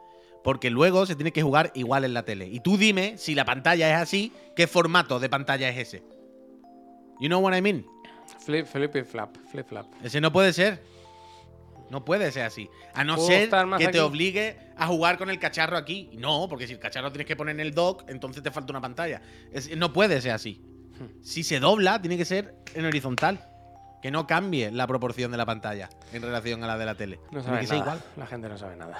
Porque 0.44 0.70
luego 0.70 1.06
se 1.06 1.16
tiene 1.16 1.32
que 1.34 1.42
jugar 1.42 1.72
igual 1.76 2.06
en 2.06 2.14
la 2.14 2.24
tele. 2.24 2.48
Y 2.48 2.60
tú 2.60 2.78
dime, 2.78 3.18
si 3.18 3.36
la 3.36 3.46
pantalla 3.46 3.90
es 3.90 4.02
así, 4.02 4.32
¿qué 4.56 4.68
formato 4.68 5.20
de 5.20 5.30
pantalla 5.30 5.70
es 5.70 5.78
ese? 5.78 6.04
You 7.20 7.28
know 7.28 7.40
what 7.40 7.56
I 7.56 7.62
mean? 7.62 7.86
Flip, 8.40 8.66
flip 8.66 8.96
y 8.96 9.04
flap. 9.04 9.36
Flip 9.52 9.68
flap. 9.68 9.88
Ese 10.04 10.22
no 10.22 10.32
puede 10.32 10.54
ser. 10.54 10.82
No 11.90 12.04
puede 12.04 12.32
ser 12.32 12.44
así. 12.44 12.70
A 12.94 13.04
no 13.04 13.16
¿Puedo 13.16 13.28
ser 13.28 13.50
que 13.78 13.88
te 13.88 14.02
obligue 14.02 14.58
a 14.76 14.88
jugar 14.88 15.18
con 15.18 15.30
el 15.30 15.40
cacharro 15.40 15.78
aquí. 15.78 16.10
No, 16.14 16.48
porque 16.50 16.68
si 16.68 16.74
el 16.74 16.80
cacharro 16.80 17.12
tienes 17.12 17.28
que 17.28 17.36
poner 17.36 17.56
en 17.56 17.62
el 17.62 17.74
dock, 17.74 18.04
entonces 18.10 18.44
te 18.44 18.52
falta 18.52 18.74
una 18.74 18.82
pantalla. 18.82 19.22
Es- 19.52 19.76
no 19.76 19.94
puede 19.94 20.20
ser 20.22 20.32
así. 20.32 20.62
Si 21.22 21.44
se 21.44 21.60
dobla, 21.60 22.02
tiene 22.02 22.18
que 22.18 22.26
ser 22.26 22.56
en 22.74 22.86
horizontal. 22.86 23.40
Que 24.02 24.12
no 24.12 24.28
cambie 24.28 24.72
la 24.72 24.86
proporción 24.86 25.32
de 25.32 25.38
la 25.38 25.46
pantalla 25.46 25.90
en 26.14 26.22
relación 26.22 26.64
a 26.64 26.68
la 26.68 26.78
de 26.78 26.86
la 26.86 26.96
tele. 26.96 27.20
No 27.32 27.42
tiene 27.42 27.44
sabe 27.44 27.60
que 27.62 27.68
ser 27.68 27.78
igual. 27.78 28.04
La 28.16 28.28
gente 28.28 28.48
no 28.48 28.58
sabe 28.58 28.76
nada. 28.76 29.00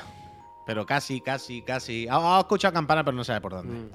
Pero 0.68 0.86
casi, 0.86 1.22
casi, 1.22 1.63
casi. 1.63 2.07
Ha, 2.09 2.38
ha 2.38 2.39
escuchado 2.41 2.74
campana, 2.74 3.03
pero 3.03 3.15
no 3.15 3.24
sabe 3.24 3.39
por 3.39 3.53
dónde. 3.53 3.74
Mm. 3.74 3.91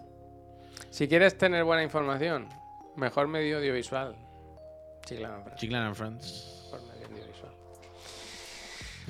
Si 0.88 1.06
quieres 1.06 1.36
tener 1.36 1.64
buena 1.64 1.82
información, 1.82 2.48
mejor 2.96 3.28
medio 3.28 3.58
audiovisual. 3.58 4.16
Chiclana. 5.04 5.54
Chiclan 5.56 5.82
and 5.82 5.94
Friends. 5.94 6.61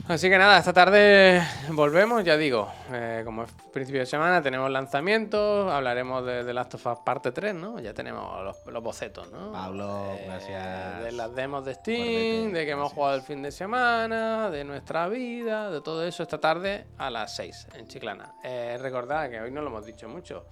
Así 0.08 0.28
que 0.28 0.36
nada, 0.36 0.58
esta 0.58 0.72
tarde 0.72 1.40
volvemos, 1.70 2.24
ya 2.24 2.36
digo, 2.36 2.70
eh, 2.92 3.22
como 3.24 3.44
es 3.44 3.52
principio 3.72 4.00
de 4.00 4.06
semana, 4.06 4.42
tenemos 4.42 4.68
lanzamientos, 4.68 5.72
hablaremos 5.72 6.26
de, 6.26 6.42
de 6.42 6.52
Last 6.52 6.74
of 6.74 6.84
Us 6.86 6.98
parte 7.04 7.30
3, 7.30 7.54
¿no? 7.54 7.78
Ya 7.78 7.94
tenemos 7.94 8.42
los, 8.44 8.56
los 8.66 8.82
bocetos, 8.82 9.30
¿no? 9.30 9.52
Pablo, 9.52 10.10
Eh, 10.18 10.24
gracias. 10.26 11.04
De 11.04 11.12
las 11.12 11.34
demos 11.34 11.64
de 11.64 11.74
Steam, 11.74 11.98
Guardete, 12.00 12.58
de 12.58 12.64
que 12.66 12.70
hemos 12.72 12.82
gracias. 12.82 12.94
jugado 12.96 13.14
el 13.14 13.22
fin 13.22 13.42
de 13.42 13.52
semana, 13.52 14.50
de 14.50 14.64
nuestra 14.64 15.08
vida, 15.08 15.70
de 15.70 15.80
todo 15.80 16.04
eso 16.04 16.24
esta 16.24 16.38
tarde 16.38 16.84
a 16.98 17.08
las 17.08 17.36
6 17.36 17.68
en 17.74 17.86
Chiclana. 17.86 18.34
Eh, 18.42 18.78
recordad 18.82 19.30
que 19.30 19.40
hoy 19.40 19.52
no 19.52 19.62
lo 19.62 19.68
hemos 19.68 19.86
dicho 19.86 20.08
mucho, 20.08 20.46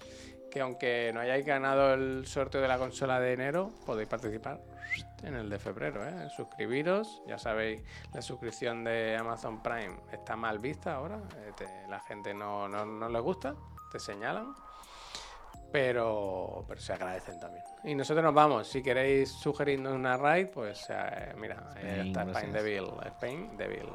que 0.50 0.60
aunque 0.60 1.10
no 1.14 1.20
hayáis 1.20 1.44
ganado 1.46 1.94
el 1.94 2.26
sorteo 2.26 2.60
de 2.60 2.68
la 2.68 2.78
consola 2.78 3.20
de 3.20 3.32
enero, 3.34 3.70
podéis 3.86 4.08
participar 4.08 4.60
en 5.22 5.34
el 5.36 5.48
de 5.48 5.58
febrero, 5.58 6.04
¿eh? 6.06 6.28
Suscribiros, 6.34 7.22
ya 7.26 7.38
sabéis, 7.38 7.82
la 8.12 8.22
suscripción 8.22 8.82
de 8.84 9.16
Amazon 9.16 9.62
Prime 9.62 9.96
está 10.12 10.34
mal 10.34 10.58
vista 10.58 10.94
ahora, 10.96 11.20
eh, 11.36 11.52
te- 11.56 11.86
la 11.88 12.00
gente 12.00 12.34
no, 12.34 12.68
no, 12.68 12.84
no 12.84 13.08
les 13.08 13.22
gusta, 13.22 13.54
te 13.92 14.00
señalan, 14.00 14.52
pero, 15.72 16.64
pero 16.66 16.80
se 16.80 16.92
agradecen 16.94 17.38
también. 17.38 17.64
Y 17.84 17.94
nosotros 17.94 18.24
nos 18.24 18.34
vamos, 18.34 18.66
si 18.66 18.82
queréis 18.82 19.30
sugerirnos 19.30 19.92
una 19.94 20.16
raid, 20.16 20.48
pues 20.48 20.86
eh, 20.90 21.32
mira, 21.36 21.70
ahí 21.76 21.84
Spain, 21.84 22.06
está 22.08 22.22
Spain. 22.24 22.52
Devil, 22.52 22.84
Spain 23.06 23.56
Devil. 23.56 23.88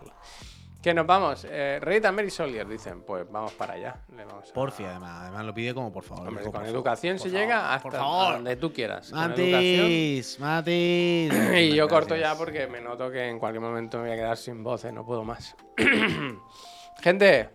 Que 0.86 0.94
nos 0.94 1.08
vamos. 1.08 1.48
Eh, 1.50 1.80
Rita 1.82 2.12
Mary 2.12 2.30
Solier 2.30 2.68
dicen, 2.68 3.02
pues 3.02 3.26
vamos 3.32 3.54
para 3.54 3.74
allá. 3.74 3.96
Le 4.16 4.24
vamos 4.24 4.52
a- 4.52 4.54
Porfi, 4.54 4.84
además. 4.84 5.22
Además 5.24 5.44
lo 5.44 5.52
pide 5.52 5.74
como 5.74 5.92
por 5.92 6.04
favor. 6.04 6.28
Hombre, 6.28 6.44
con 6.44 6.52
por 6.52 6.64
educación 6.68 7.18
favor, 7.18 7.32
se 7.32 7.36
llega 7.36 7.74
hasta 7.74 7.90
favor. 7.90 8.34
donde 8.34 8.56
tú 8.56 8.72
quieras. 8.72 9.12
Matis, 9.12 10.40
Matis. 10.40 11.34
Y 11.58 11.74
yo 11.74 11.88
corto 11.88 12.16
ya 12.16 12.36
porque 12.38 12.68
me 12.68 12.82
noto 12.82 13.10
que 13.10 13.28
en 13.28 13.40
cualquier 13.40 13.64
momento 13.64 13.98
me 13.98 14.04
voy 14.04 14.12
a 14.12 14.16
quedar 14.16 14.38
sin 14.38 14.64
voz, 14.64 14.86
¿eh? 14.86 14.92
no 14.92 15.04
puedo 15.04 15.24
más. 15.24 15.56
Gente, 17.02 17.50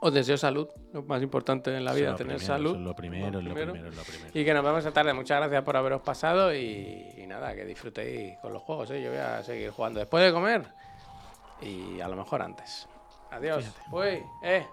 os 0.00 0.12
deseo 0.12 0.36
salud, 0.36 0.66
lo 0.92 1.04
más 1.04 1.22
importante 1.22 1.76
en 1.76 1.84
la 1.84 1.92
vida, 1.92 2.10
es 2.10 2.16
tener 2.16 2.38
primero, 2.38 2.54
salud. 2.54 2.70
eso 2.70 2.78
es 2.80 2.84
lo 2.86 2.94
primero, 2.96 3.38
es 3.38 3.44
lo 3.44 3.54
primero. 3.54 3.72
primero, 3.72 3.88
es 3.90 3.96
lo 3.96 4.02
primero. 4.02 4.30
Y 4.34 4.44
que 4.44 4.52
nos 4.52 4.64
vemos 4.64 4.78
esta 4.80 4.90
tarde. 4.92 5.12
Muchas 5.12 5.38
gracias 5.38 5.62
por 5.62 5.76
haberos 5.76 6.02
pasado 6.02 6.52
y, 6.52 7.08
y 7.16 7.24
nada, 7.28 7.54
que 7.54 7.64
disfrutéis 7.64 8.36
con 8.40 8.52
los 8.52 8.62
juegos. 8.64 8.90
¿eh? 8.90 9.00
Yo 9.00 9.10
voy 9.10 9.20
a 9.20 9.44
seguir 9.44 9.70
jugando 9.70 10.00
después 10.00 10.24
de 10.24 10.32
comer 10.32 10.64
y 11.60 12.00
a 12.00 12.08
lo 12.08 12.16
mejor 12.16 12.42
antes. 12.42 12.88
Adiós. 13.30 13.74
Uy, 13.92 14.24
eh. 14.42 14.66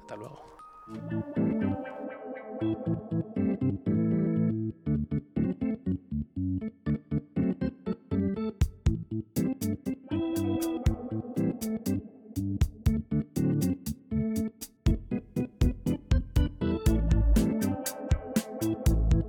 Hasta 0.00 0.16
luego. 0.16 0.42